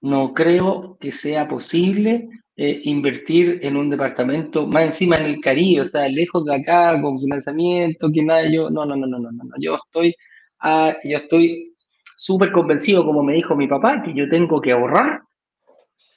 No 0.00 0.34
creo 0.34 0.96
que 1.00 1.12
sea 1.12 1.48
posible 1.48 2.28
eh, 2.56 2.80
invertir 2.84 3.60
en 3.62 3.76
un 3.76 3.90
departamento 3.90 4.66
más 4.66 4.84
encima 4.84 5.16
en 5.16 5.26
el 5.26 5.40
Caribe, 5.40 5.80
o 5.80 5.84
sea, 5.84 6.08
lejos 6.08 6.44
de 6.44 6.54
acá, 6.54 7.00
con 7.00 7.18
financiamiento, 7.18 8.10
que 8.12 8.22
nada, 8.22 8.48
yo, 8.50 8.70
no, 8.70 8.84
no, 8.84 8.96
no, 8.96 9.06
no, 9.06 9.18
no, 9.18 9.30
no, 9.32 9.54
yo 9.58 9.76
estoy, 9.76 10.14
ah, 10.60 10.94
yo 11.02 11.16
estoy 11.16 11.74
súper 12.16 12.52
convencido, 12.52 13.04
como 13.04 13.22
me 13.22 13.34
dijo 13.34 13.56
mi 13.56 13.66
papá, 13.66 14.02
que 14.02 14.14
yo 14.14 14.28
tengo 14.28 14.60
que 14.60 14.72
ahorrar 14.72 15.22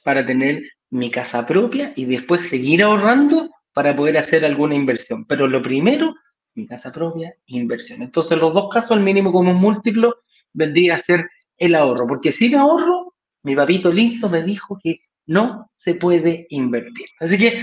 para 0.04 0.24
tener 0.24 0.62
mi 0.90 1.10
casa 1.10 1.46
propia 1.46 1.92
y 1.96 2.04
después 2.04 2.48
seguir 2.48 2.82
ahorrando 2.82 3.50
para 3.78 3.94
poder 3.94 4.18
hacer 4.18 4.44
alguna 4.44 4.74
inversión. 4.74 5.24
Pero 5.24 5.46
lo 5.46 5.62
primero, 5.62 6.12
mi 6.56 6.66
casa 6.66 6.90
propia, 6.90 7.32
inversión. 7.46 8.02
Entonces, 8.02 8.36
los 8.36 8.52
dos 8.52 8.68
casos, 8.70 8.96
el 8.96 9.04
mínimo 9.04 9.30
como 9.30 9.52
un 9.52 9.56
múltiplo, 9.56 10.16
vendría 10.52 10.96
a 10.96 10.98
ser 10.98 11.30
el 11.56 11.76
ahorro, 11.76 12.04
porque 12.08 12.32
si 12.32 12.48
me 12.48 12.56
ahorro, 12.58 13.14
mi 13.44 13.54
papito 13.54 13.92
listo 13.92 14.28
me 14.28 14.42
dijo 14.42 14.80
que 14.82 15.02
no 15.26 15.70
se 15.76 15.94
puede 15.94 16.48
invertir. 16.50 17.06
Así 17.20 17.38
que 17.38 17.62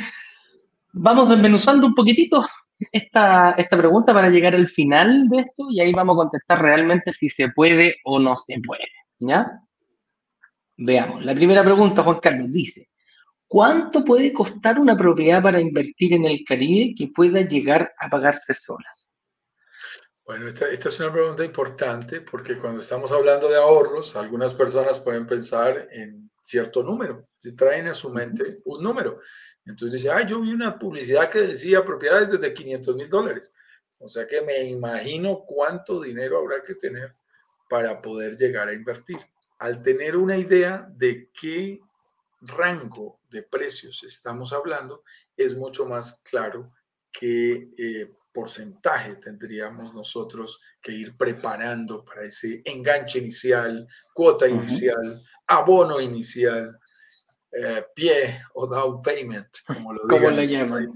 vamos 0.94 1.28
desmenuzando 1.28 1.86
un 1.86 1.96
poquitito 1.96 2.48
esta, 2.94 3.52
esta 3.52 3.78
pregunta 3.78 4.14
para 4.14 4.30
llegar 4.30 4.56
al 4.56 4.70
final 4.70 5.28
de 5.28 5.40
esto 5.40 5.68
y 5.70 5.82
ahí 5.82 5.92
vamos 5.92 6.16
a 6.16 6.20
contestar 6.24 6.62
realmente 6.62 7.12
si 7.12 7.30
se 7.30 7.50
puede 7.50 7.98
o 8.06 8.22
no 8.22 8.38
se 8.38 8.56
puede. 8.66 8.88
¿Ya? 9.20 9.52
Veamos. 10.78 11.26
La 11.26 11.36
primera 11.36 11.62
pregunta, 11.62 12.04
Juan 12.04 12.22
Carlos, 12.22 12.54
dice, 12.54 12.88
¿Cuánto 13.48 14.04
puede 14.04 14.34
costar 14.34 14.80
una 14.80 14.98
propiedad 14.98 15.42
para 15.42 15.62
invertir 15.62 16.14
en 16.14 16.26
el 16.26 16.44
Caribe 16.48 16.96
que 16.98 17.12
pueda 17.14 17.42
llegar 17.42 17.94
a 18.00 18.10
pagarse 18.10 18.54
sola? 18.54 18.90
Bueno, 20.26 20.48
esta, 20.48 20.68
es 20.72 21.00
una 21.00 21.14
pregunta 21.14 21.46
importante 21.46 22.22
porque 22.22 22.58
cuando 22.58 22.82
estamos 22.82 23.12
hablando 23.12 23.48
de 23.48 23.58
ahorros, 23.58 24.16
algunas 24.16 24.56
personas 24.56 25.00
pueden 25.00 25.28
pensar 25.28 25.88
en 25.92 26.32
cierto 26.42 26.82
número, 26.82 27.28
si 27.38 27.56
traen 27.56 27.88
a 27.88 27.94
su 27.94 28.12
mente 28.12 28.60
un 28.66 28.82
número. 28.82 29.20
Entonces 29.66 30.02
dice, 30.02 30.12
ah, 30.12 30.26
yo 30.26 30.42
vi 30.42 30.52
una 30.52 30.80
publicidad 30.80 31.30
que 31.30 31.42
decía 31.42 31.86
propiedades 31.86 32.32
desde 32.32 32.54
500 32.54 32.96
mil 32.96 33.10
dólares. 33.10 33.54
O 34.00 34.10
sea 34.10 34.26
que 34.26 34.42
me 34.42 34.64
imagino 34.64 35.44
cuánto 35.46 36.02
dinero 36.02 36.40
habrá 36.40 36.62
que 36.64 36.74
tener 36.74 37.16
para 37.70 38.02
poder 38.02 38.36
llegar 38.36 38.68
a 38.68 38.74
invertir. 38.74 39.20
Al 39.60 39.84
tener 39.84 40.18
una 40.18 40.38
idea 40.38 40.88
de 40.96 41.30
qué 41.40 41.80
rango 42.48 43.20
de 43.30 43.44
precios 43.44 44.04
estamos 44.04 44.54
hablando, 44.54 45.04
es 45.36 45.56
mucho 45.56 45.86
más 45.86 46.22
claro 46.24 46.72
que 47.12 47.70
eh, 47.78 48.14
porcentaje 48.36 49.16
tendríamos 49.16 49.94
nosotros 49.94 50.60
que 50.82 50.92
ir 50.92 51.16
preparando 51.16 52.04
para 52.04 52.26
ese 52.26 52.62
enganche 52.66 53.20
inicial, 53.20 53.88
cuota 54.14 54.48
inicial, 54.48 55.22
abono 55.48 56.02
inicial, 56.02 56.78
eh, 57.52 57.86
pie 57.96 58.42
o 58.54 58.68
down 58.68 59.02
payment, 59.02 59.48
como 59.66 59.94
lo 59.94 60.08
¿Cómo 60.10 60.30
le 60.30 60.48
llaman? 60.48 60.92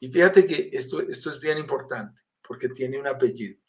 Y 0.00 0.10
fíjate 0.10 0.44
que 0.44 0.70
esto, 0.72 1.00
esto 1.00 1.30
es 1.30 1.38
bien 1.38 1.58
importante 1.58 2.22
porque 2.42 2.68
tiene 2.68 2.98
un 2.98 3.06
apellido 3.06 3.60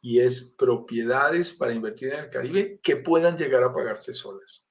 y 0.00 0.20
es 0.20 0.54
propiedades 0.56 1.52
para 1.52 1.72
invertir 1.72 2.12
en 2.12 2.20
el 2.20 2.28
Caribe 2.28 2.78
que 2.80 2.96
puedan 2.96 3.36
llegar 3.36 3.64
a 3.64 3.72
pagarse 3.72 4.12
solas 4.12 4.69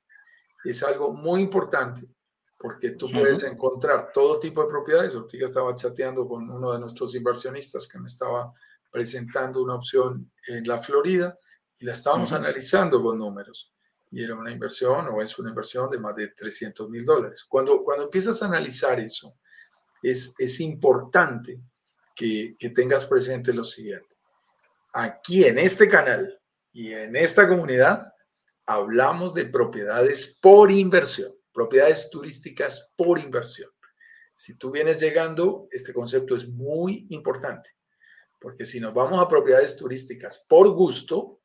es 0.63 0.83
algo 0.83 1.13
muy 1.13 1.41
importante 1.41 2.07
porque 2.59 2.91
tú 2.91 3.09
puedes 3.09 3.43
encontrar 3.43 4.11
todo 4.13 4.37
tipo 4.37 4.61
de 4.61 4.67
propiedades. 4.67 5.15
Ortiga 5.15 5.45
estaba 5.45 5.73
chateando 5.75 6.27
con 6.27 6.49
uno 6.49 6.73
de 6.73 6.79
nuestros 6.79 7.15
inversionistas 7.15 7.87
que 7.87 7.97
me 7.97 8.07
estaba 8.07 8.53
presentando 8.91 9.63
una 9.63 9.75
opción 9.75 10.29
en 10.45 10.67
la 10.67 10.77
Florida 10.77 11.39
y 11.79 11.85
la 11.85 11.93
estábamos 11.93 12.33
analizando 12.33 13.01
con 13.01 13.17
números. 13.17 13.73
Y 14.11 14.21
era 14.21 14.35
una 14.35 14.51
inversión 14.51 15.07
o 15.07 15.21
es 15.21 15.39
una 15.39 15.49
inversión 15.49 15.89
de 15.89 15.99
más 15.99 16.13
de 16.17 16.29
300 16.29 16.89
mil 16.89 17.05
dólares. 17.05 17.45
Cuando, 17.47 17.81
cuando 17.81 18.05
empiezas 18.05 18.41
a 18.41 18.47
analizar 18.47 18.99
eso, 18.99 19.37
es, 20.03 20.33
es 20.37 20.59
importante 20.59 21.61
que, 22.13 22.57
que 22.59 22.71
tengas 22.71 23.05
presente 23.05 23.53
lo 23.53 23.63
siguiente. 23.63 24.17
Aquí 24.91 25.45
en 25.45 25.59
este 25.59 25.87
canal 25.87 26.37
y 26.73 26.91
en 26.91 27.15
esta 27.15 27.47
comunidad, 27.47 28.08
hablamos 28.69 29.33
de 29.33 29.45
propiedades 29.45 30.37
por 30.39 30.69
inversión, 30.69 31.33
propiedades 31.51 32.07
turísticas 32.11 32.93
por 32.95 33.17
inversión. 33.17 33.71
Si 34.31 34.57
tú 34.57 34.69
vienes 34.69 34.99
llegando, 35.01 35.67
este 35.71 35.91
concepto 35.91 36.35
es 36.35 36.47
muy 36.47 37.07
importante, 37.09 37.71
porque 38.37 38.67
si 38.67 38.79
nos 38.79 38.93
vamos 38.93 39.19
a 39.19 39.27
propiedades 39.27 39.75
turísticas 39.75 40.45
por 40.47 40.69
gusto, 40.69 41.41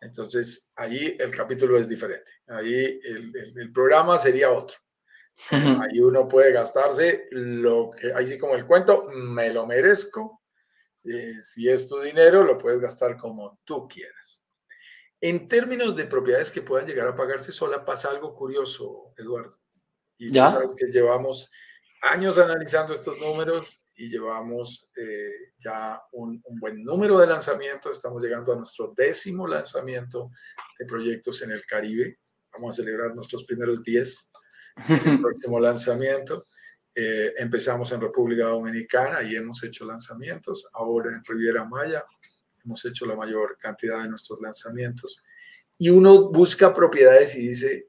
entonces 0.00 0.70
ahí 0.76 1.16
el 1.18 1.32
capítulo 1.32 1.76
es 1.78 1.88
diferente. 1.88 2.30
Ahí 2.46 3.00
el, 3.02 3.72
programa 3.72 4.16
sería 4.16 4.52
otro. 4.52 4.76
Ahí 5.50 5.98
uno 5.98 6.28
puede 6.28 6.52
gastarse 6.52 7.26
lo 7.32 7.90
que, 7.90 8.12
ahí 8.14 8.26
sí 8.28 8.38
como 8.38 8.54
el 8.54 8.66
cuento, 8.66 9.08
me 9.12 9.52
lo 9.52 9.66
merezco. 9.66 10.44
Eh, 11.02 11.34
si 11.42 11.68
es 11.68 11.88
tu 11.88 12.00
dinero, 12.00 12.44
lo 12.44 12.56
puedes 12.56 12.80
gastar 12.80 13.16
como 13.16 13.58
tú 13.64 13.88
quieras. 13.88 14.45
En 15.20 15.48
términos 15.48 15.96
de 15.96 16.04
propiedades 16.04 16.50
que 16.50 16.62
puedan 16.62 16.86
llegar 16.86 17.08
a 17.08 17.16
pagarse 17.16 17.52
sola, 17.52 17.84
pasa 17.84 18.10
algo 18.10 18.34
curioso, 18.34 19.14
Eduardo. 19.16 19.58
Y 20.18 20.30
¿Ya? 20.30 20.48
sabes 20.48 20.74
que 20.76 20.86
llevamos 20.86 21.50
años 22.02 22.38
analizando 22.38 22.92
estos 22.92 23.18
números 23.18 23.80
y 23.94 24.08
llevamos 24.08 24.90
eh, 24.96 25.52
ya 25.58 26.00
un, 26.12 26.42
buen 26.60 26.84
número 26.84 27.18
de 27.18 27.26
lanzamientos. 27.26 27.92
Estamos 27.92 28.22
llegando 28.22 28.52
a 28.52 28.56
nuestro 28.56 28.92
décimo 28.96 29.46
lanzamiento 29.46 30.30
de 30.78 30.84
proyectos 30.84 31.42
en 31.42 31.52
el 31.52 31.64
Caribe. 31.64 32.18
Vamos 32.52 32.74
a 32.78 32.82
celebrar 32.82 33.14
nuestros 33.14 33.44
primeros 33.44 33.82
10 33.82 34.30
en 34.88 35.08
el 35.08 35.20
próximo 35.22 35.58
lanzamiento. 35.58 36.46
Eh, 36.94 37.32
empezamos 37.38 37.90
en 37.92 38.00
República 38.00 38.44
Dominicana 38.44 39.22
y 39.22 39.34
hemos 39.34 39.62
hecho 39.62 39.86
lanzamientos. 39.86 40.68
Ahora 40.74 41.10
en 41.12 41.24
Riviera 41.24 41.64
Maya 41.64 42.04
hemos 42.66 42.84
hecho 42.84 43.06
la 43.06 43.14
mayor 43.14 43.56
cantidad 43.56 44.02
de 44.02 44.08
nuestros 44.08 44.40
lanzamientos. 44.40 45.22
Y 45.78 45.88
uno 45.88 46.30
busca 46.30 46.74
propiedades 46.74 47.36
y 47.36 47.48
dice, 47.48 47.88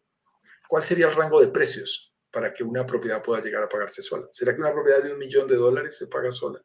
¿cuál 0.67 0.83
sería 0.83 1.07
el 1.07 1.15
rango 1.15 1.41
de 1.41 1.47
precios 1.47 2.13
para 2.31 2.53
que 2.53 2.63
una 2.63 2.85
propiedad 2.85 3.21
pueda 3.21 3.41
llegar 3.41 3.63
a 3.63 3.69
pagarse 3.69 4.01
sola? 4.01 4.27
¿Será 4.31 4.53
que 4.53 4.61
una 4.61 4.73
propiedad 4.73 5.03
de 5.03 5.13
un 5.13 5.19
millón 5.19 5.47
de 5.47 5.55
dólares 5.55 5.97
se 5.97 6.07
paga 6.07 6.31
sola? 6.31 6.61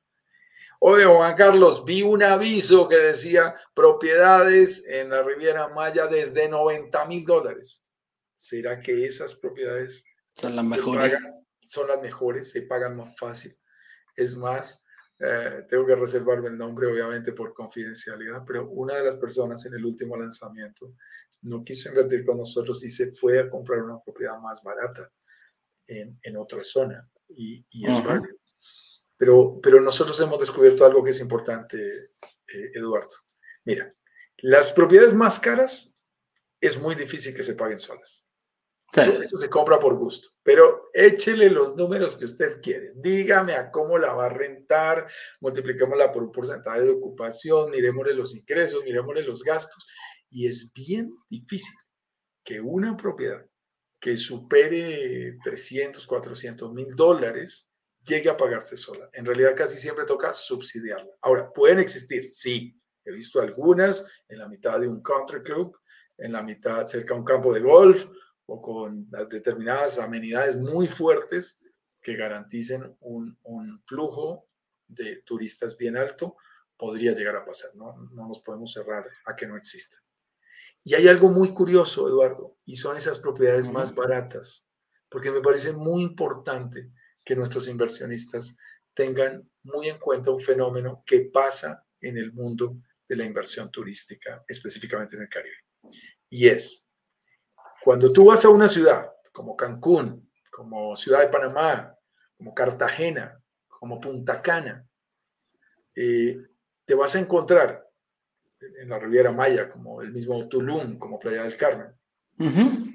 Oye, 0.81 1.05
Juan 1.05 1.37
Carlos, 1.37 1.85
vi 1.85 2.03
un 2.03 2.23
aviso 2.23 2.89
que 2.89 2.97
decía 2.97 3.55
propiedades 3.73 4.85
en 4.87 5.11
la 5.11 5.23
Riviera 5.23 5.69
Maya 5.69 6.09
desde 6.09 6.49
90 6.49 7.07
mil 7.07 7.25
dólares. 7.25 7.85
¿Será 8.35 8.81
que 8.81 9.07
esas 9.07 9.35
propiedades 9.35 10.05
son 10.35 10.57
las 10.57 10.67
mejores? 10.67 11.13
son 11.61 11.87
las 11.89 12.03
mejores, 12.03 12.51
se 12.51 12.63
pagan 12.63 12.97
más 12.97 13.17
fácil. 13.17 13.57
Es 14.17 14.35
más, 14.35 14.82
eh, 15.25 15.65
tengo 15.69 15.87
que 15.87 15.95
reservarme 15.95 16.49
el 16.49 16.59
nombre, 16.59 16.89
obviamente, 16.89 17.33
por 17.33 17.55
confidencialidad, 17.55 18.43
pero 18.45 18.69
una 18.71 18.97
de 18.97 19.05
las 19.05 19.17
personas 19.17 19.65
en 19.67 19.75
el 19.75 19.85
último 19.85 20.17
lanzamiento 20.17 20.95
no 21.43 21.63
quiso 21.63 21.91
invertir 21.91 22.25
con 22.25 22.39
nosotros 22.39 22.83
y 22.85 22.91
se 22.91 23.13
fue 23.13 23.39
a 23.39 23.49
comprar 23.49 23.83
una 23.83 24.01
propiedad 24.03 24.39
más 24.41 24.63
barata 24.63 25.11
en, 25.87 26.19
en 26.23 26.37
otra 26.37 26.63
zona 26.63 27.09
y, 27.29 27.65
y 27.71 27.89
es 27.89 28.05
válido. 28.05 28.37
Pero, 29.17 29.61
pero 29.63 29.81
nosotros 29.81 30.19
hemos 30.21 30.41
descubierto 30.41 30.85
algo 30.85 31.05
que 31.05 31.11
es 31.11 31.21
importante, 31.21 32.11
eh, 32.53 32.71
Eduardo. 32.75 33.15
Mira, 33.65 33.95
las 34.39 34.73
propiedades 34.73 35.15
más 35.15 35.39
caras 35.39 35.95
es 36.61 36.81
muy 36.81 36.97
difícil 36.97 37.33
que 37.33 37.45
se 37.45 37.55
paguen 37.55 37.79
solas. 37.79 38.25
Eso, 38.95 39.39
se 39.39 39.49
compra 39.49 39.81
por 39.81 39.97
gusto, 39.97 40.29
pero 40.43 40.91
échele 40.93 41.49
los 41.49 41.75
números 41.77 42.15
que 42.17 42.27
usted 42.27 42.61
quiere. 42.61 42.93
Dígame 42.95 43.55
a 43.55 43.71
cómo 43.71 43.97
la 43.97 44.13
va 44.13 44.27
a 44.27 44.29
rentar, 44.29 45.09
multipliquémosla 45.41 46.13
por 46.13 46.23
un 46.23 46.31
porcentaje 46.31 46.83
de 46.83 46.91
ocupación, 46.91 47.71
miremosle 47.71 48.13
los 48.13 48.35
ingresos, 48.35 48.85
miremosle 48.85 49.23
los 49.23 49.43
gastos. 49.43 49.87
Y 50.29 50.47
es 50.47 50.71
bien 50.75 51.15
difícil 51.29 51.75
que 52.45 52.61
una 52.61 52.95
propiedad 52.95 53.47
que 53.99 54.17
supere 54.17 55.39
300, 55.43 56.07
400 56.07 56.73
mil 56.75 56.95
dólares 56.95 57.71
llegue 58.05 58.29
a 58.29 58.37
pagarse 58.37 58.77
sola. 58.77 59.09
En 59.15 59.25
realidad 59.25 59.55
casi 59.57 59.79
siempre 59.79 60.05
toca 60.05 60.35
subsidiarla. 60.35 61.13
Ahora, 61.23 61.51
¿pueden 61.51 61.79
existir? 61.79 62.29
Sí. 62.29 62.79
He 63.05 63.13
visto 63.13 63.41
algunas 63.41 64.05
en 64.29 64.39
la 64.39 64.49
mitad 64.49 64.79
de 64.79 64.87
un 64.87 65.03
country 65.03 65.43
club, 65.43 65.77
en 66.19 66.33
la 66.33 66.43
mitad 66.43 66.85
cerca 66.87 67.15
de 67.15 67.21
un 67.21 67.27
campo 67.27 67.53
de 67.53 67.61
golf 67.61 68.07
o 68.47 68.61
con 68.61 69.09
determinadas 69.31 69.99
amenidades 69.99 70.57
muy 70.57 70.89
fuertes 70.89 71.59
que 72.01 72.17
garanticen 72.17 72.97
un, 73.01 73.39
flujo 73.87 74.49
de 74.89 75.23
turistas 75.23 75.77
bien 75.77 75.97
alto, 75.97 76.37
podría 76.77 77.13
llegar 77.13 77.37
a 77.37 77.45
pasar. 77.45 77.71
¿no? 77.77 77.97
no 78.13 78.29
nos 78.29 78.41
podemos 78.41 78.73
cerrar 78.73 79.07
a 79.25 79.37
que 79.37 79.47
no 79.47 79.57
exista. 79.57 80.03
Y 80.85 80.95
hay 80.95 81.07
algo 81.07 81.29
muy 81.29 81.53
curioso, 81.53 82.09
Eduardo, 82.09 82.57
y 82.65 82.77
son 82.77 82.97
esas 82.97 83.19
propiedades 83.21 83.71
más 83.71 83.95
baratas, 83.95 84.67
porque 85.09 85.31
me 85.31 85.41
parece 85.41 85.73
muy 85.73 86.03
importante 86.03 86.91
que 87.25 87.37
nuestros 87.37 87.69
inversionistas 87.69 88.57
tengan 88.95 89.49
muy 89.63 89.89
en 89.89 89.99
cuenta 89.99 90.33
un 90.33 90.41
fenómeno 90.41 91.05
que 91.07 91.31
pasa 91.33 91.87
en 92.01 92.19
el 92.19 92.33
mundo 92.33 92.79
de 93.09 93.17
la 93.17 93.25
inversión 93.25 93.71
turística, 93.71 94.45
específicamente 94.49 95.15
en 95.15 95.23
el 95.23 95.29
Caribe. 95.29 95.57
Y 96.29 96.49
es, 96.49 96.87
cuando 97.85 98.13
tú 98.13 98.27
vas 98.27 98.45
a 98.45 98.49
una 98.49 98.69
ciudad 98.69 99.13
como 99.33 99.57
Cancún, 99.57 100.31
como 100.51 100.95
Ciudad 100.95 101.21
de 101.21 101.29
Panamá, 101.29 101.97
como 102.37 102.55
Cartagena, 102.55 103.41
como 103.67 104.01
Punta 104.01 104.43
Cana, 104.43 104.87
eh, 105.95 106.39
te 106.85 106.95
vas 106.95 107.17
a 107.17 107.19
encontrar 107.19 107.89
en 108.61 108.89
la 108.89 108.99
Riviera 108.99 109.33
Maya, 109.33 109.69
como 109.69 110.03
el 110.03 110.13
mismo 110.13 110.49
Tulum, 110.49 110.99
como 110.99 111.19
Playa 111.19 111.43
del 111.43 111.57
Carmen, 111.57 111.93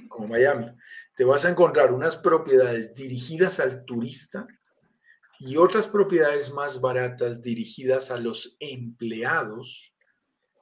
como 0.07 0.27
Miami, 0.27 0.71
te 1.15 1.25
vas 1.25 1.45
a 1.45 1.49
encontrar 1.49 1.91
unas 1.91 2.15
propiedades 2.15 2.93
dirigidas 2.93 3.59
al 3.59 3.83
turista 3.83 4.47
y 5.39 5.57
otras 5.57 5.87
propiedades 5.87 6.51
más 6.51 6.79
baratas 6.79 7.41
dirigidas 7.41 8.11
a 8.11 8.17
los 8.17 8.55
empleados 8.59 9.95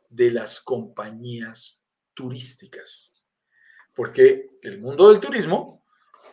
de 0.09 0.31
las 0.31 0.59
compañías 0.59 1.81
turísticas 2.13 3.14
porque 3.95 4.57
el 4.61 4.79
mundo 4.79 5.09
del 5.09 5.19
turismo, 5.19 5.85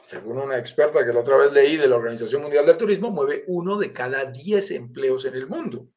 según 0.04 0.38
una 0.38 0.58
experta 0.58 1.06
que 1.06 1.12
la 1.12 1.20
otra 1.20 1.36
vez 1.36 1.52
leí 1.52 1.76
de 1.76 1.86
la 1.86 1.96
Organización 1.96 2.42
Mundial 2.42 2.66
del 2.66 2.76
Turismo, 2.76 3.10
mueve 3.10 3.44
uno 3.46 3.78
de 3.78 3.92
cada 3.92 4.24
diez 4.26 4.72
empleos 4.72 5.24
en 5.24 5.34
el 5.34 5.46
mundo. 5.46 5.88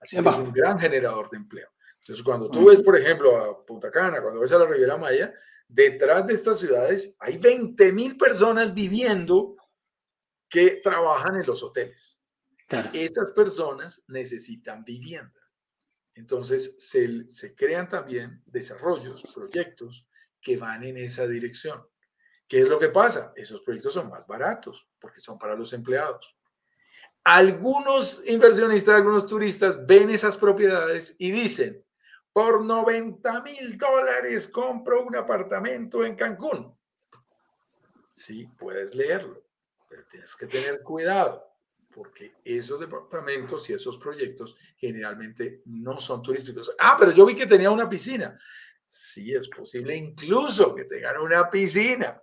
Así 0.00 0.16
que 0.16 0.28
es 0.28 0.38
un 0.38 0.52
gran 0.52 0.78
generador 0.78 1.28
de 1.28 1.36
empleo. 1.36 1.68
Entonces, 1.98 2.24
cuando 2.24 2.48
tú 2.50 2.68
ves, 2.68 2.80
por 2.80 2.96
ejemplo, 2.96 3.36
a 3.36 3.66
Punta 3.66 3.90
Cana, 3.90 4.22
cuando 4.22 4.40
ves 4.40 4.52
a 4.52 4.58
la 4.58 4.66
Riviera 4.66 4.96
Maya, 4.96 5.34
detrás 5.68 6.26
de 6.26 6.34
estas 6.34 6.58
ciudades 6.58 7.16
hay 7.18 7.36
20 7.36 7.92
mil 7.92 8.16
personas 8.16 8.72
viviendo 8.72 9.56
que 10.48 10.80
trabajan 10.82 11.36
en 11.36 11.46
los 11.46 11.62
hoteles. 11.62 12.18
Esas 12.92 13.32
personas 13.32 14.04
necesitan 14.06 14.84
vivienda. 14.84 15.40
Entonces, 16.14 16.76
se, 16.78 17.26
se 17.26 17.54
crean 17.54 17.88
también 17.88 18.42
desarrollos, 18.46 19.26
proyectos 19.34 20.06
que 20.40 20.56
van 20.56 20.84
en 20.84 20.96
esa 20.96 21.26
dirección. 21.26 21.86
¿Qué 22.46 22.60
es 22.60 22.68
lo 22.68 22.78
que 22.78 22.88
pasa? 22.88 23.32
Esos 23.36 23.60
proyectos 23.60 23.94
son 23.94 24.08
más 24.08 24.26
baratos 24.26 24.88
porque 24.98 25.20
son 25.20 25.38
para 25.38 25.54
los 25.54 25.72
empleados. 25.72 26.36
Algunos 27.22 28.22
inversionistas, 28.26 28.96
algunos 28.96 29.26
turistas 29.26 29.86
ven 29.86 30.10
esas 30.10 30.36
propiedades 30.36 31.14
y 31.18 31.30
dicen, 31.30 31.84
por 32.32 32.64
90 32.64 33.42
mil 33.42 33.76
dólares 33.76 34.48
compro 34.48 35.04
un 35.04 35.14
apartamento 35.16 36.04
en 36.04 36.16
Cancún. 36.16 36.76
Sí, 38.10 38.48
puedes 38.58 38.94
leerlo, 38.94 39.44
pero 39.88 40.04
tienes 40.06 40.34
que 40.34 40.46
tener 40.46 40.82
cuidado 40.82 41.50
porque 41.94 42.34
esos 42.44 42.80
departamentos 42.80 43.68
y 43.68 43.74
esos 43.74 43.98
proyectos 43.98 44.56
generalmente 44.76 45.62
no 45.66 46.00
son 46.00 46.22
turísticos. 46.22 46.74
Ah, 46.78 46.96
pero 46.98 47.12
yo 47.12 47.26
vi 47.26 47.34
que 47.34 47.46
tenía 47.46 47.70
una 47.70 47.88
piscina. 47.88 48.38
Sí, 48.92 49.32
es 49.32 49.48
posible 49.48 49.94
incluso 49.94 50.74
que 50.74 50.82
tengan 50.82 51.18
una 51.18 51.48
piscina. 51.48 52.20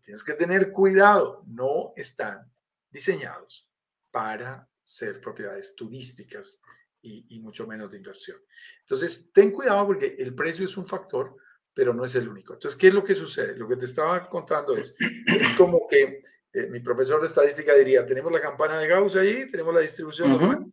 tienes 0.00 0.24
que 0.24 0.32
tener 0.32 0.72
cuidado, 0.72 1.44
no 1.46 1.92
están 1.94 2.52
diseñados 2.90 3.70
para 4.10 4.68
ser 4.82 5.20
propiedades 5.20 5.76
turísticas 5.76 6.60
y, 7.02 7.38
mucho 7.38 7.68
menos 7.68 7.88
de 7.88 7.98
inversión. 7.98 8.36
Entonces, 8.80 9.30
ten 9.32 9.52
cuidado 9.52 9.86
porque 9.86 10.16
el 10.18 10.34
precio 10.34 10.64
es 10.64 10.76
un 10.76 10.86
factor, 10.86 11.36
pero 11.72 11.94
no 11.94 12.04
es 12.04 12.16
el 12.16 12.28
único. 12.28 12.54
Entonces, 12.54 12.76
¿qué 12.76 12.88
es 12.88 12.94
lo 12.94 13.04
que 13.04 13.14
sucede? 13.14 13.56
Lo 13.56 13.68
que 13.68 13.76
te 13.76 13.84
estaba 13.84 14.28
contando 14.28 14.76
es, 14.76 14.92
es 14.98 15.54
como 15.56 15.86
que 15.86 16.20
eh, 16.52 16.66
mi 16.66 16.80
profesor 16.80 17.20
de 17.20 17.28
estadística 17.28 17.76
diría, 17.76 18.04
tenemos 18.04 18.32
la 18.32 18.40
campana 18.40 18.80
de 18.80 18.88
Gauss 18.88 19.14
ahí, 19.14 19.48
tenemos 19.48 19.72
la 19.72 19.80
distribución 19.80 20.30
normal, 20.30 20.66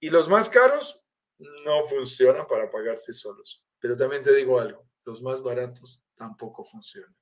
y 0.00 0.10
los 0.10 0.28
más 0.28 0.50
caros 0.50 1.04
no 1.38 1.84
funcionan 1.84 2.48
para 2.48 2.68
pagarse 2.68 3.12
solos. 3.12 3.64
Pero 3.82 3.96
también 3.96 4.22
te 4.22 4.32
digo 4.32 4.60
algo, 4.60 4.86
los 5.04 5.20
más 5.22 5.42
baratos 5.42 6.00
tampoco 6.14 6.62
funcionan. 6.62 7.14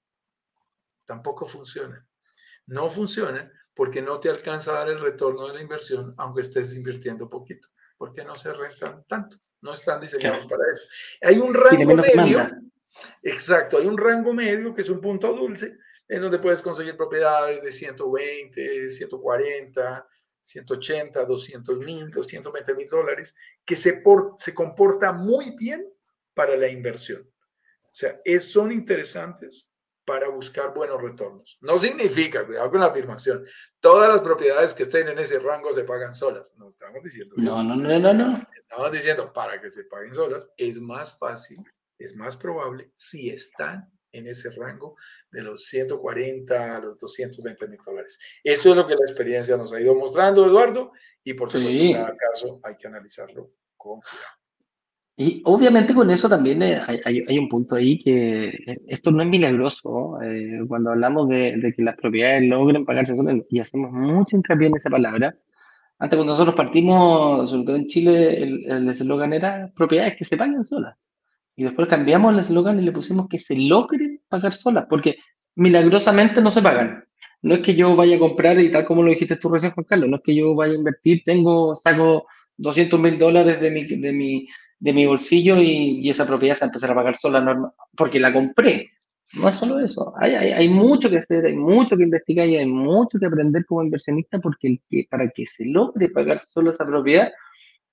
Tampoco 1.07 1.47
funcionan. 1.47 2.07
No 2.67 2.91
funcionan 2.91 3.51
porque 3.73 4.03
no 4.03 4.21
te 4.21 4.29
alcanza 4.29 4.73
a 4.73 4.81
dar 4.81 4.89
el 4.91 5.01
retorno 5.01 5.49
de 5.49 5.55
la 5.55 5.63
inversión 5.63 6.15
aunque 6.19 6.43
estés 6.43 6.77
invirtiendo 6.77 7.31
poquito. 7.31 7.69
Porque 7.97 8.23
no 8.23 8.37
se 8.37 8.53
rentan 8.53 9.05
tanto. 9.09 9.39
No 9.63 9.73
están 9.73 10.01
diseñados 10.01 10.47
para 10.47 10.63
eso. 10.71 10.83
Hay 11.23 11.39
un 11.39 11.55
rango 11.55 11.97
medio. 11.97 12.51
Exacto, 13.23 13.79
hay 13.79 13.87
un 13.87 13.97
rango 13.97 14.35
medio 14.35 14.75
que 14.75 14.83
es 14.83 14.91
un 14.91 15.01
punto 15.01 15.33
dulce 15.33 15.79
en 16.07 16.21
donde 16.21 16.41
puedes 16.41 16.61
conseguir 16.61 16.95
propiedades 16.95 17.63
de 17.63 17.73
120, 17.73 18.91
140, 18.91 20.09
180, 20.41 21.25
200 21.25 21.79
mil, 21.79 22.11
220 22.11 22.75
mil 22.75 22.87
dólares, 22.87 23.35
que 23.65 23.77
se, 23.77 24.03
se 24.37 24.55
comporta 24.55 25.13
muy 25.13 25.57
bien 25.57 25.90
para 26.41 26.57
la 26.57 26.69
inversión. 26.69 27.21
O 27.21 27.93
sea, 27.93 28.19
es, 28.25 28.51
son 28.51 28.73
interesantes 28.73 29.71
para 30.07 30.31
buscar 30.31 30.73
buenos 30.73 31.03
retornos. 31.03 31.59
No 31.61 31.77
significa, 31.77 32.47
cuidado 32.47 32.71
con 32.71 32.81
la 32.81 32.87
afirmación, 32.87 33.45
todas 33.79 34.09
las 34.09 34.21
propiedades 34.23 34.73
que 34.73 34.85
estén 34.85 35.09
en 35.09 35.19
ese 35.19 35.39
rango 35.39 35.71
se 35.75 35.85
pagan 35.85 36.15
solas. 36.15 36.55
No 36.57 36.67
estamos 36.67 37.03
diciendo 37.03 37.35
eso. 37.37 37.63
No, 37.63 37.77
no, 37.77 37.99
no, 37.99 38.15
no. 38.15 38.43
Estamos 38.57 38.91
diciendo, 38.91 39.31
para 39.35 39.61
que 39.61 39.69
se 39.69 39.85
paguen 39.85 40.15
solas, 40.15 40.51
es 40.57 40.81
más 40.81 41.19
fácil, 41.19 41.59
es 41.99 42.17
más 42.17 42.39
probable 42.39 42.91
si 42.95 43.29
están 43.29 43.93
en 44.11 44.27
ese 44.27 44.49
rango 44.53 44.97
de 45.31 45.43
los 45.43 45.67
140 45.67 46.77
a 46.77 46.81
los 46.81 46.97
220 46.97 47.69
mil 47.69 47.81
dólares. 47.85 48.19
Eso 48.43 48.71
es 48.71 48.77
lo 48.77 48.87
que 48.87 48.95
la 48.95 49.05
experiencia 49.05 49.59
nos 49.59 49.75
ha 49.75 49.81
ido 49.81 49.95
mostrando, 49.95 50.47
Eduardo, 50.47 50.93
y 51.23 51.35
por 51.35 51.51
supuesto, 51.51 51.83
en 51.83 51.93
cada 51.93 52.17
caso 52.17 52.61
hay 52.63 52.77
que 52.79 52.87
analizarlo 52.87 53.53
con 53.77 54.01
cuidado. 54.01 54.40
Y 55.23 55.43
obviamente 55.45 55.95
con 55.95 56.11
eso 56.11 56.31
también 56.31 56.63
eh, 56.63 56.81
hay, 57.05 57.39
un 57.39 57.47
punto 57.51 57.77
ahí 57.77 57.99
que 57.99 58.49
eh, 58.49 58.81
esto 58.89 59.11
no 59.11 59.23
es 59.23 59.29
milagroso. 59.29 60.19
Eh, 60.23 60.61
cuando 60.67 60.93
hablamos 60.93 61.29
de, 61.29 61.75
que 61.77 61.83
las 61.83 61.95
propiedades 61.97 62.49
logren 62.49 62.87
pagarse 62.87 63.15
solas, 63.15 63.37
y 63.51 63.59
hacemos 63.59 63.93
mucho 63.93 64.37
hincapié 64.37 64.69
en 64.69 64.77
esa 64.77 64.89
palabra, 64.89 65.37
antes 65.99 66.17
cuando 66.17 66.33
nosotros 66.33 66.55
partimos, 66.57 67.51
sobre 67.51 67.65
todo 67.65 67.77
en 67.77 67.87
Chile, 67.87 68.45
el 68.67 68.89
eslogan 68.89 69.35
era 69.35 69.71
propiedades 69.77 70.17
que 70.17 70.25
se 70.25 70.39
paguen 70.39 70.65
solas. 70.65 70.97
Y 71.55 71.65
después 71.65 71.87
cambiamos 71.87 72.33
el 72.33 72.41
eslogan 72.41 72.81
y 72.81 72.83
le 72.83 72.93
pusimos 72.93 73.29
que 73.29 73.39
se 73.39 73.57
logren 73.57 74.23
pagar 74.27 74.55
solas, 74.55 74.87
porque 74.89 75.17
milagrosamente 75.55 76.41
no 76.41 76.51
se 76.51 76.63
pagan. 76.63 77.05
No 77.43 77.57
es 77.57 77.61
que 77.61 77.75
yo 77.75 77.95
vaya 77.95 78.17
a 78.17 78.21
comprar 78.21 78.59
y 78.59 78.71
tal 78.71 78.87
como 78.87 79.03
lo 79.03 79.11
dijiste 79.11 79.37
tú 79.37 79.51
recién, 79.51 79.73
Juan 79.73 79.85
Carlos, 79.85 80.09
no 80.09 80.17
es 80.17 80.23
que 80.23 80.35
yo 80.35 80.55
vaya 80.55 80.73
a 80.73 80.77
invertir, 80.77 81.21
tengo, 81.27 81.77
saco 81.77 82.27
200 82.57 82.99
mil 82.99 83.19
dólares 83.19 83.61
de 83.61 83.71
mi, 83.71 83.85
de 83.85 84.13
mi, 84.13 84.49
de 84.81 84.93
mi 84.93 85.07
bolsillo 85.07 85.61
y, 85.61 86.09
esa 86.11 86.27
propiedad 86.27 86.57
se 86.57 86.63
va 86.63 86.67
a 86.67 86.71
empezar 86.71 86.91
a 86.91 86.95
pagar 86.95 87.17
sola 87.19 87.73
porque 87.97 88.19
la 88.19 88.33
compré. 88.33 88.91
No 89.35 89.49
es 89.49 89.55
solo 89.55 89.79
eso, 89.79 90.13
hay, 90.19 90.35
hay, 90.35 90.51
hay, 90.51 90.69
mucho 90.69 91.09
que 91.09 91.19
hacer, 91.19 91.47
hay 91.47 91.55
mucho 91.55 91.97
que 91.97 92.03
investigar 92.03 92.49
y 92.49 92.57
hay 92.57 92.67
mucho 92.67 93.17
que 93.21 93.27
aprender 93.27 93.65
como 93.65 93.85
inversionista 93.85 94.41
porque 94.41 94.67
el 94.67 94.81
que, 94.91 95.07
para 95.09 95.31
que 95.31 95.47
se 95.47 95.67
logre 95.67 96.09
pagar 96.09 96.41
solo 96.41 96.71
esa 96.71 96.85
propiedad, 96.85 97.31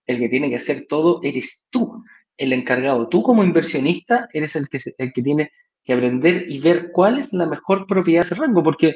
el 0.08 0.17
que 0.17 0.30
tiene 0.30 0.50
que 0.50 0.56
hacer 0.56 0.88
todo 0.89 1.19
eres 1.21 1.67
tú, 1.69 2.04
el 2.38 2.54
encargado. 2.54 3.08
Tú 3.08 3.21
como 3.21 3.43
inversionista 3.43 4.28
eres 4.34 4.56
el 4.56 4.67
que, 4.67 4.80
el 4.97 5.13
que 5.13 5.21
tiene 5.21 5.52
que 5.84 5.93
aprender 5.93 6.45
y 6.50 6.60
ver 6.60 6.91
cuál 6.91 7.19
es 7.19 7.32
la 7.34 7.45
mejor 7.45 7.86
propiedad 7.86 8.21
de 8.21 8.26
ese 8.26 8.36
rango, 8.36 8.63
porque 8.63 8.95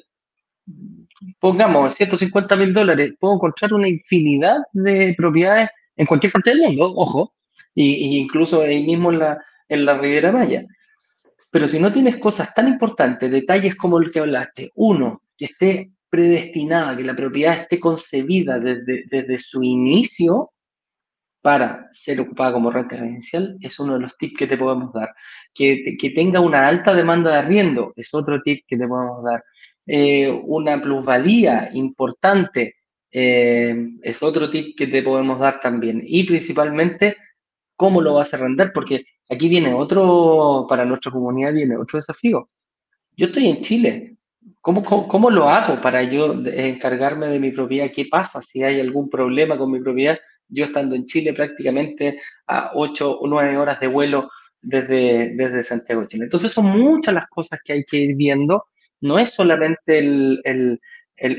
pongamos 1.39 1.93
150 1.93 2.55
mil 2.55 2.73
dólares, 2.73 3.13
puedo 3.19 3.35
encontrar 3.35 3.73
una 3.73 3.87
infinidad 3.87 4.57
de 4.73 5.13
propiedades 5.15 5.69
en 5.95 6.07
cualquier 6.07 6.31
parte 6.31 6.51
del 6.51 6.61
mundo, 6.61 6.91
ojo, 6.95 7.35
y, 7.73 8.17
incluso 8.17 8.61
ahí 8.61 8.83
mismo 8.85 9.11
en 9.11 9.19
la, 9.19 9.43
en 9.69 9.85
la 9.85 9.97
Riviera 9.97 10.31
Maya. 10.31 10.63
Pero 11.49 11.67
si 11.67 11.79
no 11.79 11.91
tienes 11.91 12.17
cosas 12.17 12.53
tan 12.53 12.67
importantes, 12.67 13.29
detalles 13.29 13.75
como 13.75 13.99
el 13.99 14.11
que 14.11 14.19
hablaste, 14.19 14.71
uno, 14.75 15.21
que 15.37 15.45
esté 15.45 15.91
predestinada, 16.09 16.95
que 16.95 17.03
la 17.03 17.15
propiedad 17.15 17.53
esté 17.53 17.79
concebida 17.79 18.59
desde, 18.59 19.05
desde 19.09 19.39
su 19.39 19.63
inicio 19.63 20.51
para 21.41 21.89
ser 21.91 22.21
ocupada 22.21 22.53
como 22.53 22.71
renta 22.71 22.95
residencial, 22.95 23.57
es 23.61 23.79
uno 23.79 23.95
de 23.95 24.01
los 24.01 24.17
tips 24.17 24.35
que 24.37 24.47
te 24.47 24.57
podemos 24.57 24.93
dar. 24.93 25.09
Que, 25.53 25.97
que 25.99 26.11
tenga 26.11 26.39
una 26.39 26.67
alta 26.67 26.93
demanda 26.93 27.31
de 27.31 27.37
arriendo, 27.37 27.93
es 27.95 28.13
otro 28.13 28.41
tip 28.41 28.63
que 28.67 28.77
te 28.77 28.87
podemos 28.87 29.23
dar. 29.23 29.43
Eh, 29.87 30.29
una 30.29 30.79
plusvalía 30.81 31.71
importante, 31.73 32.75
eh, 33.11 33.75
es 34.03 34.21
otro 34.21 34.49
tip 34.49 34.77
que 34.77 34.87
te 34.87 35.01
podemos 35.01 35.39
dar 35.39 35.59
también. 35.59 36.01
Y 36.05 36.23
principalmente, 36.25 37.17
cómo 37.81 37.99
lo 37.99 38.13
vas 38.13 38.31
a 38.31 38.37
arrendar, 38.37 38.71
porque 38.73 39.05
aquí 39.27 39.49
viene 39.49 39.73
otro, 39.73 40.67
para 40.69 40.85
nuestra 40.85 41.11
comunidad 41.11 41.51
viene 41.51 41.75
otro 41.77 41.97
desafío. 41.97 42.47
Yo 43.17 43.25
estoy 43.25 43.47
en 43.47 43.61
Chile. 43.61 44.17
¿Cómo, 44.61 44.83
cómo, 44.83 45.31
lo 45.31 45.49
hago 45.49 45.81
para 45.81 46.03
yo 46.03 46.33
encargarme 46.45 47.27
de 47.27 47.39
mi 47.39 47.51
propiedad? 47.51 47.91
¿Qué 47.91 48.05
pasa 48.05 48.43
si 48.43 48.61
hay 48.61 48.79
algún 48.79 49.09
problema 49.09 49.57
con 49.57 49.71
mi 49.71 49.79
propiedad? 49.79 50.19
Yo 50.47 50.65
estando 50.65 50.93
en 50.95 51.07
Chile 51.07 51.33
prácticamente 51.33 52.19
a 52.45 52.71
8 52.75 53.19
o 53.19 53.27
9 53.27 53.57
horas 53.57 53.79
de 53.79 53.87
vuelo 53.87 54.29
desde, 54.61 55.35
desde 55.35 55.63
Santiago, 55.63 56.05
Chile. 56.05 56.25
Entonces 56.25 56.51
son 56.51 56.67
muchas 56.67 57.15
las 57.15 57.27
cosas 57.27 57.59
que 57.65 57.73
hay 57.73 57.83
que 57.83 57.97
ir 57.97 58.15
viendo 58.15 58.65
no 59.01 59.17
es 59.17 59.31
solamente 59.31 59.97
el, 59.97 60.79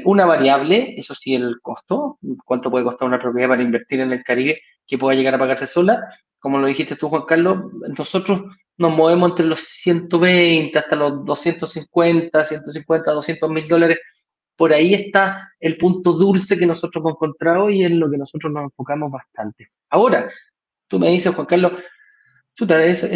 una 0.05 0.27
variable, 0.27 0.95
eso 0.97 1.15
sí, 1.15 1.35
el 1.35 1.61
costo, 1.63 2.19
cuánto 2.45 2.71
puede 2.71 2.85
costar 2.85 3.09
una 3.09 3.21
propiedad 3.21 3.49
para 3.49 3.63
invertir 3.63 4.01
en 4.01 4.13
el 4.13 4.23
Caribe 4.23 4.61
que 4.87 4.99
pueda 4.99 5.17
llegar 5.17 5.35
a 5.35 5.39
pagarse 5.39 5.67
sola. 5.67 6.09
Como 6.43 6.59
lo 6.59 6.67
dijiste 6.67 6.97
tú, 6.97 7.09
Juan 7.09 7.23
Carlos, 7.23 7.73
nosotros 7.97 8.43
nos 8.77 8.91
movemos 8.91 9.31
entre 9.31 9.47
los 9.47 9.61
120 9.61 10.77
hasta 10.77 10.97
los 10.97 11.25
250, 11.25 12.45
150, 12.45 13.13
200 13.13 13.49
mil 13.49 13.69
dólares. 13.69 14.01
Por 14.57 14.73
ahí 14.73 14.93
está 14.93 15.53
el 15.61 15.77
punto 15.79 16.13
dulce 16.15 16.59
que 16.59 16.67
nosotros 16.67 17.01
hemos 17.01 17.13
encontrado 17.13 17.71
y 17.71 17.85
en 17.85 18.01
lo 18.01 18.11
que 18.11 18.19
nosotros 18.19 18.53
nos 18.53 18.65
enfocamos 18.65 19.13
bastante. 19.13 19.69
Ahora, 19.89 20.29
tú 20.89 20.99
me 20.99 21.11
dices, 21.11 21.33
Juan 21.33 21.47
Carlos, 21.47 21.75
chuta, 22.57 22.85
eso, 22.87 23.07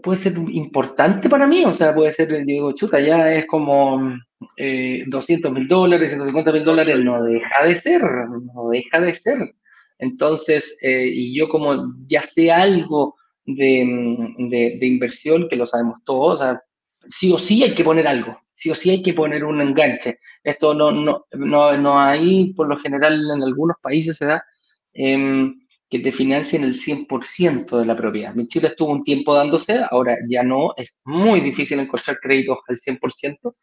puede 0.00 0.16
ser 0.16 0.34
importante 0.52 1.28
para 1.28 1.48
mí, 1.48 1.64
o 1.64 1.72
sea, 1.72 1.92
puede 1.92 2.12
ser, 2.12 2.44
digo, 2.46 2.72
chuta, 2.76 3.00
ya 3.00 3.32
es 3.32 3.46
como 3.46 4.16
eh, 4.56 5.02
200 5.08 5.50
mil 5.50 5.66
dólares, 5.66 6.10
150 6.10 6.52
mil 6.52 6.64
dólares, 6.64 7.04
no 7.04 7.24
deja 7.24 7.64
de 7.64 7.76
ser, 7.78 8.02
no 8.02 8.68
deja 8.70 9.00
de 9.00 9.16
ser. 9.16 9.54
Entonces, 10.00 10.78
eh, 10.82 11.06
y 11.06 11.36
yo 11.36 11.48
como 11.48 11.94
ya 12.06 12.22
sé 12.22 12.50
algo 12.50 13.16
de, 13.44 14.76
de, 14.80 14.86
inversión, 14.86 15.48
que 15.48 15.56
lo 15.56 15.66
sabemos 15.66 16.00
todos, 16.04 16.40
o 16.40 16.44
sea, 16.44 16.62
sí 17.08 17.32
o 17.32 17.38
sí 17.38 17.62
hay 17.62 17.74
que 17.74 17.84
poner 17.84 18.06
algo, 18.06 18.40
sí 18.54 18.70
o 18.70 18.74
sí 18.74 18.90
hay 18.90 19.02
que 19.02 19.14
poner 19.14 19.44
un 19.44 19.60
enganche. 19.60 20.18
Esto 20.42 20.74
no, 20.74 20.90
no, 20.90 21.26
no, 21.32 21.76
no 21.76 22.00
hay, 22.00 22.52
por 22.54 22.68
lo 22.68 22.78
general, 22.78 23.30
en 23.34 23.42
algunos 23.42 23.76
países 23.82 24.16
se 24.16 24.26
da. 24.26 24.44
Eh, 24.92 25.52
que 25.90 25.98
te 25.98 26.12
financien 26.12 26.62
el 26.62 26.76
100% 26.76 27.76
de 27.76 27.84
la 27.84 27.96
propiedad. 27.96 28.32
Mi 28.34 28.46
Chile 28.46 28.68
estuvo 28.68 28.92
un 28.92 29.02
tiempo 29.02 29.34
dándose, 29.34 29.80
ahora 29.90 30.16
ya 30.28 30.44
no, 30.44 30.72
es 30.76 30.96
muy 31.04 31.40
difícil 31.40 31.80
encontrar 31.80 32.20
créditos 32.20 32.58
al 32.68 32.78
100%. 32.78 33.56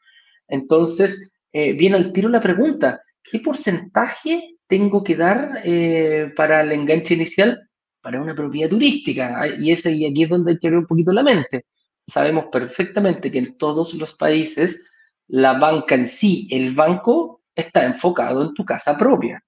Entonces, 0.49 1.31
eh, 1.53 1.71
viene 1.71 1.95
al 1.95 2.11
tiro 2.11 2.27
la 2.27 2.41
pregunta, 2.41 3.01
¿qué 3.23 3.39
porcentaje 3.39 4.56
tengo 4.67 5.03
que 5.03 5.15
dar 5.15 5.61
eh, 5.63 6.31
para 6.35 6.61
el 6.61 6.71
enganche 6.71 7.13
inicial 7.13 7.69
para 8.01 8.21
una 8.21 8.35
propiedad 8.35 8.69
turística? 8.69 9.47
Y, 9.59 9.71
ese, 9.71 9.91
y 9.91 10.05
aquí 10.05 10.23
es 10.23 10.29
donde 10.29 10.51
hay 10.51 10.59
que 10.59 10.69
ver 10.69 10.79
un 10.79 10.87
poquito 10.87 11.11
la 11.11 11.23
mente. 11.23 11.65
Sabemos 12.07 12.45
perfectamente 12.51 13.31
que 13.31 13.39
en 13.39 13.57
todos 13.57 13.93
los 13.93 14.15
países 14.15 14.83
la 15.27 15.53
banca 15.53 15.95
en 15.95 16.07
sí, 16.07 16.47
el 16.51 16.73
banco, 16.73 17.41
está 17.55 17.85
enfocado 17.85 18.43
en 18.43 18.53
tu 18.53 18.63
casa 18.63 18.97
propia. 18.97 19.43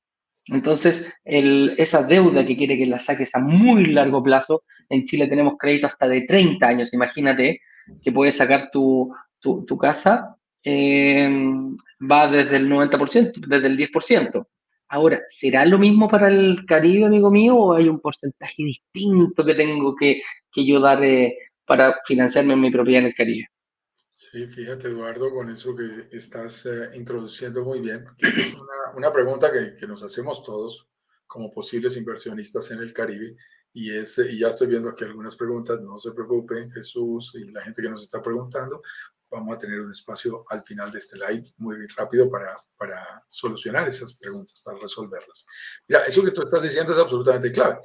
Entonces, 0.48 1.14
esa 1.24 2.04
deuda 2.04 2.46
que 2.46 2.58
quiere 2.58 2.78
que 2.78 2.88
la 2.88 3.00
saques 3.00 3.34
a 3.36 3.40
muy 3.40 3.86
largo 3.88 4.24
plazo, 4.24 4.64
en 4.90 5.06
Chile 5.06 5.28
tenemos 5.28 5.54
crédito 5.60 5.88
hasta 5.88 6.08
de 6.08 6.22
30 6.22 6.68
años, 6.68 6.94
imagínate 6.94 7.62
que 8.02 8.12
puedes 8.12 8.38
sacar 8.38 8.70
tu, 8.72 9.14
casa, 9.80 10.36
eh, 10.64 11.30
va 12.12 12.28
desde 12.28 12.58
el 12.58 12.70
90%, 12.70 13.48
desde 13.48 13.68
el 13.68 13.78
10%. 13.78 14.48
Ahora, 14.90 15.22
¿será 15.28 15.66
lo 15.66 15.78
mismo 15.78 16.10
para 16.10 16.28
el 16.30 16.66
Caribe, 16.68 17.06
amigo 17.06 17.30
mío, 17.30 17.56
o 17.56 17.74
hay 17.74 17.88
un 17.88 18.00
porcentaje 18.00 18.64
distinto 18.64 19.46
que 19.46 19.54
tengo 19.54 19.96
que, 19.96 20.22
que 20.52 20.66
yo 20.66 20.80
dar 20.80 21.04
eh, 21.04 21.38
para 21.64 21.96
financiarme 22.06 22.54
en 22.54 22.62
mi 22.62 22.72
propiedad 22.72 23.02
en 23.02 23.08
el 23.08 23.16
Caribe? 23.16 23.48
Sí, 24.12 24.48
fíjate 24.48 24.88
Eduardo, 24.88 25.32
con 25.32 25.50
eso 25.52 25.76
que 25.76 26.08
estás 26.12 26.66
eh, 26.66 26.90
introduciendo 26.96 27.64
muy 27.64 27.80
bien. 27.80 28.04
es 28.18 28.54
una, 28.54 28.98
una 28.98 29.14
pregunta 29.14 29.52
que, 29.52 29.76
que, 29.80 29.88
nos 29.88 30.04
hacemos 30.04 30.44
todos 30.44 30.90
como 31.28 31.52
posibles 31.52 31.96
inversionistas 31.96 32.72
en 32.72 32.80
el 32.80 32.92
Caribe 32.92 33.36
y, 33.72 33.92
es, 33.92 34.18
y 34.18 34.40
ya 34.40 34.48
estoy 34.48 34.68
viendo 34.68 34.90
aquí 34.90 35.04
algunas 35.04 35.36
preguntas, 35.36 35.80
no 35.82 35.98
se 36.00 36.12
preocupen 36.12 36.72
Jesús 36.72 37.36
y 37.36 37.52
la 37.52 37.62
gente 37.62 37.82
que 37.82 37.90
nos 37.90 38.04
está 38.04 38.22
preguntando, 38.22 38.82
vamos 39.30 39.56
a 39.56 39.58
tener 39.58 39.80
un 39.82 39.92
espacio 39.92 40.46
al 40.50 40.64
final 40.64 40.92
de 40.92 40.98
este 40.98 41.18
live 41.18 41.44
muy 41.58 41.88
rápido 41.96 42.30
para, 42.30 42.56
para 42.78 43.24
solucionar 43.28 43.88
esas 43.88 44.14
preguntas, 44.14 44.62
para 44.64 44.80
resolverlas. 44.80 45.46
Mira, 45.88 46.06
eso 46.06 46.24
que 46.24 46.32
tú 46.32 46.42
estás 46.42 46.64
diciendo 46.64 46.94
es 46.94 47.00
absolutamente 47.00 47.52
clave. 47.52 47.80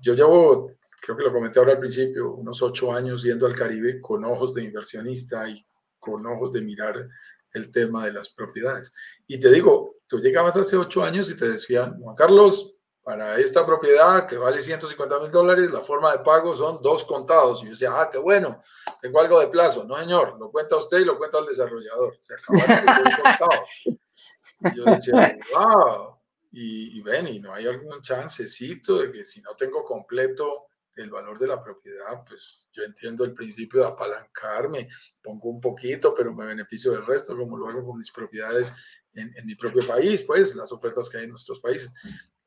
Yo 0.00 0.14
llevo 0.14 0.76
creo 1.06 1.16
que 1.16 1.24
lo 1.24 1.32
comenté 1.32 1.58
ahora 1.60 1.72
al 1.72 1.78
principio, 1.78 2.32
unos 2.32 2.60
ocho 2.62 2.92
años 2.92 3.22
yendo 3.22 3.46
al 3.46 3.54
Caribe 3.54 4.00
con 4.00 4.24
ojos 4.24 4.52
de 4.54 4.64
inversionista 4.64 5.48
y 5.48 5.64
con 5.98 6.26
ojos 6.26 6.52
de 6.52 6.62
mirar 6.62 7.08
el 7.52 7.70
tema 7.70 8.04
de 8.04 8.12
las 8.12 8.28
propiedades. 8.28 8.92
Y 9.26 9.38
te 9.38 9.50
digo, 9.50 9.96
tú 10.06 10.18
llegabas 10.18 10.56
hace 10.56 10.76
ocho 10.76 11.04
años 11.04 11.30
y 11.30 11.36
te 11.36 11.48
decían, 11.48 12.00
Juan 12.00 12.16
Carlos, 12.16 12.75
para 13.06 13.38
esta 13.38 13.64
propiedad 13.64 14.26
que 14.26 14.36
vale 14.36 14.60
150 14.60 15.20
mil 15.20 15.30
dólares, 15.30 15.70
la 15.70 15.80
forma 15.80 16.10
de 16.10 16.24
pago 16.24 16.52
son 16.56 16.82
dos 16.82 17.04
contados. 17.04 17.62
Y 17.62 17.66
yo 17.66 17.70
decía, 17.70 17.90
ah, 17.92 18.10
qué 18.10 18.18
bueno, 18.18 18.60
tengo 19.00 19.20
algo 19.20 19.38
de 19.38 19.46
plazo. 19.46 19.84
No, 19.84 19.96
señor, 19.96 20.36
lo 20.40 20.50
cuenta 20.50 20.74
usted 20.74 20.98
y 20.98 21.04
lo 21.04 21.16
cuenta 21.16 21.38
el 21.38 21.46
desarrollador. 21.46 22.16
Se 22.18 22.34
acabó 22.34 22.58
el 22.58 23.22
contado. 23.22 23.64
Y 23.84 24.76
yo 24.76 24.84
decía, 24.86 25.38
wow. 25.54 26.16
Y, 26.50 27.00
ven, 27.02 27.28
y 27.28 27.38
no 27.38 27.54
hay 27.54 27.68
algún 27.68 28.02
chancecito 28.02 28.98
de 28.98 29.12
que 29.12 29.24
si 29.24 29.40
no 29.40 29.54
tengo 29.54 29.84
completo 29.84 30.66
el 30.96 31.08
valor 31.08 31.38
de 31.38 31.46
la 31.46 31.62
propiedad, 31.62 32.24
pues 32.26 32.68
yo 32.72 32.82
entiendo 32.82 33.22
el 33.22 33.34
principio 33.34 33.82
de 33.82 33.86
apalancarme, 33.86 34.88
pongo 35.22 35.50
un 35.50 35.60
poquito, 35.60 36.12
pero 36.12 36.34
me 36.34 36.44
beneficio 36.44 36.90
del 36.90 37.06
resto, 37.06 37.36
como 37.36 37.56
lo 37.56 37.68
hago 37.68 37.86
con 37.86 37.98
mis 37.98 38.10
propiedades 38.10 38.74
en, 39.12 39.32
mi 39.46 39.54
propio 39.54 39.86
país, 39.86 40.22
pues 40.22 40.56
las 40.56 40.72
ofertas 40.72 41.08
que 41.08 41.18
hay 41.18 41.24
en 41.24 41.30
nuestros 41.30 41.60
países. 41.60 41.94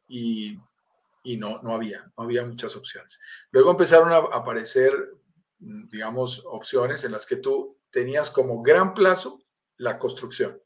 Y, 0.10 0.60
no, 1.38 1.62
no 1.62 1.76
había, 1.76 2.12
no 2.18 2.24
había 2.24 2.44
muchas 2.44 2.76
opciones. 2.76 3.20
Luego 3.52 3.72
empezaron 3.72 4.12
a 4.12 4.18
aparecer, 4.36 4.92
digamos, 5.60 6.44
opciones 6.46 7.04
en 7.04 7.12
las 7.12 7.26
que 7.26 7.36
tú 7.36 7.78
tenías 7.92 8.32
como 8.32 8.62
gran 8.62 8.94
plazo 8.94 9.40
la 9.78 9.98
construcción. 10.00 10.60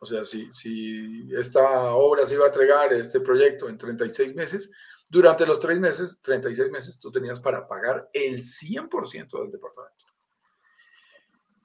O 0.00 0.06
sea, 0.06 0.24
si, 0.24 0.50
si 0.50 1.32
esta 1.32 1.92
obra 1.94 2.26
se 2.26 2.34
iba 2.34 2.44
a 2.44 2.48
entregar, 2.48 2.92
este 2.92 3.20
proyecto, 3.20 3.68
en 3.68 3.78
36 3.78 4.34
meses, 4.34 4.70
durante 5.08 5.46
los 5.46 5.60
tres 5.60 5.78
meses, 5.78 6.20
36 6.22 6.70
meses, 6.70 6.98
tú 6.98 7.12
tenías 7.12 7.38
para 7.38 7.68
pagar 7.68 8.08
el 8.12 8.38
100% 8.38 9.42
del 9.42 9.52
departamento. 9.52 10.06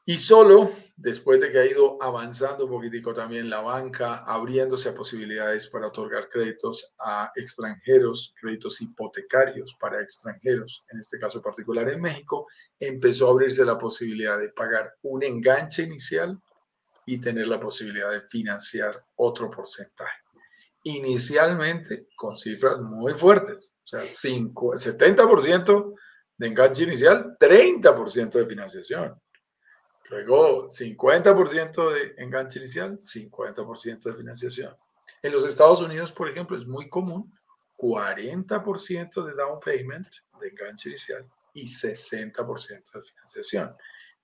Y 0.10 0.16
solo 0.16 0.72
después 0.96 1.42
de 1.42 1.52
que 1.52 1.60
ha 1.60 1.66
ido 1.66 2.02
avanzando 2.02 2.64
un 2.64 2.72
poquitico 2.72 3.14
también 3.14 3.50
la 3.50 3.60
banca, 3.60 4.24
abriéndose 4.26 4.88
a 4.88 4.96
posibilidades 4.96 5.68
para 5.68 5.88
otorgar 5.88 6.30
créditos 6.30 6.96
a 6.98 7.30
extranjeros, 7.36 8.34
créditos 8.40 8.82
hipotecarios 8.82 9.76
para 9.78 10.02
extranjeros, 10.02 10.86
en 10.92 11.00
este 11.02 11.20
caso 11.20 11.42
particular 11.42 11.90
en 11.90 12.00
México, 12.00 12.48
empezó 12.80 13.28
a 13.28 13.32
abrirse 13.32 13.66
la 13.66 13.78
posibilidad 13.78 14.40
de 14.40 14.48
pagar 14.50 14.96
un 15.02 15.24
enganche 15.24 15.84
inicial 15.84 16.42
y 17.06 17.20
tener 17.20 17.50
la 17.50 17.60
posibilidad 17.60 18.10
de 18.10 18.22
financiar 18.22 19.04
otro 19.18 19.52
porcentaje 19.52 20.22
inicialmente 20.84 22.08
con 22.16 22.38
cifras 22.38 22.80
muy 22.80 23.14
fuertes, 23.14 23.74
o 23.84 23.88
sea, 23.88 24.06
5, 24.06 24.76
70% 24.76 25.96
de 26.38 26.48
enganche 26.48 26.84
inicial, 26.86 27.36
30% 27.38 28.32
de 28.32 28.46
financiación. 28.46 29.22
Luego, 30.10 30.70
50% 30.70 31.94
de 31.94 32.24
enganche 32.24 32.60
inicial, 32.60 32.98
50% 32.98 34.04
de 34.04 34.14
financiación. 34.14 34.76
En 35.22 35.34
los 35.34 35.44
Estados 35.44 35.82
Unidos, 35.82 36.12
por 36.12 36.30
ejemplo, 36.30 36.58
es 36.58 36.66
muy 36.66 36.88
común 36.88 37.34
40% 37.78 39.26
de 39.26 39.34
down 39.34 39.60
payment 39.60 40.08
de 40.40 40.48
enganche 40.48 40.90
inicial 40.90 41.28
y 41.54 41.68
60% 41.68 42.92
de 42.92 43.02
financiación. 43.02 43.74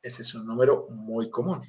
Ese 0.01 0.21
es 0.21 0.33
un 0.33 0.45
número 0.45 0.87
muy 0.89 1.29
común. 1.29 1.61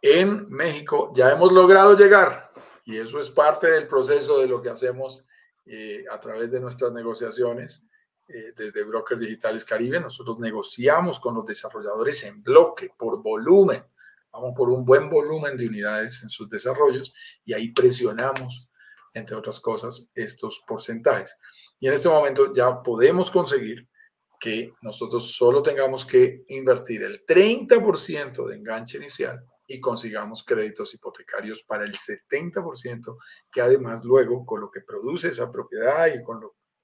En 0.00 0.48
México 0.48 1.12
ya 1.14 1.30
hemos 1.30 1.52
logrado 1.52 1.96
llegar 1.96 2.50
y 2.84 2.96
eso 2.96 3.18
es 3.18 3.30
parte 3.30 3.70
del 3.70 3.86
proceso 3.86 4.38
de 4.38 4.48
lo 4.48 4.60
que 4.60 4.70
hacemos 4.70 5.24
eh, 5.64 6.04
a 6.10 6.18
través 6.18 6.50
de 6.50 6.60
nuestras 6.60 6.92
negociaciones 6.92 7.86
eh, 8.32 8.52
desde 8.56 8.84
Brokers 8.84 9.20
Digitales 9.20 9.64
Caribe. 9.64 10.00
Nosotros 10.00 10.38
negociamos 10.38 11.20
con 11.20 11.34
los 11.34 11.44
desarrolladores 11.44 12.24
en 12.24 12.42
bloque, 12.42 12.90
por 12.96 13.22
volumen. 13.22 13.84
Vamos 14.32 14.54
por 14.56 14.70
un 14.70 14.84
buen 14.84 15.10
volumen 15.10 15.56
de 15.56 15.66
unidades 15.66 16.22
en 16.22 16.30
sus 16.30 16.48
desarrollos 16.48 17.12
y 17.44 17.52
ahí 17.52 17.72
presionamos, 17.72 18.70
entre 19.12 19.36
otras 19.36 19.60
cosas, 19.60 20.10
estos 20.14 20.64
porcentajes. 20.66 21.38
Y 21.78 21.88
en 21.88 21.94
este 21.94 22.08
momento 22.08 22.52
ya 22.54 22.82
podemos 22.82 23.30
conseguir 23.30 23.88
que 24.40 24.72
nosotros 24.80 25.36
solo 25.36 25.62
tengamos 25.62 26.04
que 26.04 26.44
invertir 26.48 27.02
el 27.02 27.24
30% 27.24 28.48
de 28.48 28.56
enganche 28.56 28.98
inicial 28.98 29.44
y 29.66 29.80
consigamos 29.80 30.42
créditos 30.42 30.92
hipotecarios 30.94 31.62
para 31.62 31.84
el 31.84 31.94
70%, 31.94 33.16
que 33.50 33.60
además 33.60 34.04
luego 34.04 34.44
con 34.44 34.60
lo 34.60 34.70
que 34.70 34.80
produce 34.80 35.28
esa 35.28 35.50
propiedad 35.50 36.08
y 36.12 36.22
con, 36.22 36.40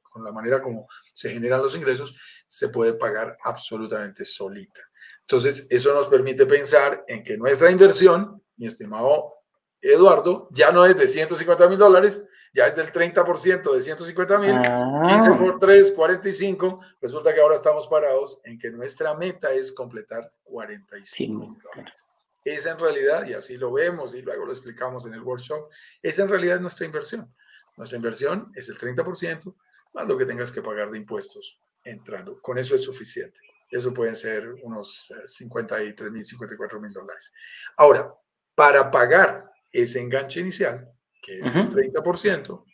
con 0.08 0.24
la 0.24 0.32
manera 0.32 0.62
como 0.62 0.88
se 1.12 1.30
generan 1.30 1.62
los 1.62 1.74
ingresos, 1.74 2.16
se 2.48 2.68
puede 2.68 2.94
pagar 2.94 3.36
absolutamente 3.44 4.24
solita. 4.24 4.80
Entonces, 5.22 5.66
eso 5.68 5.94
nos 5.94 6.06
permite 6.06 6.46
pensar 6.46 7.04
en 7.06 7.22
que 7.22 7.36
nuestra 7.36 7.70
inversión, 7.70 8.42
mi 8.56 8.66
estimado 8.66 9.34
Eduardo, 9.80 10.48
ya 10.52 10.72
no 10.72 10.84
es 10.84 10.96
de 10.96 11.06
150 11.06 11.68
mil 11.68 11.78
dólares, 11.78 12.24
ya 12.52 12.66
es 12.66 12.74
del 12.74 12.90
30% 12.90 13.74
de 13.74 13.80
150 13.80 14.38
mil, 14.38 14.54
15 14.54 14.66
ah. 14.70 15.38
por 15.38 15.58
3, 15.60 15.92
45. 15.92 16.80
Resulta 17.00 17.34
que 17.34 17.40
ahora 17.40 17.56
estamos 17.56 17.86
parados 17.86 18.40
en 18.44 18.58
que 18.58 18.70
nuestra 18.70 19.14
meta 19.14 19.52
es 19.52 19.72
completar 19.72 20.32
45 20.44 21.46
mil 21.46 21.58
dólares 21.58 22.08
es 22.54 22.66
en 22.66 22.78
realidad, 22.78 23.26
y 23.26 23.34
así 23.34 23.56
lo 23.56 23.72
vemos 23.72 24.14
y 24.14 24.22
luego 24.22 24.46
lo 24.46 24.52
explicamos 24.52 25.06
en 25.06 25.14
el 25.14 25.22
workshop, 25.22 25.68
es 26.02 26.18
en 26.18 26.28
realidad 26.28 26.60
nuestra 26.60 26.86
inversión. 26.86 27.32
Nuestra 27.76 27.96
inversión 27.96 28.50
es 28.54 28.68
el 28.68 28.78
30% 28.78 29.54
más 29.92 30.08
lo 30.08 30.16
que 30.16 30.24
tengas 30.24 30.50
que 30.50 30.62
pagar 30.62 30.90
de 30.90 30.98
impuestos 30.98 31.60
entrando. 31.84 32.40
Con 32.40 32.58
eso 32.58 32.74
es 32.74 32.82
suficiente. 32.82 33.40
Eso 33.70 33.92
pueden 33.92 34.14
ser 34.14 34.48
unos 34.62 35.12
53 35.26 36.10
mil, 36.10 36.24
54 36.24 36.80
mil 36.80 36.92
dólares. 36.92 37.32
Ahora, 37.76 38.12
para 38.54 38.90
pagar 38.90 39.50
ese 39.70 40.00
enganche 40.00 40.40
inicial, 40.40 40.90
que 41.20 41.40
es 41.40 41.54
el 41.54 41.68
30%, 41.68 42.64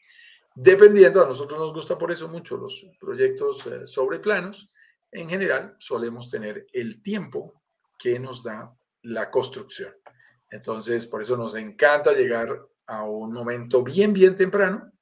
dependiendo, 0.54 1.22
a 1.22 1.26
nosotros 1.26 1.58
nos 1.58 1.72
gusta 1.72 1.98
por 1.98 2.12
eso 2.12 2.28
mucho 2.28 2.56
los 2.56 2.86
proyectos 3.00 3.66
eh, 3.66 3.86
sobre 3.86 4.20
planos, 4.20 4.70
en 5.10 5.28
general 5.28 5.76
solemos 5.78 6.30
tener 6.30 6.66
el 6.72 7.02
tiempo 7.02 7.62
que 7.98 8.18
nos 8.18 8.42
da 8.42 8.76
la 9.02 9.30
construcción. 9.30 9.92
Entonces, 10.50 11.06
por 11.06 11.22
eso 11.22 11.36
nos 11.36 11.54
encanta 11.54 12.12
llegar 12.12 12.66
a 12.86 13.04
un 13.04 13.32
momento 13.32 13.82
bien, 13.82 14.12
bien 14.12 14.36
temprano. 14.36 14.92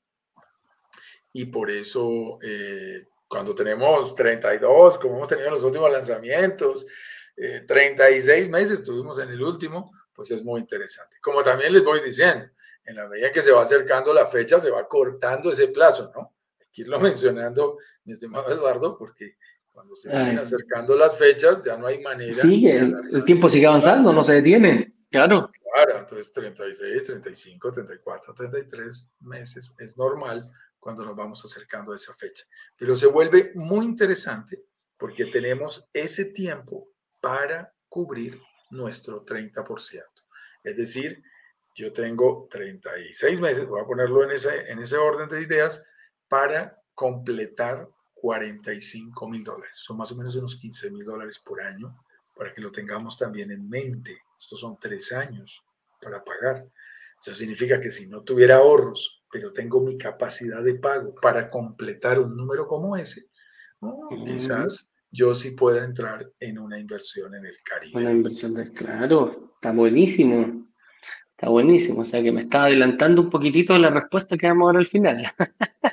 Y 1.33 1.47
por 1.47 1.71
eso, 1.71 2.39
eh, 2.43 3.09
cuando 3.27 3.55
tenemos 3.55 4.15
32, 4.15 4.99
como 4.99 5.17
hemos 5.17 5.29
tenido 5.29 5.49
en 5.49 5.55
los 5.55 5.63
últimos 5.63 5.91
lanzamientos, 5.91 6.87
36 7.67 8.29
eh, 8.47 8.51
meses 8.51 8.83
tuvimos 8.83 9.19
en 9.19 9.31
el 9.31 9.43
último, 9.43 9.91
pues 10.15 10.31
es 10.31 10.45
muy 10.45 10.61
interesante. 10.61 11.17
Como 11.23 11.43
también 11.43 11.73
les 11.73 11.83
voy 11.83 12.01
diciendo, 12.01 12.47
en 12.85 12.97
la 12.97 13.09
medida 13.09 13.33
que 13.33 13.43
se 13.43 13.53
va 13.53 13.63
acercando 13.63 14.13
la 14.13 14.27
fecha, 14.27 14.61
se 14.61 14.71
va 14.71 14.87
cortando 14.87 15.51
ese 15.51 15.69
plazo, 15.69 16.13
¿no? 16.15 16.35
Hay 16.61 16.67
que 16.73 16.83
irlo 16.83 17.01
mencionando, 17.01 17.79
mi 18.05 18.13
estimado 18.13 18.53
Eduardo, 18.53 18.97
porque 18.99 19.37
cuando 19.73 19.95
se 19.95 20.11
van 20.11 20.39
acercando 20.39 20.95
las 20.95 21.17
fechas, 21.17 21.65
ya 21.65 21.79
no 21.79 21.87
hay 21.87 21.99
manera. 22.01 22.35
Sí, 22.35 22.69
el, 22.69 23.25
tiempo 23.25 23.49
sigue 23.49 23.67
avanzando, 23.67 24.13
no 24.13 24.23
se 24.23 24.35
detiene. 24.35 24.95
Claro. 25.11 25.51
Claro, 25.75 25.99
entonces 26.01 26.31
36, 26.33 27.05
35, 27.05 27.73
34, 27.73 28.35
33 28.35 29.13
meses 29.21 29.75
es 29.79 29.97
normal 29.97 30.51
cuando 30.83 31.05
nos 31.05 31.15
vamos 31.15 31.45
acercando 31.45 31.93
a 31.93 31.97
esa 31.97 32.13
fecha. 32.13 32.45
Pero 32.77 32.97
se 32.97 33.07
vuelve 33.07 33.53
muy 33.55 33.87
interesante 33.87 34.65
porque 34.99 35.27
tenemos 35.27 35.89
ese 35.93 36.25
tiempo 36.25 36.89
para 37.21 37.73
cubrir 37.89 38.43
nuestro 38.71 39.25
30%. 39.25 40.03
Es 40.65 40.77
decir, 40.77 41.23
yo 41.77 41.93
tengo 41.93 42.49
36 42.51 43.41
meses, 43.41 43.67
voy 43.69 43.81
a 43.81 43.87
ponerlo 43.87 44.25
en 44.25 44.33
ese, 44.33 44.73
en 44.73 44.81
ese 44.81 44.97
orden 44.97 45.29
de 45.29 45.43
ideas, 45.43 45.85
para 46.27 46.83
completar 46.95 47.89
45 48.15 49.29
mil 49.29 49.45
dólares. 49.45 49.77
Son 49.77 49.97
más 49.97 50.11
o 50.11 50.17
menos 50.17 50.35
unos 50.35 50.57
15 50.57 50.91
mil 50.91 51.05
dólares 51.05 51.39
por 51.39 51.63
año 51.63 51.97
para 52.35 52.53
que 52.53 52.61
lo 52.61 52.73
tengamos 52.73 53.17
también 53.17 53.53
en 53.53 53.69
mente. 53.69 54.19
Estos 54.37 54.59
son 54.59 54.77
tres 54.81 55.13
años 55.13 55.65
para 56.01 56.25
pagar. 56.25 56.67
Eso 57.23 57.35
significa 57.35 57.81
que 57.81 57.93
si 57.93 58.09
no 58.09 58.25
tuviera 58.25 58.57
ahorros, 58.57 59.23
pero 59.31 59.53
tengo 59.53 59.81
mi 59.81 59.97
capacidad 59.97 60.61
de 60.61 60.75
pago 60.75 61.15
para 61.15 61.49
completar 61.49 62.19
un 62.19 62.37
número 62.37 62.67
como 62.67 62.97
ese, 62.97 63.27
quizás 64.27 64.91
yo 65.09 65.33
sí 65.33 65.53
pueda 65.53 65.85
entrar 65.85 66.29
en 66.41 66.59
una 66.59 66.81
inversión 66.81 67.33
en 67.37 67.47
el 67.47 67.55
Caribe. 67.63 68.01
Una 68.01 68.11
inversión 68.11 68.55
del 68.55 68.73
claro, 68.73 69.53
está 69.55 69.73
buenísimo. 69.73 70.67
Está 71.31 71.49
buenísimo, 71.49 72.01
o 72.01 72.05
sea 72.05 72.23
que 72.23 72.33
me 72.33 72.43
está 72.43 72.65
adelantando 72.65 73.23
un 73.23 73.31
poquitito 73.31 73.77
la 73.79 73.91
respuesta 73.91 74.37
que 74.37 74.49
vamos 74.49 74.75
a 74.75 74.79
al 74.79 74.87
final. 74.87 75.25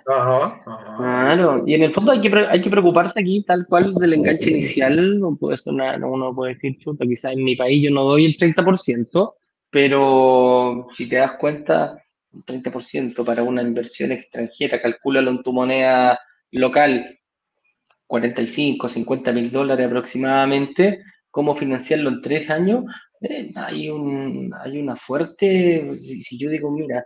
Ajá, 0.08 0.64
Claro, 0.98 1.64
y 1.68 1.76
en 1.76 1.84
el 1.84 1.94
fondo 1.94 2.12
hay 2.12 2.22
que, 2.22 2.36
hay 2.36 2.62
que 2.62 2.70
preocuparse 2.72 3.20
aquí 3.20 3.44
tal 3.44 3.68
cual 3.68 3.94
del 3.96 4.14
enganche 4.14 4.50
inicial, 4.50 5.20
no 5.20 5.36
puede 5.36 5.58
sonar, 5.58 6.04
uno 6.04 6.34
puede 6.34 6.54
decir, 6.54 6.78
chuta, 6.80 7.06
quizás 7.06 7.34
en 7.34 7.44
mi 7.44 7.56
país 7.56 7.84
yo 7.84 7.92
no 7.92 8.04
doy 8.04 8.26
el 8.26 8.38
30%, 8.38 9.34
pero 9.70 10.88
si 10.94 11.08
te 11.08 11.18
das 11.18 11.38
cuenta, 11.40 12.04
un 12.32 12.44
30% 12.44 13.24
para 13.26 13.44
una 13.44 13.62
inversión 13.62 14.12
extranjera, 14.12 14.82
calcúlalo 14.82 15.32
en 15.32 15.44
tu 15.44 15.54
moneda 15.54 16.20
local, 16.52 17.20
45, 18.08 18.90
50 18.90 19.32
mil 19.32 19.52
dólares 19.52 19.86
aproximadamente, 19.86 21.02
¿cómo 21.30 21.56
financiarlo 21.56 22.10
en 22.10 22.22
tres 22.22 22.50
años? 22.50 22.86
Eh, 23.22 23.52
hay, 23.56 23.90
un, 23.90 24.52
hay 24.64 24.80
una 24.80 24.96
fuerte, 24.96 25.96
si, 26.00 26.38
yo 26.38 26.50
digo, 26.50 26.72
mira, 26.72 27.06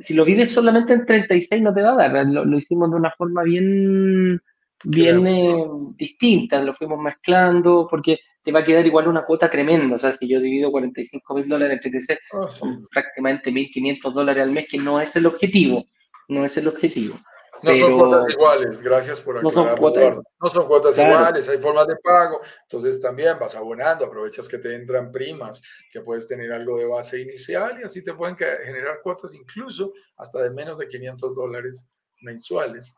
si 0.00 0.14
lo 0.14 0.24
vives 0.24 0.50
solamente 0.50 0.92
en 0.92 1.06
36 1.06 1.62
no 1.62 1.72
te 1.72 1.82
va 1.82 1.92
a 1.92 2.08
dar, 2.08 2.26
lo, 2.26 2.58
hicimos 2.58 2.90
de 2.90 2.96
una 2.96 3.10
forma 3.12 3.42
bien, 3.42 4.40
bien 4.84 5.26
eh, 5.26 5.66
distinta, 5.96 6.60
lo 6.62 6.74
fuimos 6.74 6.98
mezclando, 6.98 7.86
porque 7.90 8.18
te 8.42 8.52
va 8.52 8.60
a 8.60 8.64
quedar 8.64 8.86
igual 8.86 9.08
una 9.08 9.24
cuota 9.24 9.50
tremenda, 9.50 9.96
o 9.96 9.98
sea, 9.98 10.12
si 10.12 10.28
yo 10.28 10.38
divido 10.40 10.70
45 10.70 11.34
mil 11.34 11.48
dólares 11.48 11.76
entre 11.76 11.90
36, 11.90 12.18
ah, 12.32 12.50
son 12.50 12.86
prácticamente 12.92 13.50
1.500 13.50 14.12
dólares 14.12 14.44
al 14.44 14.52
mes, 14.52 14.66
que 14.68 14.78
no 14.78 15.00
es 15.00 15.16
el 15.16 15.26
objetivo, 15.26 15.84
no 16.28 16.44
es 16.44 16.56
el 16.56 16.68
objetivo. 16.68 17.16
No 17.62 17.74
son 17.74 17.98
cuotas 17.98 18.32
iguales, 18.32 18.82
gracias 18.82 19.20
por 19.20 19.38
aclararlo. 19.38 20.22
No 20.40 20.48
son 20.50 20.66
cuotas, 20.66 20.98
iguales, 20.98 21.48
hay 21.48 21.58
formas 21.58 21.86
de 21.86 21.96
pago. 21.96 22.42
Entonces 22.62 23.00
también 23.00 23.38
vas 23.38 23.54
abonando, 23.54 24.04
aprovechas 24.04 24.48
que 24.48 24.58
te 24.58 24.74
entran 24.74 25.10
primas, 25.10 25.62
que 25.90 26.02
puedes 26.02 26.28
tener 26.28 26.52
algo 26.52 26.76
de 26.78 26.86
base 26.86 27.20
inicial 27.20 27.78
y 27.80 27.84
así 27.84 28.04
te 28.04 28.12
pueden 28.12 28.36
generar 28.36 29.00
cuotas 29.02 29.32
incluso 29.34 29.94
hasta 30.16 30.42
de 30.42 30.50
menos 30.50 30.78
de 30.78 30.88
500 30.88 31.34
dólares 31.34 31.86
mensuales. 32.20 32.94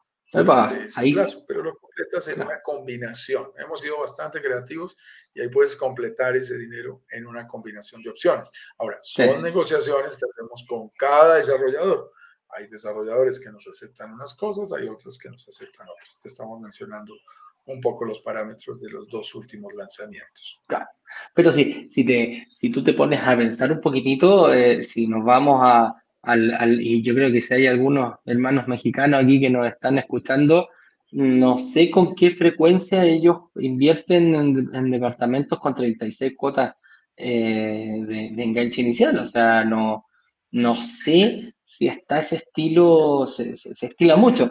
Ahí, 0.97 1.15
pero 1.47 1.63
lo 1.63 1.77
completas 1.77 2.29
en 2.29 2.43
una 2.43 2.61
combinación. 2.61 3.53
Hemos 3.57 3.81
sido 3.81 4.01
bastante 4.01 4.41
creativos 4.41 4.97
y 5.33 5.41
ahí 5.41 5.49
puedes 5.49 5.77
completar 5.77 6.37
ese 6.37 6.59
dinero 6.59 7.05
en 7.11 7.27
una 7.27 7.47
combinación 7.47 8.03
de 8.03 8.11
opciones. 8.11 8.51
Ahora, 8.79 8.99
son 9.01 9.41
negociaciones 9.41 10.17
que 10.17 10.27
hacemos 10.31 10.67
con 10.69 10.91
cada 10.91 11.37
desarrollador 11.37 12.13
hay 12.57 12.69
desarrolladores 12.69 13.41
que 13.41 13.51
nos 13.51 13.67
aceptan 13.67 14.13
unas 14.13 14.35
cosas, 14.35 14.73
hay 14.73 14.89
otros 14.89 15.19
que 15.19 15.29
nos 15.29 15.47
aceptan 15.49 15.87
otras. 15.89 16.19
Te 16.21 16.29
estamos 16.29 16.61
mencionando 16.61 17.15
un 17.67 17.81
poco 17.81 18.05
los 18.05 18.21
parámetros 18.21 18.81
de 18.81 18.91
los 18.91 19.09
dos 19.09 19.35
últimos 19.35 19.75
lanzamientos. 19.75 20.63
Claro. 20.67 20.87
Pero 21.35 21.51
si, 21.51 21.87
si, 21.87 22.05
te, 22.05 22.47
si 22.55 22.71
tú 22.71 22.83
te 22.83 22.95
pones 22.95 23.21
a 23.23 23.37
pensar 23.37 23.73
un 23.73 23.81
poquitito, 23.81 24.53
eh, 24.53 24.85
si 24.85 25.07
nos 25.07 25.25
vamos 25.25 25.61
a, 25.63 25.95
al, 26.27 26.81
y 26.81 27.03
yo 27.03 27.15
creo 27.15 27.31
que 27.33 27.41
si 27.41 27.55
hay 27.55 27.67
algunos 27.67 28.17
hermanos 28.25 28.69
mexicanos 28.69 29.23
aquí 29.23 29.41
que 29.41 29.51
nos 29.51 29.67
están 29.67 29.99
escuchando, 29.99 30.69
no 31.13 31.59
sé 31.59 31.91
con 31.91 32.15
qué 32.15 32.31
frecuencia 32.31 33.05
ellos 33.05 33.39
invierten 33.57 34.35
en, 34.35 34.91
departamentos 34.91 35.59
con 35.59 35.75
36 35.75 36.35
cuotas 36.37 36.75
eh, 37.17 38.03
de, 38.07 38.31
de, 38.35 38.43
enganche 38.43 38.83
inicial. 38.83 39.19
O 39.19 39.27
sea, 39.27 39.65
no, 39.65 40.07
no 40.51 40.75
sé 40.75 41.55
si 41.63 41.89
está 41.89 42.21
ese 42.21 42.37
estilo, 42.37 43.27
se, 43.27 43.53
estila 43.53 44.17
mucho. 44.17 44.51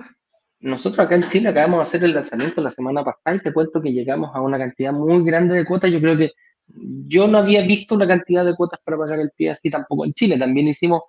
Nosotros 0.60 1.06
acá 1.06 1.16
en 1.16 1.30
Chile 1.30 1.50
acabamos 1.50 1.80
de 1.80 1.84
hacer 1.84 2.04
el 2.04 2.14
lanzamiento 2.14 2.62
la 2.62 2.72
semana 2.72 3.04
pasada 3.04 3.36
y 3.36 3.40
te 3.40 3.54
cuento 3.54 3.82
que 3.82 3.92
llegamos 3.92 4.30
a 4.36 4.42
una 4.42 4.58
cantidad 4.58 4.94
muy 4.94 5.24
grande 5.24 5.56
de 5.56 5.66
cuotas. 5.66 5.92
Yo 5.92 6.00
creo 6.00 6.18
que 6.18 6.32
yo 6.68 7.28
no 7.28 7.40
había 7.40 7.62
visto 7.62 7.96
una 7.96 8.08
cantidad 8.08 8.46
de 8.46 8.56
cuotas 8.56 8.80
para 8.84 8.98
pagar 8.98 9.20
el 9.20 9.32
pie 9.32 9.52
así 9.52 9.70
tampoco 9.70 10.06
en 10.06 10.14
Chile. 10.14 10.38
También 10.38 10.68
hicimos, 10.68 11.04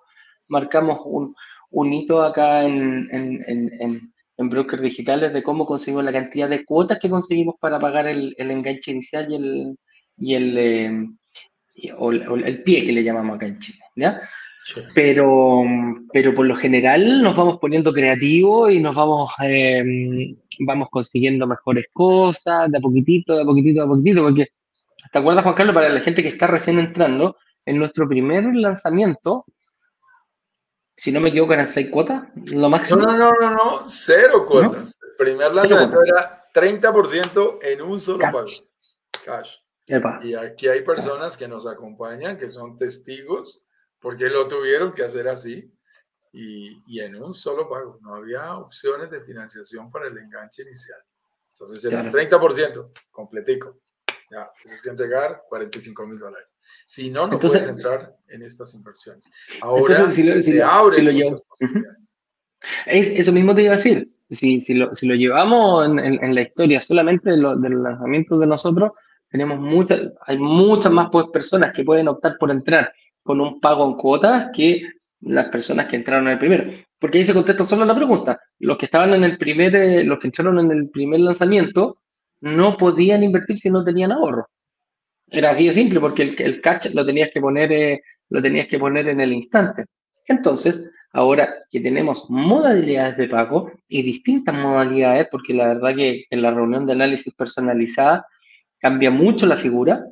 marcamos 0.47 0.99
un, 1.05 1.35
un 1.71 1.93
hito 1.93 2.21
acá 2.21 2.63
en, 2.65 3.07
en, 3.11 3.43
en, 3.47 4.13
en, 4.37 4.49
brokers 4.49 4.81
digitales 4.81 5.33
de 5.33 5.43
cómo 5.43 5.65
conseguimos 5.65 6.05
la 6.05 6.11
cantidad 6.11 6.49
de 6.49 6.63
cuotas 6.63 6.99
que 6.99 7.09
conseguimos 7.09 7.55
para 7.59 7.79
pagar 7.79 8.07
el, 8.07 8.35
el 8.37 8.51
enganche 8.51 8.91
inicial 8.91 9.27
y 9.31 9.35
el, 9.35 9.77
y 10.17 10.35
el, 10.35 10.57
eh, 10.57 11.93
o, 11.97 12.11
el 12.11 12.63
pie 12.63 12.85
que 12.85 12.91
le 12.91 13.03
llamamos 13.03 13.35
acá 13.35 13.47
en 13.47 13.59
Chile, 13.59 13.79
¿ya? 13.95 14.21
Pero, 14.93 15.63
pero 16.11 16.35
por 16.35 16.45
lo 16.45 16.55
general 16.55 17.23
nos 17.23 17.37
vamos 17.37 17.57
poniendo 17.57 17.93
creativos 17.93 18.73
y 18.73 18.79
nos 18.81 18.93
vamos, 18.95 19.31
em, 19.41 20.35
vamos 20.59 20.89
consiguiendo 20.91 21.47
mejores 21.47 21.85
cosas, 21.93 22.69
de 22.69 22.77
a 22.77 22.81
poquitito, 22.81 23.33
de 23.33 23.43
a 23.43 23.45
poquitito, 23.45 23.79
de 23.79 23.85
a 23.85 23.87
poquitito, 23.87 24.23
porque, 24.23 24.47
¿te 25.11 25.19
acuerdas, 25.19 25.43
Juan 25.43 25.55
Carlos, 25.55 25.73
para 25.73 25.87
la 25.87 26.01
gente 26.01 26.21
que 26.21 26.29
está 26.29 26.47
recién 26.47 26.79
entrando, 26.79 27.37
en 27.65 27.77
nuestro 27.77 28.07
primer 28.09 28.43
lanzamiento, 28.55 29.45
si 30.97 31.11
no 31.11 31.19
me 31.19 31.29
equivoco, 31.29 31.53
eran 31.53 31.67
seis 31.67 31.89
cuotas, 31.91 32.23
lo 32.35 32.69
máximo. 32.69 33.01
No, 33.01 33.15
no, 33.15 33.31
no, 33.39 33.51
no, 33.51 33.83
cero 33.87 34.45
cuotas. 34.47 34.97
El 35.01 35.15
primer 35.15 35.53
lanzamiento 35.53 36.03
era 36.03 36.49
30% 36.51 37.59
en 37.61 37.81
un 37.83 37.99
solo 37.99 38.19
pago. 38.19 38.43
Cash. 39.23 39.57
Y 40.23 40.33
aquí 40.33 40.67
hay 40.67 40.81
personas 40.81 41.37
que 41.37 41.47
nos 41.47 41.67
acompañan, 41.67 42.37
que 42.37 42.49
son 42.49 42.75
testigos, 42.75 43.63
porque 43.99 44.27
lo 44.27 44.47
tuvieron 44.47 44.91
que 44.91 45.03
hacer 45.03 45.27
así 45.27 45.71
y, 46.33 46.81
y 46.87 46.99
en 46.99 47.21
un 47.21 47.33
solo 47.33 47.69
pago. 47.69 47.99
No 48.01 48.15
había 48.15 48.57
opciones 48.57 49.11
de 49.11 49.21
financiación 49.21 49.91
para 49.91 50.07
el 50.07 50.17
enganche 50.17 50.63
inicial. 50.63 50.99
Entonces 51.53 51.91
era 51.91 52.03
30%, 52.03 52.91
completico. 53.11 53.79
Ya, 54.29 54.51
tienes 54.61 54.81
que 54.81 54.89
entregar 54.89 55.43
45 55.47 56.05
mil 56.05 56.17
dólares. 56.17 56.46
Si 56.87 57.09
no, 57.09 57.27
no 57.27 57.37
puedes 57.37 57.67
entrar 57.67 58.15
en 58.29 58.43
estas 58.43 58.73
inversiones. 58.73 59.29
Ahora 59.61 60.09
se 60.09 60.63
abre. 60.63 61.03
es, 62.85 63.07
eso 63.19 63.33
mismo 63.33 63.53
te 63.53 63.63
iba 63.63 63.73
a 63.73 63.75
decir. 63.75 64.09
Si, 64.29 64.61
si, 64.61 64.73
lo, 64.73 64.95
si 64.95 65.05
lo 65.05 65.15
llevamos 65.15 65.85
en, 65.85 65.99
en, 65.99 66.33
la 66.33 66.41
historia 66.41 66.79
solamente 66.79 67.29
de 67.29 67.35
del 67.35 67.83
lanzamiento 67.83 68.37
de 68.37 68.47
nosotros, 68.47 68.93
tenemos 69.29 69.59
muchas, 69.59 70.13
hay 70.25 70.37
muchas 70.37 70.91
más 70.93 71.09
pues, 71.11 71.27
personas 71.27 71.73
que 71.73 71.83
pueden 71.83 72.07
optar 72.07 72.37
por 72.39 72.51
entrar 72.51 72.93
con 73.21 73.41
un 73.41 73.59
pago 73.59 73.85
en 73.85 73.95
cuotas 73.95 74.49
que 74.53 74.81
las 75.21 75.49
personas 75.49 75.87
que 75.87 75.97
entraron 75.97 76.27
en 76.27 76.33
el 76.33 76.39
primero. 76.39 76.71
Porque 76.97 77.17
ahí 77.17 77.25
se 77.25 77.33
contesta 77.33 77.65
solo 77.65 77.83
la 77.83 77.95
pregunta. 77.95 78.39
Los 78.59 78.77
que 78.77 78.85
estaban 78.85 79.13
en 79.13 79.25
el 79.25 79.37
primer, 79.37 79.75
eh, 79.75 80.05
los 80.05 80.19
que 80.19 80.27
entraron 80.27 80.57
en 80.59 80.71
el 80.71 80.89
primer 80.89 81.19
lanzamiento, 81.19 81.99
no 82.39 82.77
podían 82.77 83.23
invertir 83.23 83.57
si 83.57 83.69
no 83.69 83.83
tenían 83.83 84.13
ahorro. 84.13 84.47
Era 85.29 85.51
así 85.51 85.67
de 85.67 85.73
simple, 85.73 85.99
porque 85.99 86.23
el, 86.23 86.35
el 86.41 86.61
catch 86.61 86.93
lo 86.93 87.05
tenías 87.05 87.29
que 87.33 87.41
poner, 87.41 87.71
eh, 87.71 88.01
lo 88.29 88.41
tenías 88.41 88.67
que 88.67 88.79
poner 88.79 89.07
en 89.09 89.19
el 89.19 89.33
instante. 89.33 89.85
Entonces, 90.25 90.89
ahora 91.11 91.53
que 91.69 91.79
tenemos 91.79 92.29
modalidades 92.29 93.17
de 93.17 93.27
pago 93.27 93.71
y 93.87 94.01
distintas 94.03 94.55
modalidades, 94.55 95.27
porque 95.31 95.53
la 95.53 95.67
verdad 95.67 95.95
que 95.95 96.25
en 96.29 96.41
la 96.41 96.51
reunión 96.51 96.85
de 96.85 96.93
análisis 96.93 97.33
personalizada 97.33 98.25
cambia 98.79 99.11
mucho 99.11 99.45
la 99.45 99.55
figura, 99.55 100.05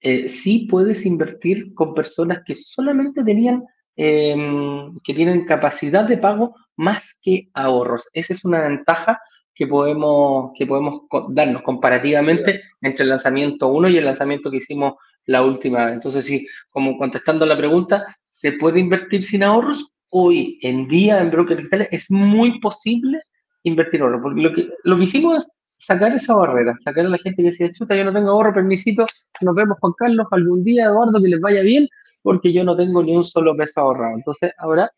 eh, 0.00 0.28
sí 0.28 0.66
puedes 0.68 1.06
invertir 1.06 1.74
con 1.74 1.94
personas 1.94 2.40
que 2.44 2.54
solamente 2.54 3.22
tenían, 3.22 3.64
em, 3.96 4.98
que 5.04 5.14
tienen 5.14 5.44
capacidad 5.44 6.04
de 6.08 6.18
pago 6.18 6.56
más 6.76 7.18
que 7.22 7.48
ahorros. 7.54 8.08
Esa 8.12 8.32
es 8.32 8.44
una 8.44 8.62
ventaja 8.62 9.20
que 9.62 9.68
podemos, 9.68 10.50
que 10.56 10.66
podemos 10.66 11.02
darnos 11.28 11.62
comparativamente 11.62 12.62
entre 12.80 13.04
el 13.04 13.10
lanzamiento 13.10 13.68
1 13.68 13.90
y 13.90 13.96
el 13.96 14.06
lanzamiento 14.06 14.50
que 14.50 14.56
hicimos 14.56 14.94
la 15.26 15.42
última 15.42 15.92
Entonces, 15.92 16.24
sí, 16.24 16.44
como 16.68 16.98
contestando 16.98 17.46
la 17.46 17.56
pregunta, 17.56 18.04
¿se 18.28 18.54
puede 18.54 18.80
invertir 18.80 19.22
sin 19.22 19.44
ahorros? 19.44 19.92
Hoy 20.08 20.58
en 20.62 20.88
día 20.88 21.20
en 21.20 21.30
Broker 21.30 21.56
Digital 21.56 21.86
es 21.92 22.10
muy 22.10 22.58
posible 22.58 23.20
invertir 23.62 24.02
ahorros, 24.02 24.20
porque 24.20 24.40
lo 24.40 24.52
que, 24.52 24.68
lo 24.82 24.98
que 24.98 25.04
hicimos 25.04 25.44
es 25.44 25.52
sacar 25.78 26.12
esa 26.12 26.34
barrera, 26.34 26.74
sacar 26.80 27.06
a 27.06 27.10
la 27.10 27.18
gente 27.18 27.40
que 27.40 27.50
decía, 27.50 27.72
chuta, 27.72 27.94
yo 27.94 28.04
no 28.04 28.12
tengo 28.12 28.30
ahorro, 28.30 28.52
permisito, 28.52 29.06
nos 29.42 29.54
vemos 29.54 29.78
con 29.80 29.92
Carlos 29.92 30.26
algún 30.32 30.64
día, 30.64 30.86
Eduardo, 30.86 31.22
que 31.22 31.28
les 31.28 31.40
vaya 31.40 31.62
bien, 31.62 31.88
porque 32.20 32.52
yo 32.52 32.64
no 32.64 32.76
tengo 32.76 33.00
ni 33.04 33.14
un 33.14 33.22
solo 33.22 33.56
peso 33.56 33.80
ahorrado. 33.80 34.16
Entonces, 34.16 34.50
ahora 34.58 34.90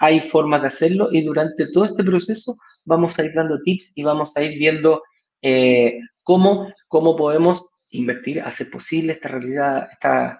hay 0.00 0.20
formas 0.20 0.62
de 0.62 0.68
hacerlo 0.68 1.08
y 1.12 1.22
durante 1.22 1.70
todo 1.70 1.84
este 1.84 2.02
proceso 2.02 2.56
vamos 2.86 3.18
a 3.18 3.24
ir 3.24 3.32
dando 3.34 3.60
tips 3.62 3.92
y 3.94 4.02
vamos 4.02 4.34
a 4.34 4.42
ir 4.42 4.58
viendo 4.58 5.02
eh, 5.42 6.00
cómo, 6.22 6.72
cómo 6.88 7.14
podemos 7.16 7.70
invertir, 7.90 8.40
hacer 8.40 8.70
posible 8.70 9.12
esta 9.12 9.28
realidad, 9.28 9.88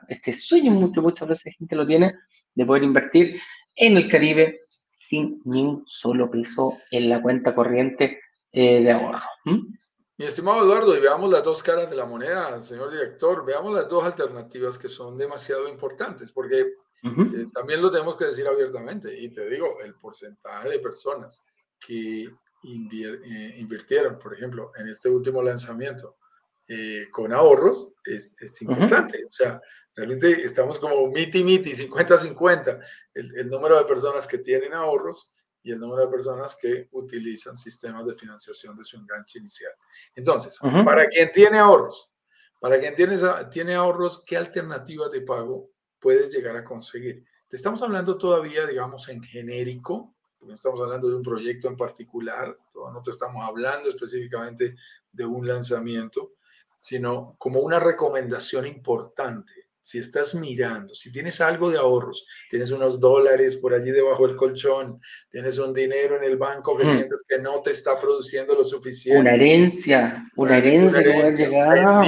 este 0.09 0.35
sueño 0.35 0.91
que 0.93 1.01
muchas 1.03 1.29
veces 1.29 1.47
la 1.47 1.53
gente 1.53 1.77
lo 1.77 1.87
tiene, 1.87 2.15
de 2.55 2.67
poder 2.67 2.85
invertir 2.85 3.39
en 3.77 3.99
el 3.99 4.09
Caribe 4.09 4.61
sin 4.89 5.43
ni 5.45 5.63
un 5.63 5.85
solo 5.87 6.31
peso 6.31 6.79
en 6.91 7.11
la 7.11 7.21
cuenta 7.21 7.55
corriente 7.55 8.19
eh, 8.53 8.83
de 8.83 8.93
ahorro. 8.93 9.21
Mi 9.45 10.25
estimado 10.25 10.63
Eduardo, 10.63 10.97
y 10.97 11.01
veamos 11.01 11.31
las 11.31 11.45
dos 11.45 11.63
caras 11.63 11.91
de 11.91 11.97
la 11.97 12.07
moneda, 12.07 12.61
señor 12.63 12.91
director, 12.91 13.45
veamos 13.45 13.75
las 13.75 13.89
dos 13.89 14.05
alternativas 14.05 14.79
que 14.79 14.89
son 14.89 15.19
demasiado 15.19 15.69
importantes, 15.69 16.33
porque 16.33 16.65
eh, 17.03 17.47
también 17.53 17.81
lo 17.81 17.91
tenemos 17.91 18.17
que 18.17 18.27
decir 18.27 18.47
abiertamente, 18.47 19.19
y 19.19 19.31
te 19.31 19.49
digo, 19.49 19.81
el 19.81 19.95
porcentaje 19.95 20.69
de 20.69 20.79
personas 20.79 21.45
que 21.79 22.25
eh, 22.25 23.55
invirtieron, 23.57 24.19
por 24.19 24.35
ejemplo, 24.35 24.73
en 24.77 24.89
este 24.89 25.09
último 25.09 25.43
lanzamiento 25.43 26.17
con 27.11 27.33
ahorros 27.33 27.95
es, 28.05 28.37
es 28.41 28.63
importante. 28.63 29.25
O 29.25 29.33
sea, 29.33 29.61
realmente 29.93 30.45
estamos 30.45 30.79
como 30.79 31.09
miti 31.09 31.43
miti, 31.43 31.73
50-50, 31.73 32.81
el, 33.13 33.37
el 33.37 33.51
número 33.51 33.77
de 33.77 33.87
personas 33.87 34.25
que 34.25 34.39
tienen 34.39 34.73
ahorros 34.73 35.33
y 35.63 35.73
el 35.73 35.79
número 35.79 36.07
de 36.07 36.13
personas 36.13 36.57
que 36.61 36.89
utilizan 36.93 37.57
sistemas 37.57 38.07
de 38.07 38.15
financiación 38.15 38.77
de 38.77 38.85
su 38.85 38.97
enganche 38.97 39.39
inicial. 39.39 39.73
Entonces, 40.15 40.59
para 40.85 41.07
quien 41.09 41.31
tiene 41.33 41.59
ahorros, 41.59 42.11
para 42.61 42.79
quien 42.79 42.95
tiene, 42.95 43.17
tiene 43.51 43.75
ahorros, 43.75 44.25
¿qué 44.27 44.37
alternativas 44.37 45.11
de 45.11 45.23
pago 45.23 45.71
puedes 46.01 46.35
llegar 46.35 46.57
a 46.57 46.65
conseguir? 46.65 47.25
Te 47.47 47.57
estamos 47.57 47.83
hablando 47.83 48.17
todavía, 48.17 48.67
digamos, 48.67 49.09
en 49.09 49.23
genérico, 49.23 50.15
porque 50.39 50.53
no 50.53 50.57
estamos 50.57 50.81
hablando 50.81 51.09
de 51.09 51.17
un 51.17 51.23
proyecto 51.23 51.69
en 51.69 51.77
particular, 51.77 52.57
no 52.75 53.03
te 53.03 53.11
estamos 53.11 53.47
hablando 53.47 53.89
específicamente 53.89 54.77
de 55.13 55.27
un 55.27 55.47
lanzamiento, 55.47 56.33
sino 56.79 57.35
como 57.39 57.61
una 57.61 57.79
recomendación 57.79 58.67
importante 58.67 59.70
si 59.91 59.99
estás 59.99 60.37
mirando, 60.37 60.95
si 60.95 61.11
tienes 61.11 61.41
algo 61.41 61.69
de 61.69 61.77
ahorros, 61.77 62.25
tienes 62.49 62.71
unos 62.71 63.01
dólares 63.01 63.57
por 63.57 63.75
allí 63.75 63.91
debajo 63.91 64.25
del 64.25 64.37
colchón, 64.37 65.01
tienes 65.29 65.59
un 65.59 65.75
dinero 65.75 66.17
en 66.17 66.23
el 66.23 66.37
banco 66.37 66.79
que 66.79 66.87
sientes 66.87 67.25
que 67.27 67.41
no 67.41 67.61
te 67.61 67.73
está 67.73 68.01
produciendo 68.01 68.55
lo 68.55 68.63
suficiente. 68.63 69.21
Una 69.21 69.35
herencia, 69.35 70.31
una 70.37 70.59
herencia, 70.59 71.03
que 71.03 71.13
puede 71.13 71.37
llegar. 71.37 72.05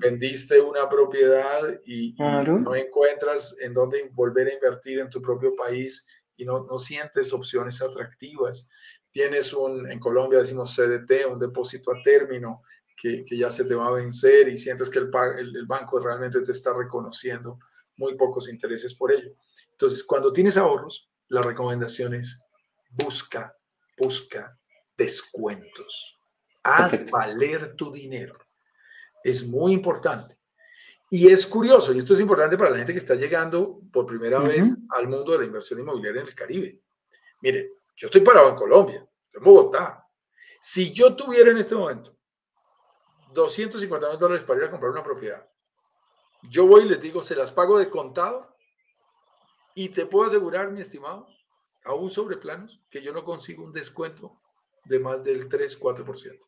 Vendiste, 0.00 0.60
una 0.60 0.88
propiedad 0.88 1.78
y, 1.86 2.16
no 2.18 2.74
encuentras 2.74 3.54
en 3.60 3.74
dónde 3.74 4.10
volver 4.12 4.48
a 4.48 4.54
invertir 4.54 4.98
en 4.98 5.08
tu 5.08 5.22
propio 5.22 5.54
país 5.54 6.04
y 6.36 6.44
no, 6.44 6.66
no 6.68 6.78
sientes 6.78 7.32
opciones 7.32 7.80
atractivas. 7.80 8.68
Tienes 9.12 9.52
un, 9.52 9.88
en 9.88 10.00
Colombia 10.00 10.40
decimos 10.40 10.74
CDT, 10.74 11.30
un 11.30 11.38
depósito 11.38 11.92
a 11.92 12.02
término 12.02 12.62
que, 12.96 13.24
ya 13.30 13.50
se 13.50 13.64
te 13.64 13.74
va 13.74 13.88
a 13.88 13.92
vencer 13.92 14.48
y 14.48 14.56
sientes 14.56 14.88
que 14.88 14.98
el, 14.98 15.10
el, 15.38 15.66
banco 15.66 16.00
realmente 16.00 16.40
te 16.40 16.52
está 16.52 16.72
reconociendo 16.72 17.58
muy 17.96 18.16
pocos 18.16 18.48
intereses 18.48 18.94
por 18.94 19.12
ello. 19.12 19.34
Entonces, 19.72 20.04
cuando 20.04 20.32
tienes 20.32 20.56
ahorros, 20.56 21.10
la 21.28 21.42
recomendación 21.42 22.14
es 22.14 22.40
busca, 22.90 23.56
busca 23.98 24.58
descuentos. 24.96 26.18
Haz 26.62 27.08
valer 27.10 27.74
tu 27.76 27.92
dinero. 27.92 28.38
Es 29.22 29.46
muy 29.46 29.72
importante. 29.72 30.38
Y 31.10 31.28
es 31.28 31.46
curioso, 31.46 31.92
y 31.92 31.98
esto 31.98 32.14
es 32.14 32.20
importante 32.20 32.56
para 32.56 32.70
la 32.70 32.78
gente 32.78 32.92
que 32.92 32.98
está 32.98 33.14
llegando 33.14 33.80
por 33.92 34.06
primera 34.06 34.40
vez 34.40 34.68
al 34.88 35.06
mundo 35.06 35.32
de 35.32 35.38
la 35.38 35.44
inversión 35.44 35.78
inmobiliaria 35.78 36.22
en 36.22 36.26
el 36.26 36.34
Caribe. 36.34 36.80
Mire, 37.40 37.72
yo 37.94 38.06
estoy 38.06 38.22
parado 38.22 38.48
en 38.48 38.56
Colombia, 38.56 39.06
en 39.32 39.44
Bogotá. 39.44 40.08
Si 40.58 40.92
yo 40.92 41.14
tuviera 41.14 41.50
en 41.50 41.58
este 41.58 41.74
momento 41.74 42.13
250 43.34 44.08
mil 44.08 44.18
dólares 44.18 44.44
para 44.44 44.60
ir 44.60 44.66
a 44.66 44.70
comprar 44.70 44.92
una 44.92 45.04
propiedad. 45.04 45.46
Yo 46.42 46.66
voy 46.66 46.82
y 46.82 46.88
les 46.88 47.00
digo, 47.00 47.22
se 47.22 47.36
las 47.36 47.50
pago 47.50 47.78
de 47.78 47.90
contado 47.90 48.54
y 49.74 49.88
te 49.90 50.06
puedo 50.06 50.26
asegurar, 50.26 50.70
mi 50.70 50.80
estimado, 50.80 51.26
aún 51.84 52.10
sobre 52.10 52.36
planos, 52.36 52.80
que 52.90 53.02
yo 53.02 53.12
no 53.12 53.24
consigo 53.24 53.64
un 53.64 53.72
descuento 53.72 54.40
de 54.84 55.00
más 55.00 55.24
del 55.24 55.48
3-4%. 55.48 56.38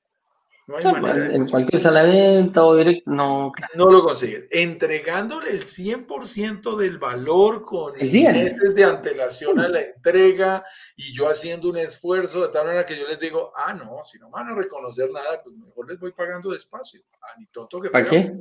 No 0.67 0.77
hay 0.77 0.85
manera. 0.85 1.33
En 1.33 1.47
cualquier 1.47 1.81
sala 1.81 2.03
de 2.05 2.37
venta 2.37 2.65
o 2.65 2.75
directo, 2.75 3.09
no. 3.09 3.53
No 3.77 3.87
lo 3.87 4.03
consigues. 4.03 4.47
Entregándole 4.51 5.51
el 5.51 5.65
100% 5.65 6.77
del 6.77 6.99
valor 6.99 7.65
con 7.65 7.93
meses 7.93 8.75
de 8.75 8.85
antelación 8.85 9.61
a 9.61 9.69
la 9.69 9.81
entrega 9.81 10.65
y 10.97 11.13
yo 11.13 11.29
haciendo 11.29 11.69
un 11.69 11.77
esfuerzo 11.77 12.43
de 12.43 12.49
tal 12.49 12.67
manera 12.67 12.85
que 12.85 12.99
yo 12.99 13.07
les 13.07 13.21
digo, 13.21 13.53
ah, 13.55 13.75
no, 13.75 14.03
si 14.05 14.19
no 14.19 14.29
van 14.29 14.49
a 14.49 14.57
reconocer 14.57 15.09
nada, 15.13 15.41
pues 15.45 15.55
mejor 15.57 15.89
les 15.89 16.01
voy 16.01 16.11
pagando 16.11 16.51
despacio. 16.51 17.01
Ah, 17.23 17.35
ni 17.39 17.47
tonto 17.47 17.81
que 17.81 17.91
¿Para 17.91 18.05
qué? 18.05 18.35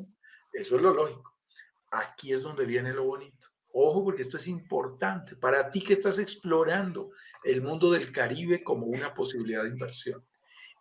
Eso 0.52 0.78
es 0.78 0.82
lo 0.82 0.94
lógico. 0.94 1.36
Aquí 1.92 2.34
es 2.34 2.42
donde 2.42 2.66
viene 2.66 2.92
lo 2.92 3.04
bonito. 3.04 3.50
Ojo, 3.72 4.04
porque 4.04 4.24
esto 4.24 4.38
es 4.38 4.48
importante 4.48 5.36
para 5.36 5.70
ti 5.70 5.82
que 5.82 5.94
estás 5.94 6.18
explorando 6.18 7.12
el 7.44 7.62
mundo 7.62 7.92
del 7.92 8.12
Caribe 8.12 8.64
como 8.64 8.88
una 8.88 9.14
posibilidad 9.14 9.64
de 9.64 9.70
inversión. 9.70 10.26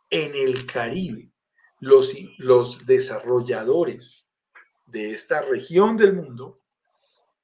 En 0.09 0.33
el 0.35 0.65
Caribe, 0.65 1.34
los, 1.85 2.87
desarrolladores 2.87 4.29
de 4.87 5.13
esta 5.13 5.43
región 5.43 5.97
del 5.97 6.15
mundo 6.15 6.61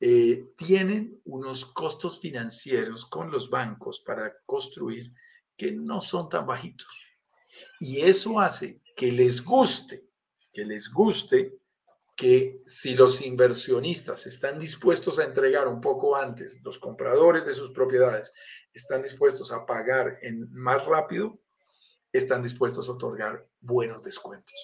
eh, 0.01 0.53
tienen 0.57 1.20
unos 1.24 1.66
costos 1.66 2.20
financieros 2.20 3.05
con 3.05 3.30
los 3.30 3.51
bancos 3.51 4.01
para 4.01 4.32
construir 4.47 5.12
que 5.57 5.72
no 5.72 6.01
son 6.01 6.28
tan 6.28 6.47
bajitos. 6.47 6.88
Y 7.78 8.01
eso 8.01 8.41
hace 8.41 8.80
que 8.97 9.12
les 9.12 9.45
guste, 9.45 10.07
que 10.53 10.64
les 10.64 10.91
guste 10.91 11.59
que 12.16 12.62
si 12.64 12.95
los 12.95 13.20
inversionistas 13.22 14.26
están 14.26 14.59
dispuestos 14.59 15.18
a 15.18 15.24
entregar 15.24 15.68
un 15.68 15.80
poco 15.80 16.16
antes, 16.16 16.59
los 16.62 16.78
compradores 16.78 17.45
de 17.45 17.55
sus 17.55 17.70
propiedades 17.70 18.32
están 18.72 19.03
dispuestos 19.03 19.53
a 19.53 19.66
pagar 19.66 20.18
en 20.22 20.51
más 20.53 20.86
rápido, 20.86 21.38
están 22.13 22.43
dispuestos 22.43 22.89
a 22.89 22.93
otorgar 22.93 23.47
buenos 23.61 24.03
descuentos. 24.03 24.55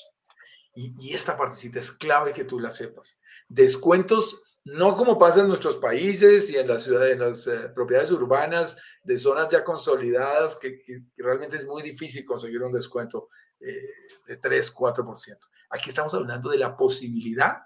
Y, 0.75 0.95
y 0.99 1.15
esta 1.15 1.37
partecita 1.37 1.79
es 1.79 1.91
clave 1.91 2.33
que 2.33 2.45
tú 2.45 2.59
la 2.59 2.71
sepas. 2.71 3.19
Descuentos 3.49 4.43
no 4.67 4.97
como 4.97 5.17
pasa 5.17 5.43
en 5.43 5.49
nuestros 5.49 5.77
países 5.77 6.51
y 6.51 6.57
en 6.57 6.67
las 6.67 6.83
ciudades, 6.83 7.13
en 7.13 7.21
las 7.21 7.47
eh, 7.47 7.69
propiedades 7.73 8.11
urbanas 8.11 8.77
de 9.05 9.17
zonas 9.17 9.49
ya 9.49 9.63
consolidadas, 9.63 10.57
que, 10.57 10.83
realmente 11.17 11.57
es 11.57 11.65
muy 11.65 11.83
difícil 11.83 12.25
conseguir 12.25 12.61
un 12.65 12.73
descuento 12.73 13.29
eh, 13.61 13.91
de 14.27 14.37
3, 14.37 14.75
4%. 14.75 15.39
Aquí 15.71 15.91
estamos 15.91 16.13
hablando 16.15 16.51
de 16.51 16.59
la 16.59 16.77
posibilidad 16.77 17.63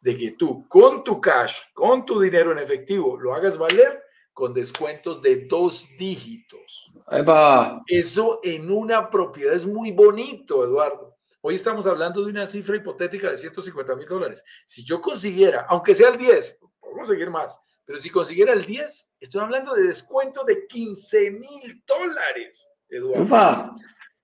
de 0.00 0.16
que 0.16 0.30
tú 0.32 0.66
con 0.66 1.04
tu 1.04 1.20
cash, 1.20 1.60
con 1.74 2.06
tu 2.06 2.18
dinero 2.18 2.52
en 2.52 2.58
efectivo, 2.58 3.18
lo 3.18 3.34
hagas 3.34 3.58
valer 3.58 4.02
con 4.40 4.54
descuentos 4.54 5.20
de 5.20 5.44
dos 5.44 5.86
dígitos. 5.98 6.90
Eso 7.86 8.40
en 8.42 8.70
una 8.70 9.10
propiedad 9.10 9.52
es 9.52 9.66
muy 9.66 9.92
bonito, 9.92 10.64
Eduardo. 10.64 11.18
Hoy 11.42 11.56
estamos 11.56 11.86
hablando 11.86 12.24
de 12.24 12.30
una 12.30 12.46
cifra 12.46 12.76
hipotética 12.76 13.30
de 13.30 13.36
150 13.36 13.94
mil 13.96 14.06
dólares. 14.06 14.42
Si 14.64 14.82
yo 14.82 15.02
consiguiera, 15.02 15.66
aunque 15.68 15.94
sea 15.94 16.08
el 16.08 16.16
10, 16.16 16.58
puedo 16.80 16.94
conseguir 16.94 17.28
más, 17.28 17.60
pero 17.84 17.98
si 17.98 18.08
consiguiera 18.08 18.54
el 18.54 18.64
10, 18.64 19.10
estoy 19.20 19.42
hablando 19.42 19.74
de 19.74 19.82
descuento 19.82 20.42
de 20.42 20.66
15 20.66 21.32
mil 21.32 21.84
dólares, 21.86 22.66
Eduardo. 22.88 23.74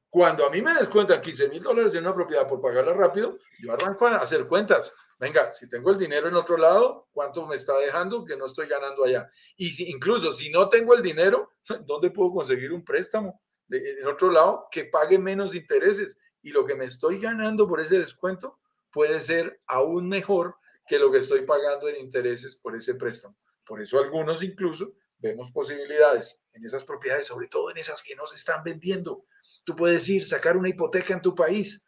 Cuando 0.08 0.46
a 0.46 0.50
mí 0.50 0.62
me 0.62 0.72
descuentan 0.72 1.20
15 1.20 1.50
mil 1.50 1.62
dólares 1.62 1.94
en 1.94 2.04
una 2.04 2.14
propiedad 2.14 2.48
por 2.48 2.62
pagarla 2.62 2.94
rápido, 2.94 3.38
yo 3.58 3.70
arranco 3.70 4.06
a 4.06 4.16
hacer 4.16 4.46
cuentas. 4.46 4.94
Venga, 5.18 5.50
si 5.50 5.68
tengo 5.68 5.90
el 5.90 5.98
dinero 5.98 6.28
en 6.28 6.34
otro 6.34 6.56
lado, 6.56 7.08
¿cuánto 7.12 7.46
me 7.46 7.54
está 7.54 7.76
dejando 7.78 8.24
que 8.24 8.36
no 8.36 8.46
estoy 8.46 8.68
ganando 8.68 9.04
allá? 9.04 9.30
Y 9.56 9.70
si, 9.70 9.88
incluso 9.90 10.30
si 10.32 10.50
no 10.50 10.68
tengo 10.68 10.94
el 10.94 11.02
dinero, 11.02 11.52
¿dónde 11.86 12.10
puedo 12.10 12.32
conseguir 12.32 12.72
un 12.72 12.84
préstamo 12.84 13.40
en 13.70 14.06
otro 14.06 14.30
lado 14.30 14.68
que 14.70 14.84
pague 14.84 15.18
menos 15.18 15.54
intereses? 15.54 16.18
y 16.46 16.50
lo 16.50 16.64
que 16.64 16.76
me 16.76 16.84
estoy 16.84 17.18
ganando 17.18 17.66
por 17.66 17.80
ese 17.80 17.98
descuento 17.98 18.60
puede 18.92 19.20
ser 19.20 19.60
aún 19.66 20.08
mejor 20.08 20.54
que 20.86 20.96
lo 20.96 21.10
que 21.10 21.18
estoy 21.18 21.44
pagando 21.44 21.88
en 21.88 21.96
intereses 21.96 22.54
por 22.54 22.76
ese 22.76 22.94
préstamo. 22.94 23.36
Por 23.64 23.82
eso 23.82 23.98
algunos 23.98 24.44
incluso 24.44 24.94
vemos 25.18 25.50
posibilidades 25.50 26.40
en 26.52 26.64
esas 26.64 26.84
propiedades, 26.84 27.26
sobre 27.26 27.48
todo 27.48 27.72
en 27.72 27.78
esas 27.78 28.00
que 28.00 28.14
no 28.14 28.28
se 28.28 28.36
están 28.36 28.62
vendiendo. 28.62 29.26
Tú 29.64 29.74
puedes 29.74 30.08
ir, 30.08 30.24
sacar 30.24 30.56
una 30.56 30.68
hipoteca 30.68 31.14
en 31.14 31.20
tu 31.20 31.34
país, 31.34 31.84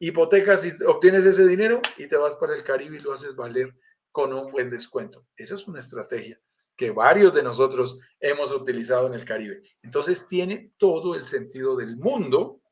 hipotecas 0.00 0.64
y 0.64 0.84
obtienes 0.84 1.24
ese 1.24 1.46
dinero 1.46 1.80
y 1.98 2.08
te 2.08 2.16
vas 2.16 2.34
para 2.34 2.56
el 2.56 2.64
Caribe 2.64 2.96
y 2.96 3.00
lo 3.00 3.12
haces 3.12 3.36
valer 3.36 3.76
con 4.10 4.32
un 4.32 4.50
buen 4.50 4.70
descuento. 4.70 5.28
Esa 5.36 5.54
es 5.54 5.68
una 5.68 5.78
estrategia 5.78 6.40
que 6.74 6.90
varios 6.90 7.34
de 7.34 7.42
nosotros 7.42 7.98
hemos 8.18 8.50
utilizado 8.50 9.06
en 9.06 9.14
el 9.14 9.26
Caribe. 9.26 9.62
Entonces 9.82 10.26
tiene 10.26 10.72
todo 10.78 11.14
el 11.14 11.26
sentido 11.26 11.76
del 11.76 11.96
mundo 11.96 12.62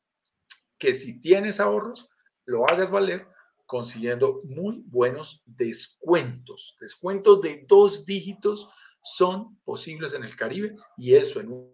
que 0.78 0.94
si 0.94 1.20
tienes 1.20 1.60
ahorros, 1.60 2.08
lo 2.46 2.66
hagas 2.66 2.90
valer 2.90 3.28
consiguiendo 3.66 4.40
muy 4.44 4.82
buenos 4.86 5.42
descuentos. 5.44 6.78
Descuentos 6.80 7.42
de 7.42 7.66
dos 7.68 8.06
dígitos 8.06 8.70
son 9.02 9.58
posibles 9.58 10.14
en 10.14 10.24
el 10.24 10.34
Caribe 10.34 10.74
y 10.96 11.14
eso 11.14 11.40
en 11.40 11.70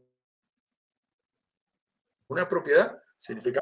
una 2.26 2.48
propiedad 2.48 3.00
significa... 3.16 3.60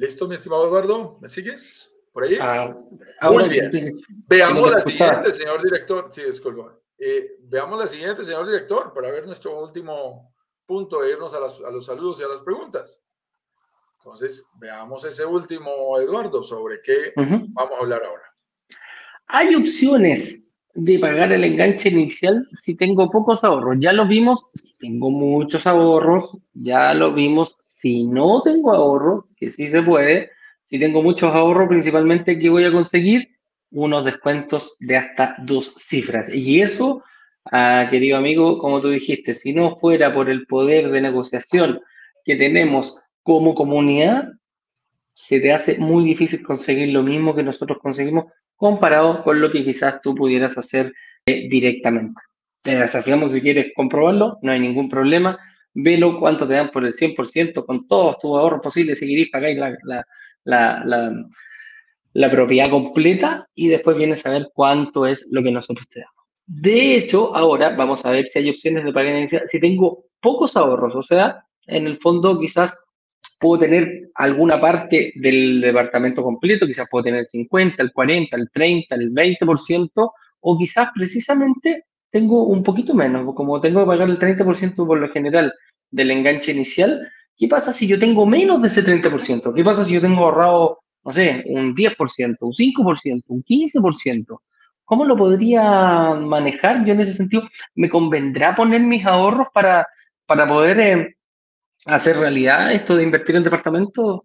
¿Listo, 0.00 0.26
mi 0.26 0.34
estimado 0.34 0.66
Eduardo? 0.66 1.18
¿Me 1.20 1.28
sigues? 1.28 1.94
¿Por 2.10 2.24
ahí? 2.24 2.38
Ah, 2.40 2.74
muy 3.30 3.50
bien. 3.50 4.00
Veamos 4.26 4.70
la 4.70 4.80
siguiente, 4.80 5.30
señor 5.34 5.62
director. 5.62 6.08
Sí, 6.10 6.22
disculpa. 6.22 6.74
Eh, 6.96 7.36
veamos 7.40 7.78
la 7.78 7.86
siguiente, 7.86 8.24
señor 8.24 8.46
director, 8.46 8.94
para 8.94 9.10
ver 9.10 9.26
nuestro 9.26 9.62
último 9.62 10.34
punto 10.64 11.02
de 11.02 11.10
irnos 11.10 11.34
a, 11.34 11.40
los 11.70 11.84
saludos 11.84 12.18
y 12.18 12.22
a 12.22 12.28
las 12.28 12.40
preguntas. 12.40 12.98
Entonces, 13.98 14.46
veamos 14.54 15.04
ese 15.04 15.26
último, 15.26 15.98
Eduardo, 15.98 16.42
sobre 16.42 16.80
qué 16.80 17.12
vamos 17.14 17.74
a 17.76 17.82
hablar 17.82 18.02
ahora. 18.02 18.34
Hay 19.26 19.54
opciones 19.54 20.40
de 20.74 20.98
pagar 20.98 21.32
el 21.32 21.44
enganche 21.44 21.88
inicial 21.88 22.46
si 22.52 22.74
tengo 22.74 23.10
pocos 23.10 23.44
ahorros. 23.44 23.76
Ya 23.80 23.92
lo 23.92 24.06
vimos, 24.06 24.46
si 24.54 24.74
tengo 24.78 25.10
muchos 25.10 25.66
ahorros, 25.66 26.36
ya 26.52 26.94
lo 26.94 27.12
vimos. 27.12 27.56
Si 27.60 28.04
no 28.06 28.42
tengo 28.42 28.72
ahorros, 28.72 29.24
que 29.36 29.50
sí 29.50 29.68
se 29.68 29.82
puede, 29.82 30.30
si 30.62 30.78
tengo 30.78 31.02
muchos 31.02 31.34
ahorros, 31.34 31.68
principalmente, 31.68 32.38
¿qué 32.38 32.48
voy 32.48 32.64
a 32.64 32.72
conseguir? 32.72 33.28
Unos 33.72 34.04
descuentos 34.04 34.76
de 34.80 34.96
hasta 34.96 35.36
dos 35.38 35.74
cifras. 35.76 36.26
Y 36.32 36.60
eso 36.60 37.02
Ah, 37.52 37.88
querido 37.90 38.18
amigo, 38.18 38.58
como 38.58 38.80
tú 38.80 38.88
dijiste, 38.90 39.34
si 39.34 39.52
no 39.52 39.76
fuera 39.76 40.12
por 40.12 40.28
el 40.28 40.46
poder 40.46 40.90
de 40.90 41.00
negociación 41.00 41.80
que 42.24 42.36
tenemos 42.36 43.02
como 43.22 43.54
comunidad, 43.54 44.28
se 45.14 45.40
te 45.40 45.52
hace 45.52 45.78
muy 45.78 46.04
difícil 46.04 46.42
conseguir 46.42 46.90
lo 46.90 47.02
mismo 47.02 47.34
que 47.34 47.42
nosotros 47.42 47.78
conseguimos 47.80 48.26
comparado 48.60 49.24
con 49.24 49.40
lo 49.40 49.50
que 49.50 49.64
quizás 49.64 50.02
tú 50.02 50.14
pudieras 50.14 50.58
hacer 50.58 50.92
eh, 51.24 51.48
directamente. 51.48 52.20
Te 52.62 52.76
desafiamos 52.76 53.32
si 53.32 53.40
quieres 53.40 53.72
comprobarlo, 53.74 54.38
no 54.42 54.52
hay 54.52 54.60
ningún 54.60 54.90
problema. 54.90 55.38
Velo 55.72 56.20
cuánto 56.20 56.46
te 56.46 56.52
dan 56.54 56.70
por 56.70 56.84
el 56.84 56.92
100% 56.92 57.64
con 57.64 57.88
todos 57.88 58.18
tus 58.18 58.32
ahorros 58.32 58.60
posibles, 58.62 58.98
seguirís 58.98 59.30
pagáis 59.30 59.56
la, 59.56 59.74
la, 59.84 60.06
la, 60.44 60.84
la, 60.84 61.26
la 62.12 62.30
propiedad 62.30 62.68
completa 62.68 63.48
y 63.54 63.68
después 63.68 63.96
vienes 63.96 64.26
a 64.26 64.30
ver 64.30 64.50
cuánto 64.52 65.06
es 65.06 65.26
lo 65.30 65.42
que 65.42 65.52
nosotros 65.52 65.88
te 65.88 66.00
damos. 66.00 66.26
De 66.44 66.96
hecho, 66.96 67.34
ahora 67.34 67.74
vamos 67.74 68.04
a 68.04 68.10
ver 68.10 68.28
si 68.30 68.40
hay 68.40 68.50
opciones 68.50 68.84
de 68.84 68.92
pagar 68.92 69.16
inicial. 69.16 69.44
Si 69.46 69.58
tengo 69.58 70.04
pocos 70.20 70.54
ahorros, 70.54 70.94
o 70.94 71.02
sea, 71.02 71.46
en 71.66 71.86
el 71.86 71.96
fondo 71.96 72.38
quizás 72.38 72.76
puedo 73.38 73.60
tener 73.60 74.10
alguna 74.14 74.60
parte 74.60 75.12
del 75.16 75.60
departamento 75.60 76.22
completo, 76.22 76.66
quizás 76.66 76.88
puedo 76.90 77.04
tener 77.04 77.20
el 77.20 77.28
50, 77.28 77.82
el 77.82 77.92
40, 77.92 78.36
el 78.36 78.50
30, 78.50 78.94
el 78.94 79.12
20%, 79.12 80.12
o 80.40 80.58
quizás 80.58 80.88
precisamente 80.94 81.84
tengo 82.10 82.44
un 82.46 82.62
poquito 82.62 82.94
menos, 82.94 83.34
como 83.34 83.60
tengo 83.60 83.80
que 83.80 83.86
pagar 83.86 84.08
el 84.08 84.18
30% 84.18 84.86
por 84.86 84.98
lo 84.98 85.08
general 85.10 85.52
del 85.90 86.10
enganche 86.10 86.52
inicial, 86.52 87.08
¿qué 87.36 87.48
pasa 87.48 87.72
si 87.72 87.86
yo 87.86 87.98
tengo 87.98 88.26
menos 88.26 88.60
de 88.60 88.68
ese 88.68 88.84
30%? 88.84 89.54
¿Qué 89.54 89.64
pasa 89.64 89.84
si 89.84 89.94
yo 89.94 90.00
tengo 90.00 90.24
ahorrado, 90.24 90.78
no 91.04 91.12
sé, 91.12 91.44
un 91.48 91.74
10%, 91.74 92.36
un 92.40 92.52
5%, 92.52 93.22
un 93.28 93.42
15%? 93.42 94.40
¿Cómo 94.84 95.04
lo 95.04 95.16
podría 95.16 96.14
manejar? 96.14 96.84
Yo 96.84 96.92
en 96.92 97.00
ese 97.00 97.12
sentido, 97.12 97.48
¿me 97.74 97.88
convendrá 97.88 98.54
poner 98.54 98.80
mis 98.80 99.06
ahorros 99.06 99.46
para, 99.54 99.86
para 100.26 100.48
poder 100.48 100.80
eh, 100.80 101.16
hacer 101.86 102.16
realidad 102.16 102.72
esto 102.72 102.96
de 102.96 103.04
invertir 103.04 103.36
en 103.36 103.44
departamentos 103.44 104.20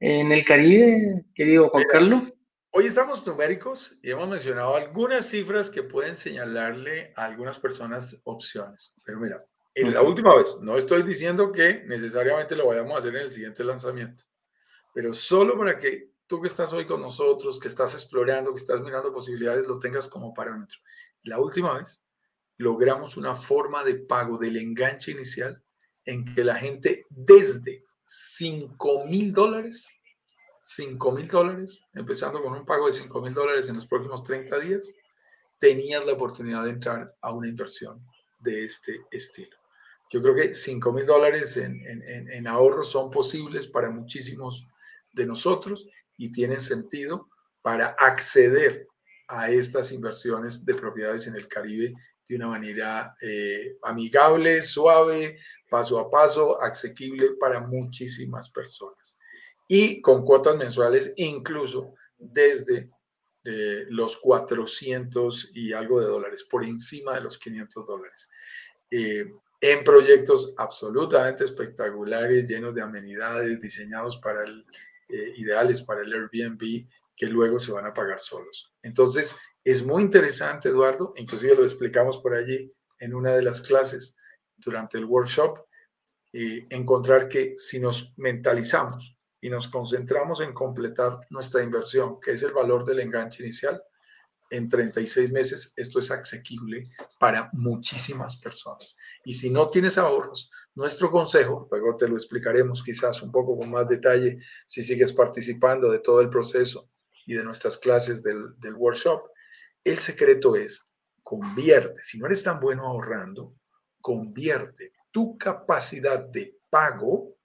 en 0.00 0.32
el 0.32 0.44
Caribe, 0.44 1.24
querido 1.34 1.68
Juan 1.68 1.84
Carlos? 1.90 2.22
Hoy 2.70 2.86
estamos 2.86 3.26
numéricos 3.26 3.96
y 4.02 4.10
hemos 4.10 4.28
mencionado 4.28 4.76
algunas 4.76 5.26
cifras 5.26 5.70
que 5.70 5.82
pueden 5.82 6.16
señalarle 6.16 7.12
a 7.16 7.24
algunas 7.24 7.58
personas 7.58 8.20
opciones. 8.24 8.94
Pero 9.04 9.18
mira, 9.18 9.44
en 9.74 9.94
la 9.94 10.02
última 10.02 10.34
vez, 10.34 10.58
no 10.60 10.76
estoy 10.76 11.02
diciendo 11.02 11.50
que 11.50 11.82
necesariamente 11.86 12.56
lo 12.56 12.66
vayamos 12.66 12.94
a 12.94 12.98
hacer 12.98 13.16
en 13.16 13.22
el 13.22 13.32
siguiente 13.32 13.64
lanzamiento, 13.64 14.24
pero 14.94 15.14
solo 15.14 15.56
para 15.56 15.78
que 15.78 16.12
tú 16.26 16.40
que 16.40 16.48
estás 16.48 16.72
hoy 16.72 16.84
con 16.84 17.00
nosotros, 17.00 17.58
que 17.58 17.68
estás 17.68 17.94
explorando, 17.94 18.52
que 18.52 18.58
estás 18.60 18.80
mirando 18.80 19.12
posibilidades, 19.12 19.66
lo 19.66 19.78
tengas 19.78 20.08
como 20.08 20.34
parámetro. 20.34 20.78
La 21.22 21.40
última 21.40 21.78
vez 21.78 22.04
logramos 22.58 23.16
una 23.16 23.34
forma 23.34 23.82
de 23.82 23.94
pago 23.94 24.36
del 24.36 24.56
enganche 24.56 25.12
inicial 25.12 25.62
en 26.08 26.24
que 26.24 26.42
la 26.42 26.56
gente 26.56 27.04
desde 27.10 27.84
5 28.06 29.04
mil 29.04 29.30
dólares, 29.30 29.90
5 30.62 31.12
mil 31.12 31.28
dólares, 31.28 31.82
empezando 31.92 32.42
con 32.42 32.54
un 32.54 32.64
pago 32.64 32.86
de 32.86 32.94
5 32.94 33.20
mil 33.20 33.34
dólares 33.34 33.68
en 33.68 33.76
los 33.76 33.86
próximos 33.86 34.24
30 34.24 34.58
días, 34.60 34.90
tenías 35.58 36.06
la 36.06 36.14
oportunidad 36.14 36.64
de 36.64 36.70
entrar 36.70 37.14
a 37.20 37.32
una 37.32 37.48
inversión 37.48 38.02
de 38.38 38.64
este 38.64 39.02
estilo. 39.10 39.54
Yo 40.10 40.22
creo 40.22 40.34
que 40.34 40.54
5 40.54 40.92
mil 40.92 41.04
dólares 41.04 41.58
en, 41.58 41.78
en, 41.86 42.30
en 42.30 42.46
ahorros 42.46 42.90
son 42.90 43.10
posibles 43.10 43.66
para 43.66 43.90
muchísimos 43.90 44.66
de 45.12 45.26
nosotros 45.26 45.86
y 46.16 46.32
tienen 46.32 46.62
sentido 46.62 47.28
para 47.60 47.88
acceder 47.98 48.86
a 49.28 49.50
estas 49.50 49.92
inversiones 49.92 50.64
de 50.64 50.74
propiedades 50.74 51.26
en 51.26 51.34
el 51.34 51.46
Caribe 51.48 51.92
de 52.28 52.36
una 52.36 52.48
manera 52.48 53.16
eh, 53.20 53.76
amigable, 53.82 54.60
suave, 54.62 55.38
paso 55.68 55.98
a 55.98 56.10
paso, 56.10 56.60
asequible 56.60 57.32
para 57.38 57.60
muchísimas 57.60 58.50
personas. 58.50 59.16
y 59.70 60.00
con 60.00 60.24
cuotas 60.24 60.56
mensuales 60.56 61.12
incluso 61.16 61.94
desde 62.16 62.90
eh, 63.44 63.86
los 63.90 64.16
400 64.16 65.52
y 65.54 65.72
algo 65.72 66.00
de 66.00 66.06
dólares, 66.06 66.44
por 66.44 66.64
encima 66.64 67.14
de 67.14 67.20
los 67.20 67.38
500 67.38 67.86
dólares. 67.86 68.28
Eh, 68.90 69.24
en 69.60 69.84
proyectos 69.84 70.54
absolutamente 70.56 71.44
espectaculares, 71.44 72.46
llenos 72.46 72.74
de 72.74 72.82
amenidades, 72.82 73.60
diseñados 73.60 74.18
para 74.18 74.44
el, 74.44 74.66
eh, 75.08 75.32
ideales 75.36 75.80
para 75.80 76.02
el 76.02 76.12
Airbnb, 76.12 76.86
que 77.16 77.26
luego 77.26 77.58
se 77.58 77.72
van 77.72 77.86
a 77.86 77.94
pagar 77.94 78.20
solos. 78.20 78.72
Entonces, 78.82 79.34
es 79.64 79.82
muy 79.82 80.02
interesante, 80.02 80.68
Eduardo, 80.68 81.14
inclusive 81.16 81.54
lo 81.54 81.64
explicamos 81.64 82.18
por 82.18 82.34
allí 82.34 82.70
en 82.98 83.14
una 83.14 83.32
de 83.32 83.42
las 83.42 83.62
clases 83.62 84.17
durante 84.58 84.98
el 84.98 85.04
workshop, 85.04 85.58
encontrar 86.32 87.28
que 87.28 87.54
si 87.56 87.80
nos 87.80 88.16
mentalizamos 88.18 89.18
y 89.40 89.50
nos 89.50 89.68
concentramos 89.68 90.40
en 90.40 90.52
completar 90.52 91.20
nuestra 91.30 91.62
inversión, 91.62 92.20
que 92.20 92.32
es 92.32 92.42
el 92.42 92.52
valor 92.52 92.84
del 92.84 93.00
enganche 93.00 93.42
inicial, 93.42 93.82
en 94.50 94.68
36 94.68 95.30
meses 95.30 95.72
esto 95.76 95.98
es 95.98 96.10
asequible 96.10 96.88
para 97.18 97.50
muchísimas 97.52 98.36
personas. 98.36 98.96
Y 99.24 99.34
si 99.34 99.50
no 99.50 99.68
tienes 99.68 99.98
ahorros, 99.98 100.50
nuestro 100.74 101.10
consejo, 101.10 101.68
luego 101.70 101.96
te 101.96 102.08
lo 102.08 102.14
explicaremos 102.14 102.82
quizás 102.82 103.22
un 103.22 103.30
poco 103.30 103.58
con 103.58 103.70
más 103.70 103.88
detalle 103.88 104.38
si 104.66 104.82
sigues 104.82 105.12
participando 105.12 105.90
de 105.90 105.98
todo 105.98 106.20
el 106.20 106.30
proceso 106.30 106.90
y 107.26 107.34
de 107.34 107.44
nuestras 107.44 107.76
clases 107.78 108.22
del, 108.22 108.58
del 108.58 108.74
workshop, 108.74 109.28
el 109.84 109.98
secreto 109.98 110.56
es 110.56 110.88
convierte, 111.22 112.02
si 112.02 112.18
no 112.18 112.26
eres 112.26 112.42
tan 112.42 112.58
bueno 112.58 112.86
ahorrando, 112.86 113.54
convierte 114.08 114.94
tu 115.10 115.36
capacidad 115.36 116.18
de 116.18 116.58
pago 116.70 117.38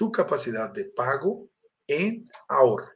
tu 0.00 0.10
capacidad 0.10 0.70
de 0.70 0.86
pago 0.86 1.50
en 1.86 2.26
ahorro. 2.48 2.90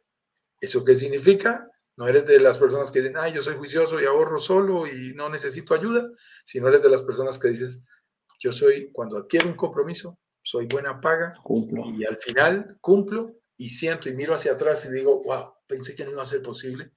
¿Eso 0.58 0.82
qué 0.82 0.94
significa? 0.94 1.70
No 1.96 2.08
eres 2.08 2.26
de 2.26 2.40
las 2.40 2.56
personas 2.56 2.90
que 2.90 3.00
dicen, 3.00 3.18
ay, 3.18 3.34
yo 3.34 3.42
soy 3.42 3.56
juicioso 3.56 4.00
y 4.00 4.06
ahorro 4.06 4.38
solo 4.38 4.86
y 4.86 5.14
no 5.14 5.28
necesito 5.28 5.74
ayuda, 5.74 6.10
sino 6.46 6.66
eres 6.68 6.82
de 6.82 6.88
las 6.88 7.02
personas 7.02 7.38
que 7.38 7.48
dices, 7.48 7.82
yo 8.38 8.52
soy, 8.52 8.90
cuando 8.90 9.18
adquiero 9.18 9.48
un 9.48 9.54
compromiso, 9.54 10.18
soy 10.42 10.66
buena 10.66 10.98
paga 10.98 11.34
y 11.94 12.04
al 12.06 12.16
final 12.16 12.78
cumplo 12.80 13.34
y 13.58 13.68
siento 13.68 14.08
y 14.08 14.14
miro 14.14 14.34
hacia 14.34 14.52
atrás 14.52 14.86
y 14.86 14.90
digo, 14.90 15.22
wow, 15.24 15.52
pensé 15.66 15.94
que 15.94 16.04
no 16.04 16.10
iba 16.10 16.22
a 16.22 16.26
ser 16.26 16.40
posible, 16.40 16.92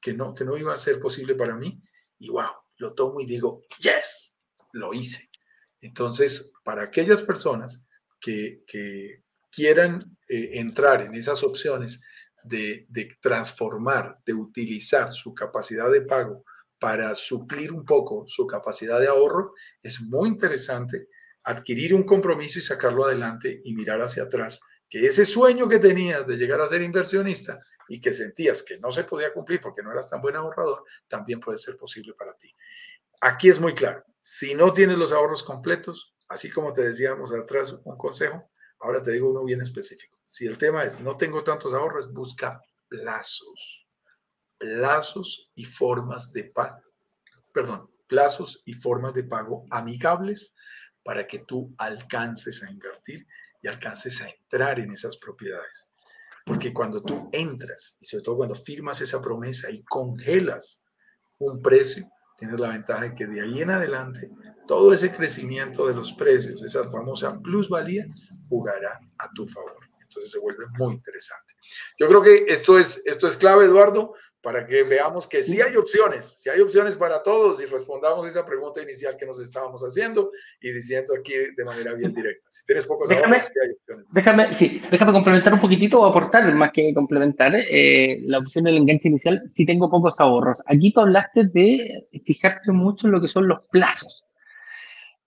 que 0.00 0.14
no, 0.14 0.32
que 0.32 0.46
no 0.46 0.56
iba 0.56 0.72
a 0.72 0.78
ser 0.78 0.98
posible 1.00 1.34
para 1.34 1.54
mí 1.54 1.82
y 2.18 2.30
wow, 2.30 2.52
lo 2.78 2.94
tomo 2.94 3.20
y 3.20 3.26
digo, 3.26 3.60
yes, 3.78 4.38
lo 4.72 4.94
hice. 4.94 5.29
Entonces, 5.80 6.52
para 6.62 6.84
aquellas 6.84 7.22
personas 7.22 7.84
que, 8.20 8.62
que 8.66 9.22
quieran 9.50 10.16
eh, 10.28 10.60
entrar 10.60 11.02
en 11.02 11.14
esas 11.14 11.42
opciones 11.42 12.00
de, 12.44 12.86
transformar, 13.20 14.18
de 14.24 14.32
utilizar 14.32 15.12
su 15.12 15.34
capacidad 15.34 15.90
de 15.90 16.02
pago 16.02 16.44
para 16.78 17.14
suplir 17.14 17.72
un 17.72 17.84
poco 17.84 18.24
su 18.26 18.46
capacidad 18.46 18.98
de 18.98 19.08
ahorro, 19.08 19.54
es 19.82 20.00
muy 20.00 20.28
interesante 20.28 21.08
adquirir 21.44 21.94
un 21.94 22.04
compromiso 22.04 22.58
y 22.58 22.62
sacarlo 22.62 23.04
adelante 23.04 23.60
y 23.62 23.74
mirar 23.74 24.00
hacia 24.00 24.24
atrás, 24.24 24.60
que 24.88 25.06
ese 25.06 25.26
sueño 25.26 25.68
que 25.68 25.78
tenías 25.78 26.26
de 26.26 26.36
llegar 26.36 26.60
a 26.60 26.66
ser 26.66 26.82
inversionista 26.82 27.60
y 27.88 28.00
que 28.00 28.12
sentías 28.12 28.62
que 28.62 28.78
no 28.78 28.90
se 28.90 29.04
podía 29.04 29.32
cumplir 29.32 29.60
porque 29.60 29.82
no 29.82 29.92
eras 29.92 30.08
tan 30.08 30.22
buen 30.22 30.36
ahorrador, 30.36 30.84
también 31.08 31.40
puede 31.40 31.58
ser 31.58 31.76
posible 31.76 32.14
para 32.14 32.34
ti. 32.34 32.54
Aquí 33.20 33.48
es 33.50 33.60
muy 33.60 33.74
claro, 33.74 34.02
si 34.20 34.54
no 34.54 34.72
tienes 34.72 34.98
los 34.98 35.12
ahorros 35.12 35.42
completos, 35.42 36.14
así 36.28 36.50
como 36.50 36.72
te 36.72 36.82
decíamos 36.82 37.32
atrás 37.32 37.72
un 37.84 37.96
consejo, 37.96 38.50
Ahora 38.80 39.02
te 39.02 39.12
digo 39.12 39.30
uno 39.30 39.44
bien 39.44 39.60
específico. 39.60 40.18
Si 40.24 40.46
el 40.46 40.56
tema 40.56 40.82
es 40.84 40.98
no 41.00 41.16
tengo 41.16 41.44
tantos 41.44 41.74
ahorros, 41.74 42.12
busca 42.12 42.62
plazos. 42.88 43.86
Plazos 44.58 45.50
y 45.54 45.64
formas 45.64 46.32
de 46.32 46.44
pago. 46.44 46.82
Perdón, 47.52 47.90
plazos 48.06 48.62
y 48.64 48.72
formas 48.72 49.12
de 49.14 49.24
pago 49.24 49.66
amigables 49.70 50.54
para 51.02 51.26
que 51.26 51.40
tú 51.40 51.74
alcances 51.78 52.62
a 52.62 52.70
invertir 52.70 53.26
y 53.62 53.68
alcances 53.68 54.20
a 54.22 54.28
entrar 54.28 54.80
en 54.80 54.92
esas 54.92 55.18
propiedades. 55.18 55.90
Porque 56.46 56.72
cuando 56.72 57.02
tú 57.02 57.28
entras, 57.32 57.98
y 58.00 58.06
sobre 58.06 58.24
todo 58.24 58.36
cuando 58.38 58.54
firmas 58.54 59.00
esa 59.00 59.20
promesa 59.20 59.70
y 59.70 59.82
congelas 59.84 60.82
un 61.38 61.60
precio, 61.60 62.10
tienes 62.40 62.58
la 62.58 62.70
ventaja 62.70 63.02
de 63.02 63.14
que 63.14 63.26
de 63.26 63.42
ahí 63.42 63.60
en 63.60 63.70
adelante 63.70 64.30
todo 64.66 64.92
ese 64.92 65.12
crecimiento 65.12 65.86
de 65.86 65.94
los 65.94 66.12
precios, 66.14 66.62
esa 66.62 66.90
famosa 66.90 67.38
plusvalía, 67.38 68.06
jugará 68.48 68.98
a 69.18 69.30
tu 69.32 69.46
favor. 69.46 69.76
Entonces 70.00 70.32
se 70.32 70.38
vuelve 70.40 70.64
muy 70.78 70.94
interesante. 70.94 71.54
Yo 71.98 72.08
creo 72.08 72.22
que 72.22 72.44
esto 72.48 72.78
es, 72.78 73.02
esto 73.06 73.28
es 73.28 73.36
clave, 73.36 73.66
Eduardo, 73.66 74.14
para 74.42 74.66
que 74.66 74.82
veamos 74.84 75.26
que 75.26 75.42
sí 75.42 75.60
hay 75.60 75.76
opciones, 75.76 76.38
sí 76.40 76.48
hay 76.48 76.60
opciones 76.60 76.96
para 76.96 77.22
todos 77.22 77.60
y 77.60 77.66
respondamos 77.66 78.26
esa 78.26 78.44
pregunta 78.44 78.80
inicial 78.80 79.16
que 79.16 79.26
nos 79.26 79.38
estábamos 79.38 79.82
haciendo 79.82 80.32
y 80.62 80.72
diciendo 80.72 81.12
aquí 81.18 81.34
de 81.54 81.64
manera 81.64 81.92
bien 81.92 82.14
directa. 82.14 82.48
Si 82.48 82.64
tienes 82.64 82.86
pocos 82.86 83.10
déjame, 83.10 83.38
sí 83.38 83.52
hay 83.62 83.72
opciones. 83.72 84.06
Déjame, 84.10 84.54
sí, 84.54 84.80
déjame 84.90 85.12
complementar 85.12 85.52
un 85.52 85.60
poquitito 85.60 86.00
o 86.00 86.06
aportar 86.06 86.50
más 86.54 86.70
que 86.72 86.94
complementar 86.94 87.54
eh, 87.54 88.20
la 88.24 88.38
opción 88.38 88.64
del 88.64 88.78
enganche 88.78 89.08
inicial. 89.08 89.42
Si 89.54 89.66
tengo 89.66 89.90
pocos 89.90 90.14
ahorros. 90.18 90.62
Aquí 90.66 90.92
tú 90.92 91.00
hablaste 91.00 91.44
de 91.44 92.08
fijarte 92.30 92.70
mucho 92.70 93.08
en 93.08 93.12
lo 93.12 93.20
que 93.20 93.26
son 93.26 93.48
los 93.48 93.66
plazos. 93.72 94.24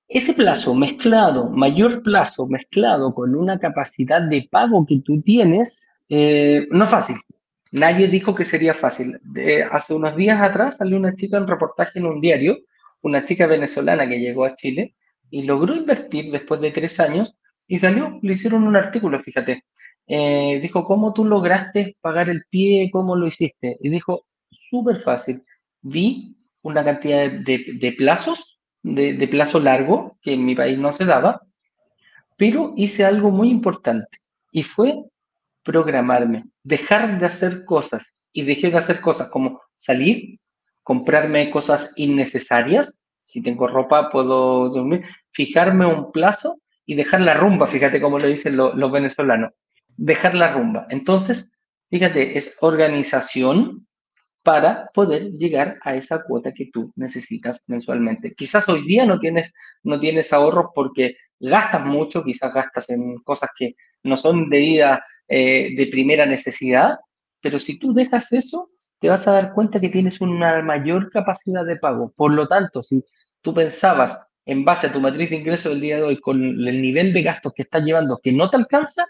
Ese 0.07 0.33
plazo 0.33 0.73
mezclado, 0.73 1.49
mayor 1.49 2.01
plazo 2.01 2.47
mezclado 2.47 3.13
con 3.13 3.35
una 3.35 3.59
capacidad 3.59 4.21
de 4.21 4.47
pago 4.49 4.85
que 4.85 5.01
tú 5.03 5.21
tienes, 5.21 5.85
eh, 6.07 6.65
no 6.71 6.85
es 6.85 6.89
fácil. 6.89 7.17
Nadie 7.73 8.07
dijo 8.07 8.33
que 8.33 8.45
sería 8.45 8.73
fácil. 8.75 9.19
hace 9.71 9.93
unos 9.93 10.15
días 10.15 10.41
atrás 10.41 10.77
salió 10.77 10.95
una 10.95 11.13
chica 11.15 11.37
en 11.37 11.47
reportaje 11.47 11.99
en 11.99 12.05
un 12.05 12.21
diario, 12.21 12.57
una 13.01 13.25
chica 13.25 13.47
venezolana 13.47 14.07
que 14.07 14.19
llegó 14.19 14.45
a 14.45 14.55
Chile 14.55 14.95
y 15.29 15.43
logró 15.43 15.75
invertir 15.75 16.31
después 16.31 16.61
de 16.61 16.71
tres 16.71 17.01
años 17.01 17.35
y 17.67 17.79
salió, 17.79 18.19
le 18.21 18.33
hicieron 18.33 18.63
un 18.63 18.77
artículo, 18.77 19.19
fíjate. 19.19 19.65
Eh, 20.07 20.59
dijo, 20.61 20.85
¿cómo 20.85 21.11
tú 21.13 21.25
lograste 21.25 21.97
pagar 21.99 22.29
el 22.29 22.43
pie? 22.49 22.89
¿Cómo 22.93 23.17
lo 23.17 23.27
hiciste? 23.27 23.77
Y 23.81 23.89
dijo, 23.89 24.25
súper 24.51 25.01
fácil. 25.01 25.43
Vi 25.81 26.37
una 26.63 26.83
cantidad 26.83 27.29
de, 27.29 27.95
plazos 27.97 28.59
de, 28.81 29.27
plazo 29.27 29.59
largo, 29.59 30.17
que 30.21 30.33
en 30.33 30.45
mi 30.45 30.55
país 30.55 30.77
no 30.77 30.91
se 30.91 31.05
daba, 31.05 31.41
pero 32.37 32.73
hice 32.75 33.05
algo 33.05 33.29
muy 33.29 33.49
importante 33.49 34.17
y 34.51 34.63
fue 34.63 35.03
programarme, 35.61 36.45
dejar 36.63 37.19
de 37.19 37.25
hacer 37.25 37.65
cosas 37.65 38.13
y 38.33 38.43
dejé 38.43 38.71
de 38.71 38.77
hacer 38.77 39.01
cosas 39.01 39.29
como 39.29 39.61
salir, 39.75 40.39
comprarme 40.81 41.51
cosas 41.51 41.93
innecesarias, 41.95 42.99
si 43.25 43.41
tengo 43.41 43.67
ropa 43.67 44.09
puedo 44.09 44.69
dormir, 44.69 45.03
fijarme 45.31 45.85
un 45.85 46.11
plazo 46.11 46.59
y 46.85 46.95
dejar 46.95 47.21
la 47.21 47.33
rumba, 47.33 47.67
fíjate 47.67 48.01
cómo 48.01 48.19
lo 48.19 48.27
dicen 48.27 48.57
los 48.57 48.91
venezolanos, 48.91 49.51
dejar 49.95 50.35
la 50.35 50.53
rumba. 50.53 50.87
Entonces, 50.89 51.53
fíjate, 51.89 52.37
es 52.37 52.57
organización, 52.61 53.87
para 54.43 54.89
poder 54.93 55.31
llegar 55.31 55.77
a 55.81 55.95
esa 55.95 56.23
cuota 56.23 56.53
que 56.53 56.69
tú 56.71 56.91
necesitas 56.95 57.63
mensualmente. 57.67 58.33
Quizás 58.35 58.67
hoy 58.67 58.85
día 58.85 59.05
no 59.05 59.19
tienes, 59.19 59.53
no 59.83 59.99
tienes 59.99 60.33
ahorros 60.33 60.67
porque 60.75 61.15
gastas 61.39 61.85
mucho, 61.85 62.23
quizás 62.23 62.53
gastas 62.53 62.89
en 62.89 63.17
cosas 63.19 63.49
que 63.57 63.75
no 64.03 64.17
son 64.17 64.49
de 64.49 64.57
vida 64.57 65.05
eh, 65.27 65.73
de 65.75 65.87
primera 65.87 66.25
necesidad, 66.25 66.97
pero 67.41 67.57
si 67.57 67.79
tú 67.79 67.93
dejas 67.93 68.31
eso, 68.33 68.69
te 68.99 69.09
vas 69.09 69.27
a 69.27 69.33
dar 69.33 69.53
cuenta 69.53 69.79
que 69.79 69.89
tienes 69.89 70.21
una 70.21 70.61
mayor 70.61 71.09
capacidad 71.09 71.65
de 71.65 71.77
pago. 71.77 72.13
Por 72.15 72.33
lo 72.33 72.47
tanto, 72.47 72.83
si 72.83 73.03
tú 73.41 73.53
pensabas 73.53 74.27
en 74.45 74.65
base 74.65 74.87
a 74.87 74.91
tu 74.93 74.99
matriz 74.99 75.29
de 75.29 75.37
ingresos 75.37 75.71
del 75.71 75.81
día 75.81 75.97
de 75.97 76.03
hoy 76.03 76.19
con 76.19 76.41
el 76.41 76.81
nivel 76.81 77.13
de 77.13 77.23
gastos 77.23 77.53
que 77.53 77.63
estás 77.63 77.83
llevando 77.83 78.19
que 78.21 78.33
no 78.33 78.49
te 78.49 78.57
alcanza, 78.57 79.05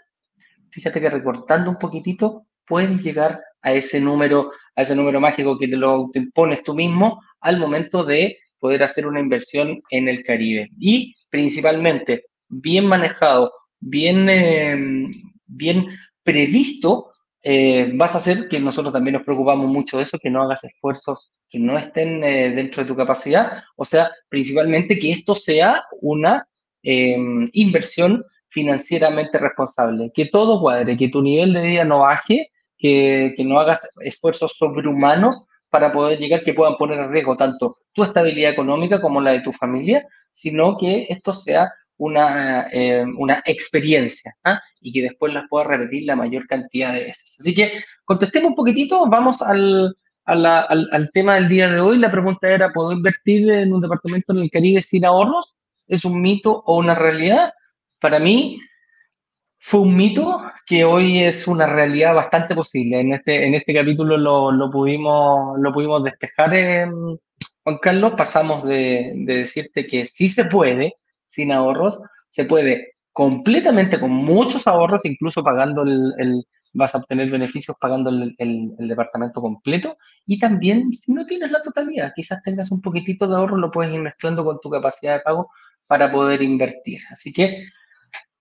fíjate 0.70 1.00
que 1.00 1.10
recortando 1.10 1.70
un 1.70 1.78
poquitito 1.78 2.46
puedes 2.66 3.02
llegar 3.02 3.40
a 3.64 3.72
ese 3.72 4.00
número, 4.00 4.52
a 4.76 4.82
ese 4.82 4.94
número 4.94 5.20
mágico 5.20 5.58
que 5.58 5.66
te 5.66 5.76
lo 5.76 6.10
impones 6.14 6.62
tú 6.62 6.74
mismo 6.74 7.20
al 7.40 7.58
momento 7.58 8.04
de 8.04 8.36
poder 8.58 8.82
hacer 8.82 9.06
una 9.06 9.20
inversión 9.20 9.82
en 9.90 10.08
el 10.08 10.22
Caribe. 10.22 10.68
Y 10.78 11.16
principalmente, 11.30 12.26
bien 12.48 12.86
manejado, 12.86 13.52
bien, 13.80 14.28
em, 14.28 15.10
bien 15.46 15.88
previsto, 16.22 17.12
eh, 17.42 17.90
vas 17.94 18.14
a 18.14 18.18
hacer 18.18 18.48
que 18.48 18.60
nosotros 18.60 18.92
también 18.92 19.14
nos 19.14 19.24
preocupamos 19.24 19.66
mucho 19.66 19.96
de 19.96 20.04
eso, 20.04 20.18
que 20.18 20.30
no 20.30 20.42
hagas 20.42 20.64
esfuerzos 20.64 21.32
que 21.48 21.58
no 21.58 21.78
estén 21.78 22.24
eh, 22.24 22.50
dentro 22.50 22.82
de 22.82 22.88
tu 22.88 22.96
capacidad, 22.96 23.62
o 23.76 23.84
sea, 23.84 24.10
principalmente 24.28 24.98
que 24.98 25.12
esto 25.12 25.34
sea 25.34 25.84
una 26.00 26.48
em, 26.82 27.48
inversión 27.52 28.24
financieramente 28.48 29.38
responsable, 29.38 30.10
que 30.14 30.26
todo 30.26 30.60
cuadre, 30.60 30.96
que 30.96 31.08
tu 31.08 31.22
nivel 31.22 31.52
de 31.52 31.62
vida 31.62 31.84
no 31.84 32.00
baje 32.00 32.50
que, 32.84 33.44
no 33.44 33.58
hagas 33.58 33.88
esfuerzos 34.00 34.56
sobrehumanos 34.58 35.44
para 35.70 35.90
poder 35.90 36.18
llegar 36.18 36.44
que 36.44 36.52
puedan 36.52 36.76
poner 36.76 36.98
en 36.98 37.10
riesgo 37.10 37.34
tanto 37.34 37.78
tu 37.94 38.02
estabilidad 38.04 38.52
económica 38.52 39.00
como 39.00 39.22
la 39.22 39.32
de 39.32 39.40
tu 39.40 39.52
familia, 39.52 40.06
sino 40.32 40.76
que 40.76 41.06
esto 41.08 41.34
sea 41.34 41.72
una, 41.96 42.68
eh, 42.70 43.04
una 43.16 43.42
experiencia 43.46 44.36
¿ah? 44.44 44.60
y 44.80 44.92
que 44.92 45.00
después 45.00 45.32
las 45.32 45.44
pueda 45.48 45.66
repetir 45.66 46.04
la 46.04 46.14
mayor 46.14 46.46
cantidad 46.46 46.92
de 46.92 47.04
veces. 47.04 47.36
Así 47.40 47.54
que 47.54 47.72
contestemos 48.04 48.50
un 48.50 48.56
poquitito, 48.56 49.06
vamos 49.08 49.40
al, 49.40 49.96
al, 50.26 50.44
al, 50.44 51.10
tema 51.12 51.36
del 51.36 51.48
día 51.48 51.70
de 51.70 51.80
hoy. 51.80 51.96
La 51.96 52.10
pregunta 52.10 52.50
era, 52.50 52.70
¿puedo 52.70 52.92
invertir 52.92 53.50
en 53.50 53.72
un 53.72 53.80
departamento 53.80 54.34
en 54.34 54.40
el 54.40 54.50
Caribe 54.50 54.82
sin 54.82 55.06
ahorros? 55.06 55.54
¿Es 55.86 56.04
un 56.04 56.20
mito 56.20 56.62
o 56.66 56.76
una 56.76 56.94
realidad? 56.94 57.54
Para 57.98 58.18
mí 58.18 58.60
fue 59.66 59.80
un 59.80 59.96
mito 59.96 60.42
que 60.66 60.84
hoy 60.84 61.20
es 61.20 61.48
una 61.48 61.66
realidad 61.66 62.14
bastante 62.14 62.54
posible. 62.54 63.00
En 63.00 63.14
este, 63.14 63.46
en 63.46 63.54
este 63.54 63.72
capítulo 63.72 64.18
lo, 64.18 64.52
lo 64.52 64.70
pudimos, 64.70 65.58
lo 65.58 65.72
pudimos 65.72 66.04
despejar, 66.04 66.50
Juan 67.62 67.78
Carlos. 67.80 68.12
Pasamos 68.14 68.62
de, 68.64 69.12
de 69.16 69.38
decirte 69.38 69.86
que 69.86 70.06
sí 70.06 70.28
se 70.28 70.44
puede, 70.44 70.96
sin 71.26 71.50
ahorros, 71.50 71.98
se 72.28 72.44
puede 72.44 72.96
completamente 73.12 73.98
con 73.98 74.10
muchos 74.10 74.66
ahorros, 74.66 75.00
incluso 75.06 75.42
pagando 75.42 75.82
el, 75.82 76.44
vas 76.74 76.94
a 76.94 76.98
obtener 76.98 77.30
beneficios 77.30 77.74
pagando 77.80 78.10
el, 78.10 78.34
el, 78.36 78.76
departamento 78.86 79.40
completo. 79.40 79.96
Y 80.26 80.38
también, 80.38 80.92
si 80.92 81.10
no 81.14 81.24
tienes 81.24 81.50
la 81.50 81.62
totalidad, 81.62 82.12
quizás 82.14 82.42
tengas 82.42 82.70
un 82.70 82.82
poquitito 82.82 83.26
de 83.26 83.36
ahorro, 83.36 83.56
lo 83.56 83.70
puedes 83.70 83.94
ir 83.94 84.00
mezclando 84.02 84.44
con 84.44 84.60
tu 84.60 84.68
capacidad 84.68 85.14
de 85.14 85.20
pago 85.20 85.50
para 85.86 86.12
poder 86.12 86.42
invertir. 86.42 87.00
Así 87.10 87.32
que, 87.32 87.64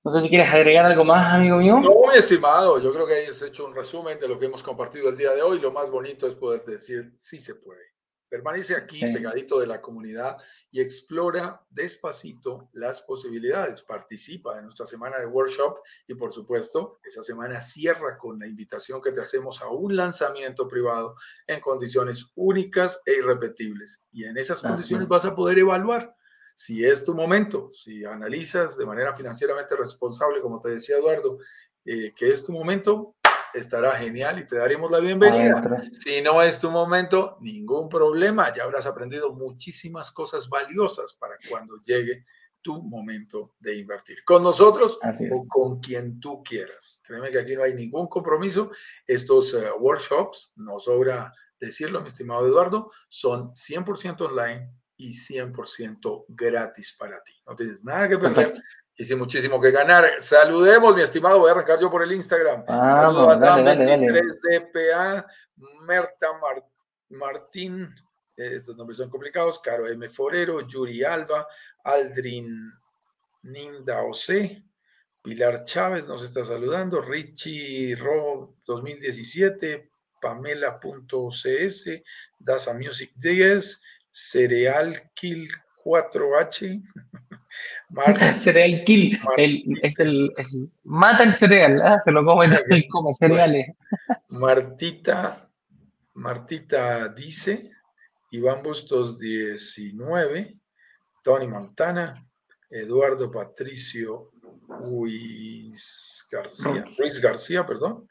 no 0.03 0.11
sé 0.11 0.19
si 0.19 0.29
quieres 0.29 0.49
agregar 0.49 0.85
algo 0.85 1.05
más, 1.05 1.33
amigo 1.33 1.57
mío. 1.57 1.79
No, 1.79 1.91
muy 1.91 2.15
estimado. 2.17 2.77
Yo 2.79 2.93
creo 2.93 3.07
que 3.07 3.15
hayas 3.15 3.41
hecho 3.41 3.65
un 3.65 3.73
resumen 3.73 4.19
de 4.19 4.27
lo 4.27 4.37
que 4.37 4.47
hemos 4.47 4.61
compartido 4.61 5.07
el 5.07 5.15
día 5.15 5.31
de 5.31 5.41
hoy. 5.41 5.61
Lo 5.61 5.71
más 5.71 5.89
bonito 5.89 6.27
es 6.27 6.35
poder 6.35 6.65
decir, 6.65 7.13
sí 7.17 7.39
se 7.39 7.55
puede. 7.55 7.93
Permanece 8.27 8.75
aquí 8.75 8.99
pegadito 8.99 9.59
de 9.59 9.67
la 9.67 9.79
comunidad 9.79 10.37
y 10.71 10.81
explora 10.81 11.61
despacito 11.69 12.69
las 12.73 13.01
posibilidades. 13.01 13.81
Participa 13.83 14.57
en 14.57 14.63
nuestra 14.63 14.87
semana 14.87 15.19
de 15.19 15.27
workshop 15.27 15.77
y 16.07 16.15
por 16.15 16.33
supuesto, 16.33 16.99
esa 17.03 17.23
semana 17.23 17.61
cierra 17.61 18.17
con 18.17 18.39
la 18.39 18.47
invitación 18.47 19.01
que 19.01 19.11
te 19.11 19.21
hacemos 19.21 19.61
a 19.61 19.67
un 19.67 19.95
lanzamiento 19.95 20.67
privado 20.67 21.15
en 21.47 21.61
condiciones 21.61 22.31
únicas 22.35 23.01
e 23.05 23.13
irrepetibles. 23.13 24.03
Y 24.11 24.25
en 24.25 24.35
esas 24.35 24.61
condiciones 24.61 25.07
vas 25.07 25.25
a 25.25 25.35
poder 25.35 25.59
evaluar 25.59 26.15
si 26.55 26.85
es 26.85 27.03
tu 27.03 27.13
momento, 27.13 27.69
si 27.71 28.05
analizas 28.05 28.77
de 28.77 28.85
manera 28.85 29.13
financieramente 29.13 29.75
responsable, 29.75 30.41
como 30.41 30.59
te 30.59 30.69
decía 30.69 30.97
Eduardo, 30.97 31.39
eh, 31.85 32.13
que 32.15 32.31
es 32.31 32.43
tu 32.43 32.51
momento, 32.51 33.15
estará 33.53 33.95
genial 33.95 34.39
y 34.39 34.47
te 34.47 34.57
daremos 34.57 34.89
la 34.89 34.99
bienvenida. 34.99 35.61
Si 35.91 36.21
no 36.21 36.41
es 36.41 36.59
tu 36.59 36.71
momento, 36.71 37.37
ningún 37.41 37.89
problema. 37.89 38.53
Ya 38.53 38.63
habrás 38.63 38.85
aprendido 38.85 39.33
muchísimas 39.33 40.11
cosas 40.11 40.49
valiosas 40.49 41.13
para 41.13 41.35
cuando 41.49 41.77
llegue 41.83 42.25
tu 42.61 42.81
momento 42.81 43.55
de 43.59 43.75
invertir. 43.75 44.23
Con 44.23 44.41
nosotros 44.41 44.97
o 45.31 45.47
con 45.47 45.79
quien 45.79 46.19
tú 46.19 46.41
quieras. 46.43 47.01
Créeme 47.03 47.29
que 47.29 47.39
aquí 47.39 47.55
no 47.55 47.63
hay 47.63 47.73
ningún 47.73 48.07
compromiso. 48.07 48.71
Estos 49.05 49.53
eh, 49.53 49.69
workshops, 49.77 50.53
no 50.55 50.79
sobra 50.79 51.33
decirlo, 51.59 52.01
mi 52.01 52.07
estimado 52.07 52.45
Eduardo, 52.47 52.91
son 53.09 53.53
100% 53.53 54.21
online 54.21 54.71
y 55.03 55.13
100% 55.13 56.25
gratis 56.29 56.95
para 56.97 57.21
ti. 57.23 57.33
No 57.45 57.55
tienes 57.55 57.83
nada 57.83 58.07
que 58.07 58.17
perder 58.17 58.53
y 58.95 59.03
sin 59.03 59.17
muchísimo 59.19 59.59
que 59.59 59.71
ganar. 59.71 60.05
Saludemos, 60.19 60.95
mi 60.95 61.01
estimado, 61.01 61.39
voy 61.39 61.49
a 61.49 61.51
arrancar 61.51 61.79
yo 61.79 61.91
por 61.91 62.03
el 62.03 62.11
Instagram. 62.13 62.65
Saludos 62.65 63.33
a 63.33 63.39
Dan23DPA, 63.39 65.25
Merta 65.87 66.27
Martín, 67.09 67.93
eh, 68.37 68.51
estos 68.55 68.77
nombres 68.77 68.97
son 68.97 69.09
complicados, 69.09 69.59
Caro 69.59 69.87
M. 69.87 70.07
Forero, 70.09 70.65
Yuri 70.65 71.03
Alba, 71.03 71.47
Aldrin 71.83 72.71
Ninda 73.43 74.03
Ose, 74.03 74.63
Pilar 75.21 75.65
Chávez 75.65 76.07
nos 76.07 76.23
está 76.23 76.45
saludando, 76.45 77.01
Richie 77.01 77.95
Ro 77.95 78.55
2017, 78.65 79.89
Pamela.cs, 80.21 81.85
Dasa 82.39 82.73
Music 82.73 83.11
10, 83.17 83.81
Cereal 84.13 85.09
Kill 85.15 85.49
4H, 85.83 86.81
cereal 88.39 88.83
kill. 88.85 89.19
es 89.81 89.99
el, 89.99 90.33
mata 90.83 91.23
el 91.23 91.33
cereal, 91.33 91.81
¿ah? 91.81 92.01
se 92.03 92.11
lo 92.11 92.25
come, 92.25 92.47
come 92.89 93.13
cereales. 93.13 93.75
Martita, 94.29 95.49
Martita 96.13 97.09
dice, 97.09 97.71
Iván 98.31 98.63
Bustos 98.63 99.19
19, 99.19 100.55
Tony 101.23 101.47
Montana, 101.47 102.25
Eduardo 102.69 103.29
Patricio 103.29 104.31
Luis 104.79 106.25
García, 106.31 106.85
Luis 106.97 107.19
García, 107.19 107.65
perdón. 107.65 108.07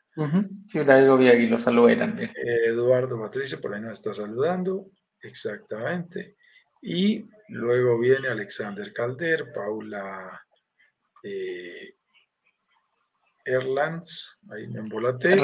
Sí, 0.69 0.85
la 0.85 0.99
digo 0.99 1.17
bien 1.17 1.41
y 1.41 1.47
lo 1.47 1.57
saludé 1.57 1.97
también. 1.97 2.31
Eduardo 2.37 3.19
Patricio, 3.19 3.61
por 3.61 3.75
ahí 3.75 3.81
nos 3.81 3.93
está 3.93 4.13
saludando, 4.13 4.89
exactamente. 5.23 6.37
Y 6.83 7.25
luego 7.49 7.99
viene 7.99 8.29
Alexander 8.29 8.93
Calder, 8.93 9.53
Paula 9.53 10.43
eh, 11.23 11.95
Erlands, 13.45 14.39
ahí 14.51 14.69
me 14.69 14.81
embolaté, 14.81 15.35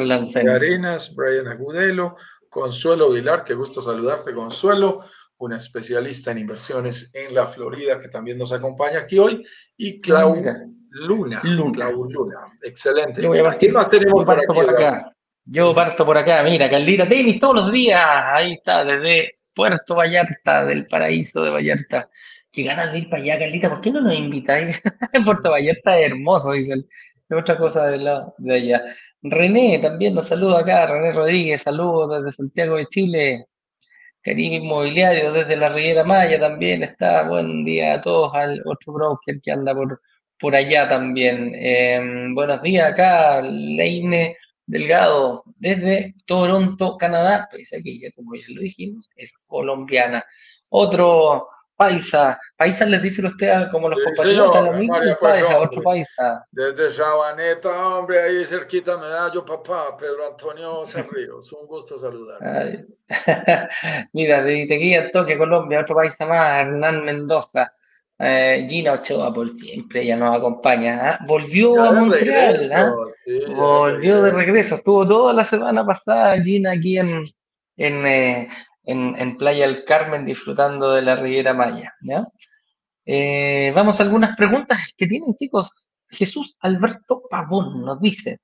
Arenas, 0.48 1.14
Brian 1.14 1.48
Agudelo, 1.48 2.16
Consuelo 2.48 3.10
Vilar, 3.10 3.44
qué 3.44 3.54
gusto 3.54 3.82
saludarte, 3.82 4.34
Consuelo, 4.34 5.04
una 5.38 5.56
especialista 5.56 6.30
en 6.32 6.38
inversiones 6.38 7.10
en 7.14 7.34
la 7.34 7.46
Florida 7.46 7.98
que 7.98 8.08
también 8.08 8.38
nos 8.38 8.52
acompaña 8.52 9.00
aquí 9.00 9.18
hoy, 9.18 9.44
y 9.76 10.00
Clau 10.00 10.42
Luna. 10.90 11.40
Clau 11.40 12.04
Luna, 12.04 12.40
excelente. 12.62 13.22
¿Qué 13.58 13.72
más 13.72 13.88
tenemos 13.90 14.24
por 14.24 14.70
acá? 14.70 15.12
Yo 15.44 15.74
parto 15.74 16.04
por 16.04 16.18
acá, 16.18 16.42
mira, 16.42 16.68
Caldita 16.68 17.08
Tenis 17.08 17.40
todos 17.40 17.62
los 17.62 17.72
días, 17.72 18.00
ahí 18.04 18.54
está, 18.54 18.84
desde 18.84 19.37
Puerto 19.58 19.96
Vallarta, 19.96 20.64
del 20.64 20.86
paraíso 20.86 21.42
de 21.42 21.50
Vallarta. 21.50 22.08
Qué 22.52 22.62
ganas 22.62 22.92
de 22.92 23.00
ir 23.00 23.10
para 23.10 23.22
allá, 23.22 23.40
Carlita, 23.40 23.68
¿por 23.68 23.80
qué 23.80 23.90
no 23.90 24.00
nos 24.02 24.14
invitáis? 24.14 24.80
Puerto 25.24 25.50
Vallarta 25.50 25.98
es 25.98 26.06
hermoso, 26.12 26.52
dicen. 26.52 26.86
Es 27.28 27.36
otra 27.36 27.58
cosa 27.58 27.88
de, 27.88 27.98
la, 27.98 28.32
de 28.38 28.54
allá. 28.54 28.82
René 29.20 29.80
también 29.80 30.14
nos 30.14 30.28
saluda 30.28 30.60
acá, 30.60 30.86
René 30.86 31.10
Rodríguez, 31.10 31.62
saludos 31.62 32.22
desde 32.22 32.36
Santiago 32.36 32.76
de 32.76 32.86
Chile. 32.86 33.46
Caribe 34.22 34.56
Inmobiliario 34.58 35.32
desde 35.32 35.56
la 35.56 35.70
Riviera 35.70 36.04
Maya 36.04 36.38
también 36.38 36.84
está. 36.84 37.24
Buen 37.24 37.64
día 37.64 37.94
a 37.94 38.00
todos, 38.00 38.32
al 38.36 38.62
otro 38.64 38.92
broker 38.92 39.40
que 39.42 39.50
anda 39.50 39.74
por, 39.74 40.00
por 40.38 40.54
allá 40.54 40.88
también. 40.88 41.52
Em, 41.56 42.32
buenos 42.32 42.62
días 42.62 42.92
acá, 42.92 43.42
Leine 43.42 44.36
Delgado, 44.68 45.44
desde 45.56 46.14
Toronto, 46.26 46.98
Canadá, 46.98 47.48
pues 47.50 47.72
aquí 47.72 48.00
ya 48.00 48.10
como 48.14 48.34
ya 48.34 48.44
lo 48.50 48.60
dijimos, 48.60 49.10
es 49.16 49.34
colombiana. 49.46 50.22
Otro 50.68 51.48
paisa, 51.74 52.38
paisa 52.54 52.84
les 52.84 53.00
dice 53.00 53.24
usted 53.24 53.70
como 53.70 53.88
los 53.88 53.98
compatriotas, 54.04 54.64
lo 54.64 54.72
mismo, 54.74 54.94
pues, 54.98 55.16
paisa, 55.16 55.58
otro 55.58 55.82
paisa. 55.82 56.46
Desde 56.50 56.90
Sabaneta, 56.90 57.88
hombre, 57.88 58.20
ahí 58.20 58.44
cerquita 58.44 58.98
me 58.98 59.06
da 59.06 59.32
yo 59.32 59.42
papá, 59.42 59.96
Pedro 59.96 60.26
Antonio 60.26 60.84
Cerrillos, 60.84 61.50
un 61.52 61.66
gusto 61.66 61.96
saludar. 61.96 62.38
Mira, 64.12 64.42
de 64.42 64.66
Tequilla, 64.66 65.10
Toque, 65.10 65.38
Colombia, 65.38 65.80
otro 65.80 65.96
paisa 65.96 66.26
más, 66.26 66.60
Hernán 66.60 67.04
Mendoza. 67.04 67.72
Eh, 68.20 68.66
Gina 68.68 68.94
Ochoa 68.94 69.32
por 69.32 69.48
siempre, 69.48 70.02
ella 70.02 70.16
nos 70.16 70.36
acompaña. 70.36 71.10
¿ah? 71.10 71.18
Volvió 71.26 71.80
a 71.84 71.92
Montreal, 71.92 72.72
¿ah? 72.72 72.92
volvió 73.54 74.22
de 74.22 74.32
regreso. 74.32 74.74
Estuvo 74.74 75.06
toda 75.06 75.32
la 75.32 75.44
semana 75.44 75.86
pasada 75.86 76.42
Gina 76.42 76.72
aquí 76.72 76.98
en, 76.98 77.28
en, 77.76 78.06
eh, 78.06 78.48
en, 78.84 79.38
Playa 79.38 79.68
del 79.68 79.84
Carmen 79.84 80.26
disfrutando 80.26 80.92
de 80.92 81.02
la 81.02 81.14
Riviera 81.14 81.54
Maya. 81.54 81.94
¿ya? 82.00 82.26
Eh, 83.06 83.72
vamos 83.74 84.00
a 84.00 84.02
algunas 84.02 84.36
preguntas 84.36 84.78
que 84.96 85.06
tienen, 85.06 85.36
chicos. 85.36 85.70
Jesús 86.08 86.56
Alberto 86.60 87.22
Pavón 87.30 87.84
nos 87.84 88.00
dice: 88.00 88.40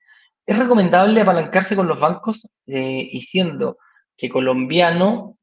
¿Es 0.47 0.57
recomendable 0.57 1.21
apalancarse 1.23 1.75
con 1.75 1.89
los 1.89 1.99
bancos 1.99 2.49
y 2.67 3.21
siendo 3.23 3.79
que 4.17 4.29
colombiano 4.29 5.37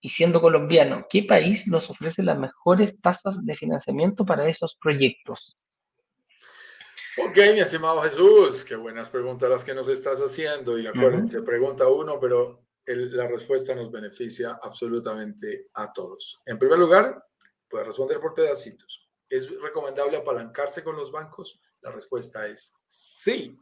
y 0.00 0.08
siendo 0.08 0.40
colombiano, 0.40 1.06
¿qué 1.08 1.24
país 1.24 1.68
nos 1.68 1.90
ofrece 1.90 2.22
las 2.22 2.38
mejores 2.38 3.00
tasas 3.00 3.44
de 3.44 3.56
financiamiento 3.56 4.24
para 4.24 4.48
esos 4.48 4.76
proyectos? 4.80 5.58
Ok, 7.18 7.36
mi 7.52 7.60
estimado 7.60 8.00
Jesús, 8.02 8.64
qué 8.64 8.76
buenas 8.76 9.10
preguntas 9.10 9.50
las 9.50 9.64
que 9.64 9.74
nos 9.74 9.88
estás 9.88 10.20
haciendo. 10.20 10.78
Y 10.78 10.86
acuérdense, 10.86 11.42
pregunta 11.42 11.86
uno, 11.88 12.18
pero 12.18 12.64
la 12.86 13.26
respuesta 13.26 13.74
nos 13.74 13.90
beneficia 13.90 14.58
absolutamente 14.62 15.66
a 15.74 15.92
todos. 15.92 16.40
En 16.46 16.58
primer 16.58 16.78
lugar, 16.78 17.22
puedes 17.68 17.88
responder 17.88 18.20
por 18.20 18.32
pedacitos. 18.32 19.08
¿Es 19.28 19.50
recomendable 19.60 20.16
apalancarse 20.16 20.82
con 20.82 20.96
los 20.96 21.12
bancos? 21.12 21.60
La 21.82 21.90
respuesta 21.90 22.46
es 22.46 22.74
sí. 22.86 23.58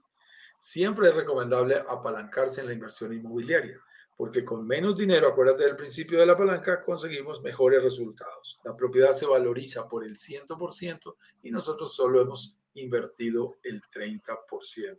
Siempre 0.59 1.09
es 1.09 1.15
recomendable 1.15 1.83
apalancarse 1.89 2.61
en 2.61 2.69
la 2.69 2.73
inversión 2.73 3.13
inmobiliaria 3.13 3.81
porque 4.19 4.45
con 4.45 4.67
menos 4.67 4.97
dinero, 4.97 5.29
acuérdate 5.29 5.63
del 5.63 5.77
principio 5.77 6.19
de 6.19 6.27
la 6.27 6.37
palanca, 6.37 6.83
conseguimos 6.83 7.41
mejores 7.41 7.85
resultados. 7.85 8.59
La 8.65 8.75
propiedad 8.77 9.13
se 9.13 9.27
valoriza 9.27 9.87
por 9.87 10.05
el 10.05 10.17
100% 10.17 11.15
y 11.45 11.53
nosotros 11.53 11.95
solo 11.95 12.21
hemos 12.21 12.59
invertido 12.75 13.59
el 13.63 13.81
30%. 13.81 14.99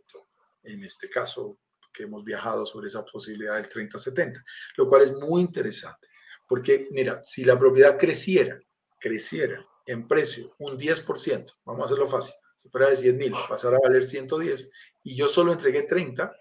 En 0.62 0.84
este 0.84 1.10
caso, 1.10 1.58
que 1.92 2.04
hemos 2.04 2.24
viajado 2.24 2.64
sobre 2.64 2.86
esa 2.86 3.04
posibilidad 3.04 3.56
del 3.56 3.68
30-70, 3.68 4.42
lo 4.78 4.88
cual 4.88 5.02
es 5.02 5.12
muy 5.12 5.42
interesante, 5.42 6.08
porque 6.48 6.88
mira, 6.90 7.22
si 7.22 7.44
la 7.44 7.58
propiedad 7.58 7.98
creciera, 7.98 8.58
creciera 8.98 9.66
en 9.84 10.08
precio 10.08 10.54
un 10.60 10.78
10%, 10.78 11.56
vamos 11.66 11.82
a 11.82 11.84
hacerlo 11.84 12.06
fácil, 12.06 12.34
si 12.56 12.70
fuera 12.70 12.88
de 12.88 12.96
100 12.96 13.16
mil, 13.18 13.34
pasara 13.50 13.76
a 13.76 13.80
valer 13.86 14.02
110 14.02 14.70
y 15.02 15.14
yo 15.14 15.28
solo 15.28 15.52
entregué 15.52 15.82
30, 15.82 16.34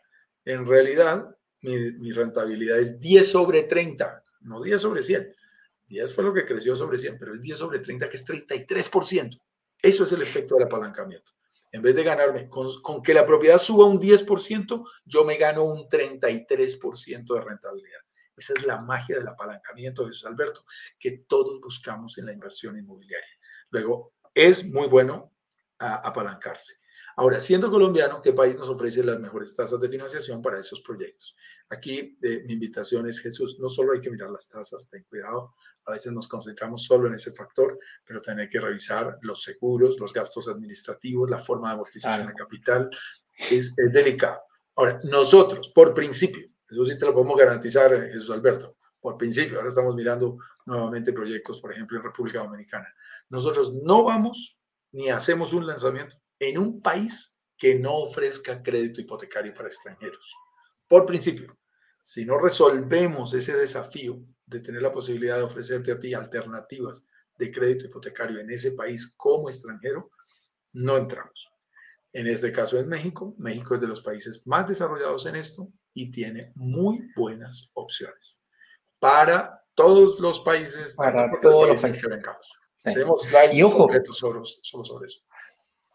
en 0.45 0.65
realidad 0.65 1.36
mi, 1.62 2.12
rentabilidad 2.12 2.80
es 2.80 2.99
10 2.99 3.30
sobre 3.30 3.64
30, 3.64 4.24
no 4.41 4.62
10 4.62 4.82
sobre 4.82 5.03
100. 5.03 5.36
10 5.88 6.14
fue 6.14 6.24
lo 6.24 6.34
que 6.34 6.45
creció 6.45 6.76
sobre 6.76 6.97
100, 6.97 7.18
pero 7.18 7.36
es 7.36 7.41
10 7.41 7.60
sobre 7.60 7.80
30, 7.80 8.10
que 8.10 8.18
es 8.18 8.26
33%. 8.26 9.41
Eso 9.82 10.03
es 10.03 10.12
el 10.12 10.22
efecto 10.22 10.55
del 10.55 10.66
apalancamiento. 10.66 11.32
En 11.72 11.82
vez 11.82 11.95
de 11.95 12.03
ganarme 12.03 12.49
con, 12.49 12.68
con 12.82 13.01
que 13.01 13.14
la 13.14 13.26
propiedad 13.26 13.60
suba 13.60 13.86
un 13.86 13.99
10%, 13.99 14.89
yo 15.05 15.24
me 15.24 15.38
gano 15.38 15.64
un 15.64 15.88
33% 15.88 17.34
de 17.34 17.41
rentabilidad. 17.41 17.99
Esa 18.36 18.53
es 18.53 18.66
la 18.66 18.80
magia 18.82 19.18
del 19.18 19.28
apalancamiento, 19.28 20.07
Jesús 20.07 20.26
Alberto, 20.26 20.66
que 20.97 21.26
todos 21.28 21.60
buscamos 21.60 22.18
en 22.18 22.26
la 22.26 22.34
inversión 22.34 22.78
inmobiliaria. 22.78 23.38
Luego, 23.70 24.14
es 24.34 24.66
muy 24.66 24.88
bueno 24.88 25.34
apalancarse. 25.78 26.76
Ahora, 27.16 27.39
siendo 27.39 27.70
colombiano, 27.70 28.22
¿qué 28.22 28.34
país 28.34 28.55
nos 28.55 28.70
ofrece 28.70 29.03
las 29.03 29.20
mejores 29.20 29.53
tasas 29.53 29.80
de 29.80 29.89
financiación 29.89 30.41
para 30.41 30.60
esos 30.60 30.82
proyectos? 30.82 31.36
Aquí 31.70 32.18
eh, 32.22 32.43
mi 32.45 32.53
invitación 32.53 33.07
es, 33.07 33.20
Jesús, 33.20 33.60
no 33.60 33.70
solo 33.70 33.93
hay 33.93 33.99
que 33.99 34.10
mirar 34.10 34.30
las 34.30 34.47
tasas, 34.47 34.89
ten 34.89 35.03
cuidado, 35.03 35.53
a 35.86 35.91
veces 35.91 36.12
nos 36.12 36.28
concentramos 36.28 36.84
solo 36.84 37.07
en 37.07 37.16
ese 37.16 37.32
factor, 37.32 37.78
pero 38.05 38.22
hay 38.26 38.47
que 38.47 38.60
revisar 38.60 39.18
los 39.22 39.43
seguros, 39.43 39.99
los 39.99 40.14
gastos 40.14 40.47
administrativos, 40.47 41.30
la 41.30 41.39
forma 41.39 41.70
de 41.70 41.74
amortización 41.74 42.28
de 42.28 42.34
capital, 42.34 42.89
es, 43.49 43.74
es 43.76 43.91
delicado. 43.91 44.39
Ahora, 44.76 44.99
nosotros, 45.03 45.70
por 45.70 45.93
principio, 45.93 46.47
eso 46.70 46.86
sí 46.86 46.97
te 46.97 47.05
lo 47.05 47.14
podemos 47.14 47.38
garantizar, 47.38 47.93
eh, 47.93 48.12
Jesús 48.14 48.30
Alberto, 48.30 48.78
por 49.01 49.18
principio, 49.18 49.57
ahora 49.57 49.70
estamos 49.70 49.95
mirando 49.95 50.38
nuevamente 50.66 51.14
proyectos, 51.14 51.60
por 51.60 51.72
ejemplo, 51.74 51.97
en 51.97 52.03
República 52.03 52.39
Dominicana. 52.39 52.93
Nosotros 53.30 53.74
no 53.74 54.03
vamos 54.03 54.62
ni 54.91 55.10
hacemos 55.10 55.53
un 55.53 55.66
lanzamiento 55.66 56.18
en 56.39 56.57
un 56.57 56.81
país 56.81 57.37
que 57.57 57.75
no 57.75 57.95
ofrezca 57.95 58.61
crédito 58.61 59.01
hipotecario 59.01 59.53
para 59.53 59.67
extranjeros. 59.67 60.33
Por 60.87 61.05
principio, 61.05 61.57
si 62.01 62.25
no 62.25 62.39
resolvemos 62.39 63.33
ese 63.33 63.55
desafío 63.55 64.21
de 64.45 64.61
tener 64.61 64.81
la 64.81 64.91
posibilidad 64.91 65.37
de 65.37 65.43
ofrecerte 65.43 65.91
a 65.91 65.99
ti 65.99 66.13
alternativas 66.13 67.05
de 67.37 67.51
crédito 67.51 67.85
hipotecario 67.85 68.39
en 68.39 68.49
ese 68.49 68.71
país 68.71 69.13
como 69.15 69.49
extranjero, 69.49 70.11
no 70.73 70.97
entramos. 70.97 71.51
En 72.11 72.27
este 72.27 72.51
caso 72.51 72.79
en 72.79 72.87
México, 72.87 73.35
México 73.37 73.75
es 73.75 73.81
de 73.81 73.87
los 73.87 74.01
países 74.01 74.41
más 74.45 74.67
desarrollados 74.67 75.25
en 75.27 75.35
esto 75.35 75.71
y 75.93 76.09
tiene 76.09 76.51
muy 76.55 77.11
buenas 77.15 77.69
opciones 77.73 78.41
para 78.97 79.63
todos 79.75 80.19
los 80.19 80.39
países, 80.39 80.95
para 80.95 81.29
todos 81.39 81.69
los 81.69 81.81
países 81.81 82.01
que 82.01 82.09
vengamos. 82.09 82.51
Tenemos 82.83 83.27
y 83.51 83.61
ojo, 83.61 83.89
solo 84.11 84.43
sobre 84.45 85.07
eso. 85.07 85.19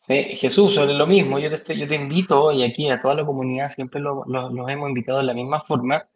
Jesús, 0.07 0.75
sobre 0.75 0.93
lo 0.93 1.07
mismo, 1.07 1.39
yo 1.39 1.63
te, 1.63 1.75
invito 1.95 2.53
y 2.53 2.63
aquí 2.63 2.91
a 2.91 3.01
toda 3.01 3.15
la 3.15 3.25
comunidad, 3.25 3.71
siempre 3.71 4.01
los 4.01 4.69
hemos 4.69 4.89
invitado 4.89 5.19
de 5.19 5.25
la 5.25 5.33
misma 5.33 5.63
forma. 5.63 6.07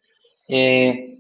Eh, 0.46 1.18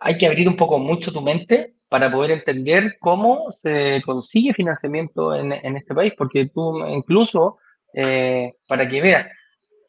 hay 0.00 0.18
que 0.18 0.26
abrir 0.26 0.48
un 0.48 0.56
poco 0.56 0.80
mucho 0.80 1.12
tu 1.12 1.22
mente 1.22 1.74
para 1.88 2.10
poder 2.10 2.32
entender 2.32 2.96
cómo 2.98 3.50
se 3.50 4.02
consigue 4.04 4.52
financiamiento 4.52 5.34
en, 5.34 5.52
este 5.76 5.94
país, 5.94 6.12
porque 6.18 6.46
tú 6.46 6.84
incluso, 6.88 7.58
eh, 7.94 8.54
para 8.66 8.88
que 8.88 9.00
veas, 9.00 9.28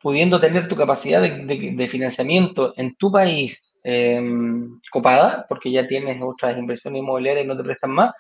pudiendo 0.02 0.40
tener 0.40 0.68
tu 0.68 0.76
capacidad 0.76 1.22
de, 1.22 1.88
financiamiento 1.88 2.74
en 2.78 2.96
tu 2.96 3.12
país 3.12 3.74
em, 3.84 4.80
copada, 4.92 5.46
porque 5.50 5.72
ya 5.72 5.88
tienes 5.88 6.22
otras 6.22 6.58
inversiones 6.58 7.00
inmobiliarias 7.00 7.46
y 7.46 7.48
no 7.48 7.58
te 7.58 7.64
prestan 7.64 7.92
más, 7.92 8.14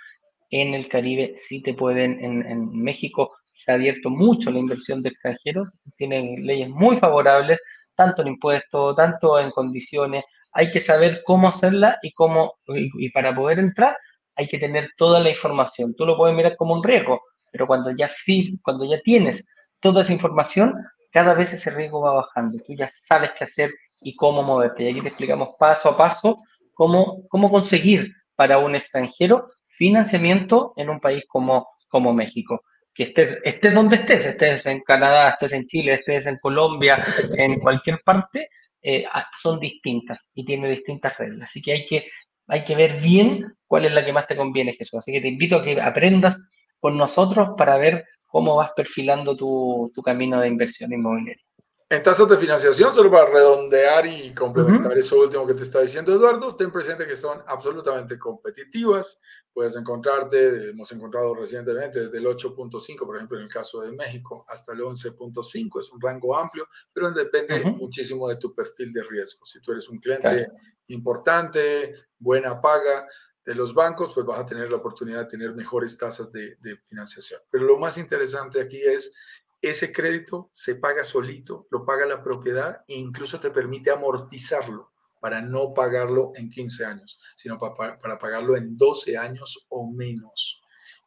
en 0.49 0.74
el 0.74 0.89
Caribe 0.89 1.34
sí 1.36 1.62
te 1.62 1.76
pueden, 1.76 2.24
en, 2.24 2.45
en 2.45 2.72
México 2.74 3.39
se 3.60 3.72
ha 3.72 3.76
abierto 3.76 4.10
mucho 4.10 4.51
la 4.51 4.60
inversión 4.60 5.03
de 5.03 5.10
extranjeros, 5.10 5.78
tienen 5.97 6.45
leyes 6.45 6.70
muy 6.70 6.95
favorables, 6.95 7.60
tanto 7.93 8.22
en 8.22 8.30
impuestos, 8.30 8.95
tanto 8.95 9.38
en 9.38 9.51
condiciones. 9.51 10.24
Hay 10.53 10.72
que 10.72 10.80
saber 10.80 11.22
cómo 11.26 11.49
hacerla 11.49 11.97
y 12.01 12.14
cómo, 12.14 12.53
y, 12.68 13.10
para 13.12 13.36
poder 13.36 13.60
entrar 13.60 13.97
hay 14.38 14.47
que 14.47 14.57
tener 14.57 14.91
toda 14.95 15.20
la 15.20 15.30
información. 15.30 15.93
Tú 15.93 16.05
lo 16.05 16.16
puedes 16.16 16.34
mirar 16.34 16.55
como 16.55 16.74
un 16.74 16.82
riesgo, 16.82 17.22
pero 17.51 17.68
cuando 17.68 17.91
ya, 17.91 18.10
cuando 18.62 18.86
ya 18.86 19.01
tienes 19.01 19.49
toda 19.82 20.03
esa 20.03 20.14
información, 20.14 20.74
cada 21.12 21.34
vez 21.34 21.51
ese 21.51 21.72
riesgo 21.72 21.99
va 21.99 22.14
bajando. 22.14 22.57
Tú 22.66 22.74
ya 22.74 22.89
sabes 22.93 23.32
qué 23.38 23.43
hacer 23.43 23.70
y 23.99 24.16
cómo 24.16 24.41
moverte. 24.41 24.84
Y 24.84 24.91
aquí 24.91 25.01
te 25.01 25.10
explicamos 25.10 25.49
paso 25.60 25.89
a 25.89 25.97
paso 25.97 26.38
cómo, 26.74 27.28
cómo 27.28 27.51
conseguir 27.51 28.14
para 28.38 28.60
un 28.60 28.76
extranjero 28.76 29.49
financiamiento 29.68 30.72
en 30.78 30.89
un 30.89 31.01
país 31.01 31.26
como, 31.28 31.68
como 31.89 32.14
México 32.14 32.62
que 32.94 33.04
estés, 33.04 33.38
estés 33.44 33.74
donde 33.74 33.98
estés, 33.98 34.26
estés 34.26 34.66
en 34.66 34.82
Canadá, 34.82 35.30
estés 35.30 35.54
en 35.54 35.66
Chile, 35.66 35.94
estés 35.94 36.26
en 36.26 36.38
Colombia, 36.38 37.04
en 37.38 37.60
cualquier 37.60 38.02
parte, 38.04 38.50
eh, 38.82 39.06
ah, 39.12 39.28
son 39.38 39.60
distintas 39.60 40.28
y 40.34 40.46
tienen 40.46 40.72
distintas 40.72 41.18
reglas. 41.18 41.50
Así 41.50 41.62
que 41.62 41.74
hay, 41.74 41.86
que 41.86 42.10
hay 42.48 42.64
que 42.64 42.76
ver 42.76 43.00
bien 43.02 43.54
cuál 43.68 43.86
es 43.86 43.94
la 43.94 44.06
que 44.06 44.14
más 44.14 44.28
te 44.28 44.36
conviene, 44.36 44.74
Jesús. 44.74 45.00
Así 45.00 45.12
que 45.12 45.22
te 45.22 45.28
invito 45.28 45.58
a 45.58 45.64
que 45.64 45.82
aprendas 45.82 46.42
con 46.80 46.98
nosotros 46.98 47.50
para 47.58 47.78
ver 47.78 48.06
cómo 48.26 48.56
vas 48.56 48.72
perfilando 48.76 49.36
tu, 49.36 49.92
tu 49.94 50.02
camino 50.02 50.40
de 50.40 50.48
inversión 50.48 50.94
inmobiliaria. 50.94 51.44
En 51.92 52.04
tasas 52.04 52.30
de 52.30 52.38
financiación, 52.38 52.94
solo 52.94 53.10
para 53.10 53.32
redondear 53.32 54.06
y 54.06 54.32
complementar 54.36 54.96
eso 54.96 55.20
último 55.20 55.48
que 55.48 55.56
te 55.56 55.64
está 55.64 55.82
diciendo 55.82 56.14
Eduardo, 56.14 56.56
ten 56.56 56.72
presente 56.72 57.08
que 57.08 57.16
son 57.16 57.42
absolutamente 57.48 58.20
competitivas. 58.20 59.20
Puedes 59.52 59.76
encontrarte, 59.76 60.70
hemos 60.70 60.92
encontrado 60.92 61.34
recientemente 61.34 62.02
desde 62.02 62.20
el 62.20 62.28
8.5, 62.28 63.06
por 63.08 63.16
ejemplo, 63.16 63.40
en 63.40 63.46
el 63.46 63.50
caso 63.50 63.82
de 63.82 63.92
México, 63.92 64.46
hasta 64.48 64.74
el 64.74 64.82
11.5. 64.82 65.80
Es 65.80 65.92
un 65.92 66.00
rango 66.00 66.38
amplio, 66.38 66.68
pero 66.94 67.10
depende 67.10 67.64
muchísimo 67.72 68.30
de 68.30 68.36
tu 68.36 68.54
perfil 68.54 68.94
de 68.94 69.02
riesgo. 69.02 69.44
Si 69.48 69.60
tú 69.60 69.72
eres 69.72 69.90
un 69.90 69.98
cliente 69.98 70.48
importante, 70.90 71.96
buena 72.20 72.62
paga 72.62 73.08
de 73.44 73.56
los 73.56 73.74
bancos, 73.74 74.12
pues 74.14 74.28
vas 74.28 74.40
a 74.42 74.46
tener 74.46 74.70
la 74.70 74.78
oportunidad 74.78 75.22
de 75.22 75.26
tener 75.26 75.56
mejores 75.56 75.98
tasas 75.98 76.32
de, 76.32 76.56
de 76.58 76.78
financiación. 76.86 77.42
Pero 77.50 77.64
lo 77.64 77.80
más 77.80 77.98
interesante 77.98 78.62
aquí 78.62 78.80
es 78.80 79.12
ese 79.62 79.91
crédito 79.91 80.49
se 80.53 80.76
paga 80.76 81.03
solito, 81.03 81.68
lo 81.72 81.86
paga 81.86 82.05
la 82.05 82.24
propiedad 82.24 82.82
e 82.88 82.95
incluso 82.95 83.39
te 83.39 83.51
permite 83.51 83.91
amortizarlo 83.91 84.91
para 85.20 85.41
no 85.41 85.74
pagarlo 85.74 86.32
en 86.36 86.49
15 86.49 86.86
años, 86.86 87.20
sino 87.36 87.57
para, 87.60 87.99
para 87.99 88.18
pagarlo 88.18 88.55
en 88.55 88.78
12 88.78 89.18
años 89.18 89.68
o 89.70 89.91
menos. 89.91 90.62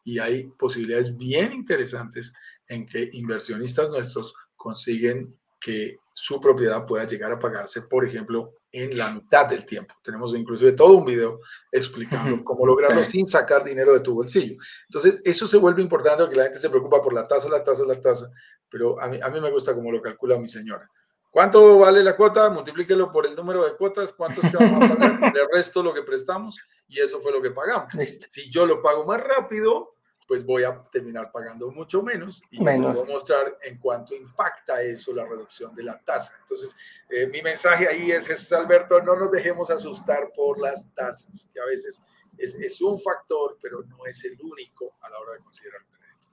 Y 0.05 0.19
hay 0.19 0.49
posibilidades 0.59 1.17
bien 1.17 1.53
interesantes 1.53 2.33
en 2.67 2.87
que 2.87 3.09
inversionistas 3.13 3.89
nuestros 3.89 4.35
consiguen 4.57 5.39
que 5.61 5.99
su 6.15 6.41
propiedad 6.41 6.85
pueda 6.87 7.05
llegar 7.05 7.33
a 7.33 7.39
pagarse, 7.39 7.83
por 7.83 8.05
ejemplo, 8.05 8.55
en 8.71 8.97
la 8.97 9.11
mitad 9.13 9.47
del 9.47 9.65
tiempo. 9.65 9.95
Tenemos 10.03 10.35
inclusive 10.35 10.73
todo 10.73 10.95
un 10.95 11.05
video 11.05 11.41
explicando 11.71 12.43
cómo 12.45 12.67
lograrlo 12.67 13.03
sin 13.05 13.27
sacar 13.27 13.65
dinero 13.65 13.93
de 13.93 14.01
tu 14.01 14.15
bolsillo. 14.15 14.57
Entonces, 14.89 15.21
eso 15.25 15.47
se 15.47 15.59
vuelve 15.59 15.83
importante 15.83 16.23
porque 16.23 16.37
la 16.37 16.45
gente 16.45 16.59
se 16.59 16.71
preocupa 16.71 17.03
por 17.03 17.13
la 17.13 17.27
tasa, 17.27 17.49
la 17.49 17.63
tasa, 17.63 17.85
la 17.85 18.01
tasa, 18.01 18.31
pero 18.69 19.01
a 19.01 19.09
mí, 19.09 19.19
a 19.23 19.29
mí 19.29 19.41
me 19.41 19.51
gusta 19.51 19.75
como 19.75 19.93
lo 19.93 20.01
calcula 20.01 20.39
mi 20.39 20.49
señora. 20.49 20.89
¿Cuánto 21.33 21.79
vale 21.79 22.05
la 22.05 22.15
cuota? 22.15 22.51
Multiplíquelo 22.51 23.11
por 23.11 23.27
el 23.27 23.35
número 23.35 23.65
de 23.65 23.75
cuotas, 23.75 24.13
cuánto 24.13 24.43
es 24.43 24.51
que 24.51 24.57
vamos 24.59 24.85
a 24.85 24.95
pagar, 24.95 25.33
el 25.35 25.47
resto 25.51 25.83
lo 25.83 25.95
que 25.95 26.03
prestamos 26.03 26.61
y 26.87 27.01
eso 27.01 27.21
fue 27.23 27.33
lo 27.33 27.41
que 27.41 27.51
pagamos. 27.51 27.89
Si 28.29 28.51
yo 28.51 28.67
lo 28.67 28.83
pago 28.83 29.07
más 29.07 29.19
rápido, 29.19 29.97
pues 30.33 30.47
voy 30.47 30.65
a 30.65 30.83
terminar 30.91 31.31
pagando 31.31 31.71
mucho 31.71 32.03
menos 32.03 32.43
y 32.51 32.59
menos. 32.59 32.95
voy 32.95 33.03
a 33.03 33.13
mostrar 33.13 33.59
en 33.65 33.77
cuánto 33.77 34.15
impacta 34.15 34.81
eso 34.81 35.15
la 35.15 35.27
reducción 35.27 35.75
de 35.75 35.83
la 35.83 35.99
tasa. 35.99 36.33
Entonces, 36.41 36.75
eh, 37.11 37.27
mi 37.27 37.43
mensaje 37.43 37.87
ahí 37.87 38.11
es, 38.11 38.29
Jesús 38.29 38.51
Alberto, 38.55 39.03
no 39.03 39.15
nos 39.15 39.31
dejemos 39.31 39.71
asustar 39.71 40.33
por 40.35 40.59
las 40.59 40.89
tasas, 40.95 41.51
que 41.53 41.61
a 41.61 41.67
veces 41.67 42.01
es, 42.39 42.55
es 42.55 42.81
un 42.81 42.99
factor, 42.99 43.59
pero 43.61 43.83
no 43.83 44.07
es 44.07 44.25
el 44.25 44.39
único 44.41 44.97
a 45.03 45.11
la 45.11 45.19
hora 45.19 45.35
de 45.35 45.41
considerar 45.41 45.83
el 45.83 45.99
crédito. 45.99 46.29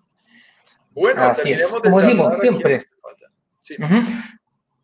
Bueno, 0.91 1.33
terminemos 1.35 1.81
de 1.81 1.89
Como 1.89 1.99
decimos 1.99 2.39
siempre. 2.39 2.81
Sí. 3.63 3.75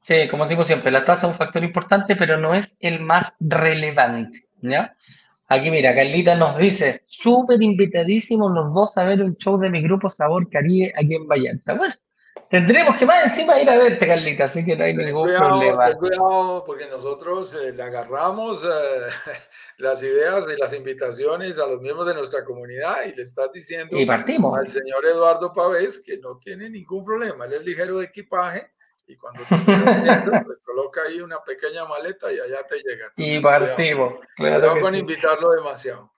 sí, 0.02 0.28
como 0.30 0.44
decimos 0.44 0.68
siempre, 0.68 0.92
la 0.92 1.06
tasa 1.06 1.28
es 1.28 1.32
un 1.32 1.38
factor 1.38 1.64
importante, 1.64 2.18
pero 2.18 2.38
no 2.38 2.54
es 2.54 2.76
el 2.82 3.00
más 3.00 3.34
relevante. 3.40 4.46
¿ya? 4.62 4.94
Aquí 5.48 5.70
mira, 5.70 5.94
Carlita 5.94 6.36
nos 6.36 6.58
dice, 6.58 7.04
súper 7.06 7.62
invitadísimos 7.62 8.52
los 8.52 8.74
dos 8.74 8.98
a 8.98 9.04
ver 9.04 9.22
un 9.22 9.36
show 9.38 9.60
de 9.60 9.70
mi 9.70 9.82
grupo 9.82 10.10
Sabor 10.10 10.50
Caribe 10.50 10.92
aquí 10.98 11.16
en 11.16 11.28
Vallarta. 11.28 11.76
Bueno, 11.76 11.94
Tendremos 12.50 12.96
que 12.98 13.06
más 13.08 13.24
encima 13.24 13.60
ir 13.60 13.70
a 13.70 13.78
verte, 13.78 14.06
Carlita, 14.06 14.46
así 14.46 14.64
que 14.64 14.76
no 14.76 14.84
hay 14.84 14.94
ningún 14.96 15.28
problema. 15.28 15.88
Ten 15.88 15.98
cuidado, 15.98 16.64
porque 16.64 16.88
nosotros 16.88 17.56
eh, 17.56 17.74
le 17.74 17.82
agarramos 17.82 18.64
eh, 18.64 18.68
las 19.78 20.04
ideas 20.04 20.46
y 20.56 20.60
las 20.60 20.72
invitaciones 20.74 21.58
a 21.58 21.66
los 21.66 21.82
miembros 21.82 22.08
de 22.08 22.14
nuestra 22.14 22.46
comunidad 22.46 23.06
y 23.08 23.16
le 23.16 23.24
estás 23.24 23.52
diciendo 23.52 24.00
y 24.00 24.06
partimos. 24.06 24.58
al 24.58 24.68
señor 24.68 25.06
Eduardo 25.06 25.52
Pavés 25.52 26.00
que 26.00 26.18
no 26.20 26.38
tiene 26.38 26.70
ningún 26.70 27.04
problema, 27.04 27.46
él 27.46 27.54
es 27.54 27.66
ligero 27.66 27.98
de 27.98 28.06
equipaje 28.06 28.72
y 29.08 29.16
cuando 29.18 29.44
tú 29.44 29.56
le 29.56 30.58
coloca 30.64 31.02
ahí 31.08 31.22
una 31.22 31.44
pequeña 31.44 31.86
maleta 31.86 32.32
y 32.32 32.40
allá 32.40 32.66
te 32.68 32.78
llega. 32.78 33.12
y 33.16 33.40
partimos. 33.40 34.16
Claro 34.36 34.80
con 34.82 34.96
invitarlo 34.96 35.52
demasiado. 35.52 36.12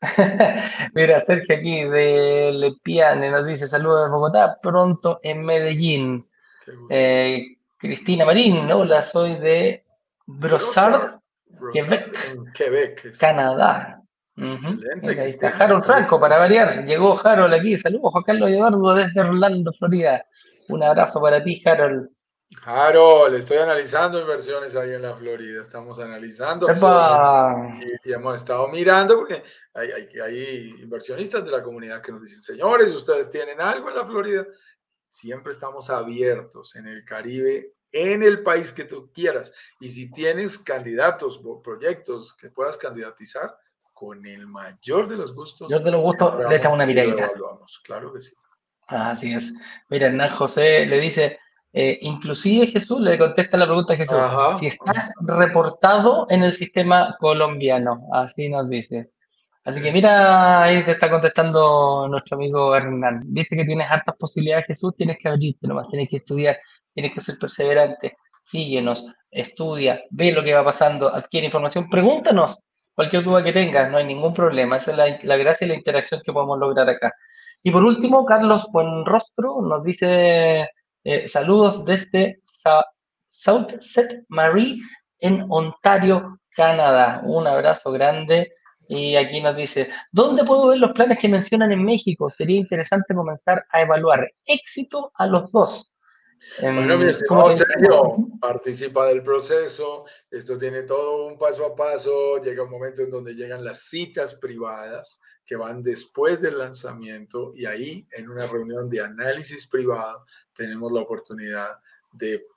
Mira, 0.94 1.20
Sergio 1.20 1.56
aquí 1.56 1.84
de 1.84 2.52
Lepiane 2.52 3.30
nos 3.30 3.46
dice 3.46 3.66
saludos 3.66 4.06
de 4.06 4.10
Bogotá, 4.10 4.58
pronto 4.62 5.18
en 5.22 5.44
Medellín. 5.44 6.28
Eh, 6.90 7.56
Cristina 7.78 8.24
Marín, 8.24 8.70
hola, 8.70 9.02
soy 9.02 9.38
de 9.38 9.84
Brossard, 10.26 11.18
Quebec, 12.54 13.18
Canadá. 13.18 14.02
ahí 14.36 15.28
está 15.28 15.48
Harold 15.48 15.84
Franco, 15.84 16.20
para 16.20 16.38
variar. 16.38 16.84
Llegó 16.84 17.18
Harold 17.24 17.54
aquí. 17.54 17.76
Saludos, 17.78 18.12
Juan 18.12 18.24
Carlos 18.24 18.50
Eduardo 18.50 18.94
desde 18.94 19.20
Orlando, 19.20 19.72
Florida. 19.72 20.24
Un 20.68 20.82
abrazo 20.82 21.20
para 21.20 21.42
ti, 21.42 21.60
Harold. 21.64 22.10
Harold, 22.64 23.34
estoy 23.34 23.58
analizando 23.58 24.20
inversiones 24.20 24.74
ahí 24.74 24.92
en 24.92 25.02
la 25.02 25.14
Florida. 25.14 25.60
Estamos 25.62 25.98
analizando 25.98 26.66
y, 28.04 28.12
hemos 28.12 28.34
estado 28.34 28.68
mirando 28.68 29.16
porque 29.16 29.42
hay, 29.74 29.90
hay, 30.20 30.70
inversionistas 30.80 31.44
de 31.44 31.50
la 31.50 31.62
comunidad 31.62 32.02
que 32.02 32.12
nos 32.12 32.22
dicen, 32.22 32.40
señores, 32.40 32.92
ustedes 32.94 33.28
tienen 33.30 33.60
algo 33.60 33.88
en 33.90 33.96
la 33.96 34.06
Florida. 34.06 34.46
Siempre 35.10 35.52
estamos 35.52 35.90
abiertos 35.90 36.74
en 36.76 36.86
el 36.86 37.04
Caribe, 37.04 37.74
en 37.92 38.22
el 38.22 38.42
país 38.42 38.72
que 38.72 38.84
tú 38.84 39.10
quieras. 39.12 39.52
Y 39.80 39.90
si 39.90 40.10
tienes 40.10 40.58
candidatos 40.58 41.40
proyectos 41.62 42.34
que 42.34 42.50
puedas 42.50 42.76
candidatizar, 42.76 43.56
con 43.98 44.24
el 44.26 44.46
mayor 44.46 45.08
de 45.08 45.16
los 45.16 45.34
gustos. 45.34 45.68
Yo 45.68 45.80
de 45.80 45.90
los 45.90 46.00
gustos 46.00 46.36
le 46.48 46.56
echamos 46.56 46.76
una 46.76 46.86
miradita. 46.86 47.32
Claro 47.82 48.12
que 48.12 48.22
sí. 48.22 48.32
Así 48.86 49.34
es. 49.34 49.52
Mira, 49.88 50.06
Hernán 50.06 50.36
José 50.36 50.86
le 50.86 51.00
dice, 51.00 51.37
eh, 51.72 51.98
inclusive 52.02 52.66
Jesús 52.68 53.00
le 53.00 53.18
contesta 53.18 53.56
la 53.56 53.66
pregunta 53.66 53.92
a 53.92 53.96
Jesús, 53.96 54.18
si 54.58 54.66
estás 54.66 55.12
reportado 55.20 56.26
en 56.30 56.42
el 56.42 56.52
sistema 56.52 57.16
colombiano, 57.20 58.08
así 58.12 58.48
nos 58.48 58.68
dice. 58.68 59.10
Así 59.64 59.82
que 59.82 59.92
mira, 59.92 60.62
ahí 60.62 60.82
te 60.82 60.92
está 60.92 61.10
contestando 61.10 62.08
nuestro 62.08 62.36
amigo 62.36 62.74
Hernán. 62.74 63.22
Viste 63.26 63.54
que 63.54 63.66
tienes 63.66 63.90
hartas 63.90 64.16
posibilidades, 64.18 64.66
Jesús, 64.66 64.94
tienes 64.96 65.18
que 65.20 65.28
abrirte 65.28 65.68
nomás, 65.68 65.88
tienes 65.90 66.08
que 66.08 66.16
estudiar, 66.18 66.58
tienes 66.94 67.12
que 67.12 67.20
ser 67.20 67.38
perseverante. 67.38 68.16
Síguenos, 68.40 69.14
estudia, 69.30 70.00
ve 70.10 70.32
lo 70.32 70.42
que 70.42 70.54
va 70.54 70.64
pasando, 70.64 71.14
adquiere 71.14 71.46
información, 71.46 71.90
pregúntanos 71.90 72.58
cualquier 72.94 73.22
duda 73.22 73.44
que 73.44 73.52
tengas, 73.52 73.90
no 73.92 73.98
hay 73.98 74.06
ningún 74.06 74.34
problema. 74.34 74.78
Esa 74.78 74.90
es 74.92 74.96
la, 74.96 75.18
la 75.22 75.36
gracia 75.36 75.66
y 75.66 75.68
la 75.68 75.76
interacción 75.76 76.20
que 76.24 76.32
podemos 76.32 76.58
lograr 76.58 76.88
acá. 76.88 77.12
Y 77.62 77.70
por 77.70 77.84
último, 77.84 78.24
Carlos 78.24 78.66
Buenrostro 78.72 79.60
nos 79.62 79.84
dice 79.84 80.68
eh, 81.10 81.26
saludos 81.26 81.86
desde 81.86 82.38
South 83.30 83.80
Set 83.80 84.24
Marie 84.28 84.76
en 85.20 85.46
Ontario, 85.48 86.38
Canadá. 86.54 87.22
Un 87.24 87.46
abrazo 87.46 87.92
grande. 87.92 88.52
Y 88.90 89.16
aquí 89.16 89.40
nos 89.40 89.56
dice, 89.56 89.88
¿dónde 90.12 90.44
puedo 90.44 90.68
ver 90.68 90.78
los 90.78 90.92
planes 90.92 91.18
que 91.18 91.30
mencionan 91.30 91.72
en 91.72 91.82
México? 91.82 92.28
Sería 92.28 92.58
interesante 92.58 93.14
comenzar 93.14 93.64
a 93.70 93.80
evaluar 93.80 94.30
éxito 94.44 95.10
a 95.14 95.26
los 95.26 95.50
dos. 95.50 95.94
Bueno, 96.60 96.98
mi 96.98 97.08
estimado 97.08 97.52
Sergio, 97.52 98.16
participa 98.38 99.06
del 99.06 99.22
proceso. 99.22 100.04
Esto 100.30 100.58
tiene 100.58 100.82
todo 100.82 101.26
un 101.26 101.38
paso 101.38 101.64
a 101.64 101.74
paso. 101.74 102.36
Llega 102.42 102.64
un 102.64 102.70
momento 102.70 103.00
en 103.00 103.10
donde 103.10 103.34
llegan 103.34 103.64
las 103.64 103.84
citas 103.84 104.34
privadas 104.34 105.18
que 105.48 105.56
van 105.56 105.82
después 105.82 106.38
del 106.42 106.58
lanzamiento 106.58 107.52
y 107.54 107.64
ahí 107.64 108.06
en 108.10 108.28
una 108.28 108.46
reunión 108.46 108.90
de 108.90 109.00
análisis 109.00 109.66
privado 109.66 110.26
tenemos 110.58 110.90
la 110.90 111.02
oportunidad 111.02 111.78
de 112.12 112.48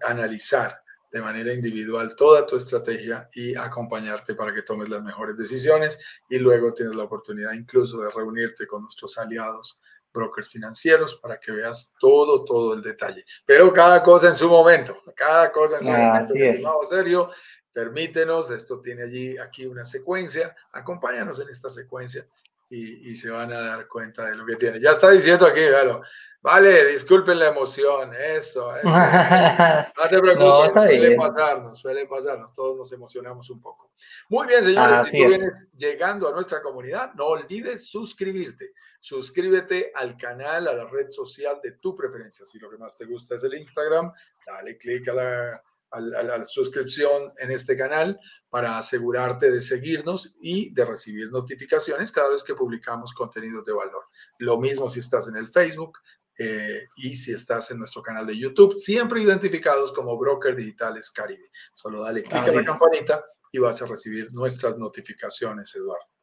analizar 0.00 0.82
de 1.12 1.20
manera 1.20 1.52
individual 1.52 2.16
toda 2.16 2.44
tu 2.46 2.56
estrategia 2.56 3.28
y 3.34 3.54
acompañarte 3.54 4.34
para 4.34 4.52
que 4.52 4.62
tomes 4.62 4.88
las 4.88 5.02
mejores 5.02 5.36
decisiones 5.36 5.98
y 6.28 6.38
luego 6.38 6.72
tienes 6.72 6.96
la 6.96 7.04
oportunidad 7.04 7.52
incluso 7.52 8.00
de 8.00 8.10
reunirte 8.10 8.66
con 8.66 8.82
nuestros 8.82 9.16
aliados 9.18 9.78
brokers 10.12 10.48
financieros 10.48 11.16
para 11.16 11.38
que 11.38 11.52
veas 11.52 11.94
todo, 12.00 12.44
todo 12.44 12.74
el 12.74 12.82
detalle. 12.82 13.24
Pero 13.44 13.72
cada 13.72 14.02
cosa 14.02 14.28
en 14.28 14.36
su 14.36 14.48
momento, 14.48 15.02
cada 15.14 15.52
cosa 15.52 15.76
en 15.78 15.84
su 15.84 15.90
momento. 15.90 16.86
serio, 16.88 17.30
permítenos, 17.72 18.50
esto 18.50 18.80
tiene 18.80 19.02
allí 19.02 19.36
aquí 19.36 19.66
una 19.66 19.84
secuencia, 19.84 20.56
acompáñanos 20.72 21.38
en 21.40 21.48
esta 21.48 21.68
secuencia 21.68 22.26
y, 22.68 23.10
y, 23.10 23.16
se 23.16 23.30
van 23.30 23.52
a 23.52 23.60
dar 23.60 23.86
cuenta 23.86 24.26
de 24.26 24.36
lo 24.36 24.44
que 24.44 24.56
tiene. 24.56 24.80
Ya 24.80 24.92
está 24.92 25.10
diciendo 25.10 25.46
aquí, 25.46 25.60
véalo. 25.60 26.02
Vale, 26.44 26.84
disculpen 26.88 27.38
la 27.38 27.48
emoción, 27.48 28.12
eso, 28.14 28.76
eso. 28.76 28.88
No 29.96 30.08
te 30.10 30.18
preocupes, 30.18 30.74
suele 30.74 31.16
pasarnos, 31.16 31.78
suele 31.78 32.06
pasarnos, 32.06 32.52
todos 32.52 32.76
nos 32.76 32.92
emocionamos 32.92 33.48
un 33.48 33.62
poco. 33.62 33.92
Muy 34.28 34.48
bien, 34.48 34.62
señores, 34.62 35.06
si 35.06 35.22
tú 35.22 35.28
vienes 35.28 35.68
llegando 35.74 36.28
a 36.28 36.32
nuestra 36.32 36.60
comunidad, 36.60 37.14
no 37.14 37.28
olvides 37.28 37.88
suscribirte. 37.88 38.74
Suscríbete 39.00 39.90
al 39.94 40.18
canal, 40.18 40.68
a 40.68 40.74
la 40.74 40.84
red 40.84 41.06
social 41.08 41.60
de 41.62 41.72
tu 41.72 41.96
preferencia. 41.96 42.44
Si 42.44 42.58
lo 42.58 42.68
que 42.68 42.76
más 42.76 42.94
te 42.94 43.06
gusta 43.06 43.36
es 43.36 43.42
el 43.42 43.54
Instagram, 43.54 44.12
dale 44.46 44.76
clic 44.76 45.08
a 45.94 46.00
la 46.00 46.20
a 46.20 46.38
la, 46.38 46.44
suscripción 46.44 47.32
en 47.38 47.50
este 47.50 47.76
canal 47.76 48.18
para 48.48 48.78
asegurarte 48.78 49.50
de 49.50 49.60
seguirnos 49.60 50.36
y 50.40 50.72
de 50.72 50.84
recibir 50.84 51.30
notificaciones 51.30 52.12
cada 52.12 52.30
vez 52.30 52.42
que 52.42 52.54
publicamos 52.54 53.12
contenidos 53.12 53.64
de 53.64 53.72
valor. 53.72 54.04
Lo 54.38 54.58
mismo 54.58 54.88
si 54.88 55.00
estás 55.00 55.28
en 55.28 55.36
el 55.36 55.48
Facebook 55.48 55.98
eh, 56.38 56.88
y 56.96 57.16
si 57.16 57.32
estás 57.32 57.70
en 57.70 57.78
nuestro 57.78 58.02
canal 58.02 58.26
de 58.26 58.38
YouTube, 58.38 58.74
siempre 58.76 59.22
identificados 59.22 59.92
como 59.92 60.18
Broker 60.18 60.54
Digitales 60.54 61.10
Caribe. 61.10 61.50
Solo 61.72 62.02
dale 62.02 62.22
clic 62.22 62.34
a 62.34 62.52
la 62.52 62.64
campanita 62.64 63.24
y 63.50 63.58
vas 63.58 63.80
a 63.82 63.86
recibir 63.86 64.32
nuestras 64.32 64.76
notificaciones, 64.76 65.74
Eduardo. 65.74 66.13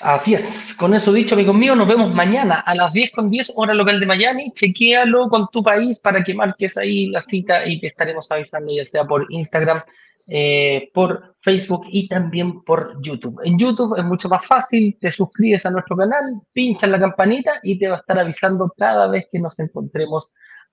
Así 0.00 0.34
es. 0.34 0.74
Con 0.74 0.94
eso 0.94 1.12
dicho, 1.12 1.34
amigos 1.34 1.56
míos, 1.56 1.76
nos 1.76 1.88
vemos 1.88 2.14
mañana 2.14 2.60
a 2.60 2.74
las 2.74 2.92
10 2.92 3.10
con 3.10 3.30
10 3.30 3.52
hora 3.56 3.74
local 3.74 3.98
de 3.98 4.06
Miami. 4.06 4.52
Chequéalo 4.54 5.28
con 5.28 5.48
tu 5.50 5.62
país 5.62 5.98
para 5.98 6.22
que 6.22 6.34
marques 6.34 6.76
ahí 6.76 7.08
la 7.08 7.22
cita 7.24 7.66
y 7.66 7.80
te 7.80 7.88
estaremos 7.88 8.30
avisando 8.30 8.72
ya 8.72 8.86
sea 8.86 9.04
por 9.04 9.26
Instagram, 9.30 9.82
eh, 10.28 10.90
por 10.94 11.34
Facebook 11.40 11.86
y 11.90 12.06
también 12.06 12.62
por 12.62 13.02
YouTube. 13.02 13.40
En 13.42 13.58
YouTube 13.58 13.98
es 13.98 14.04
mucho 14.04 14.28
más 14.28 14.46
fácil, 14.46 14.96
te 15.00 15.10
suscribes 15.10 15.66
a 15.66 15.70
nuestro 15.70 15.96
canal, 15.96 16.42
pinchas 16.52 16.90
la 16.90 17.00
campanita 17.00 17.54
y 17.64 17.76
te 17.76 17.88
va 17.88 17.96
a 17.96 18.00
estar 18.00 18.18
avisando 18.20 18.72
cada 18.76 19.08
vez 19.08 19.26
que 19.32 19.40
nos 19.40 19.58
encontremos 19.58 20.32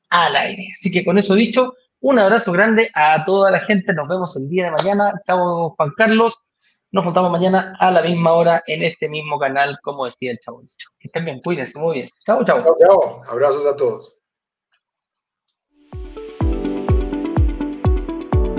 al 0.10 0.36
aire. 0.36 0.68
Así 0.80 0.92
que 0.92 1.04
con 1.04 1.18
eso 1.18 1.34
dicho, 1.34 1.74
un 2.00 2.20
abrazo 2.20 2.52
grande 2.52 2.92
a 2.94 3.26
toda 3.26 3.50
la 3.50 3.60
gente. 3.60 3.92
Nos 3.92 4.08
vemos 4.08 4.38
el 4.38 4.48
día 4.50 4.66
de 4.66 4.72
mañana. 4.72 5.20
Chao, 5.26 5.74
Juan 5.76 5.92
Carlos. 5.98 6.45
Nos 6.96 7.04
juntamos 7.04 7.30
mañana 7.30 7.76
a 7.78 7.92
la 7.92 8.02
misma 8.02 8.32
hora 8.32 8.64
en 8.66 8.82
este 8.82 9.10
mismo 9.10 9.38
canal, 9.38 9.78
como 9.84 10.06
decía 10.06 10.32
el 10.32 10.40
chavo. 10.40 10.62
Que 10.98 11.10
estén 11.10 11.26
bien, 11.26 11.42
cuídense 11.42 11.78
muy 11.78 11.96
bien. 11.96 12.10
Chao, 12.26 12.46
chao. 12.46 12.64
Chao, 12.64 12.78
chao. 12.80 13.22
Abrazos 13.28 13.66
a 13.66 13.76
todos. 13.76 14.25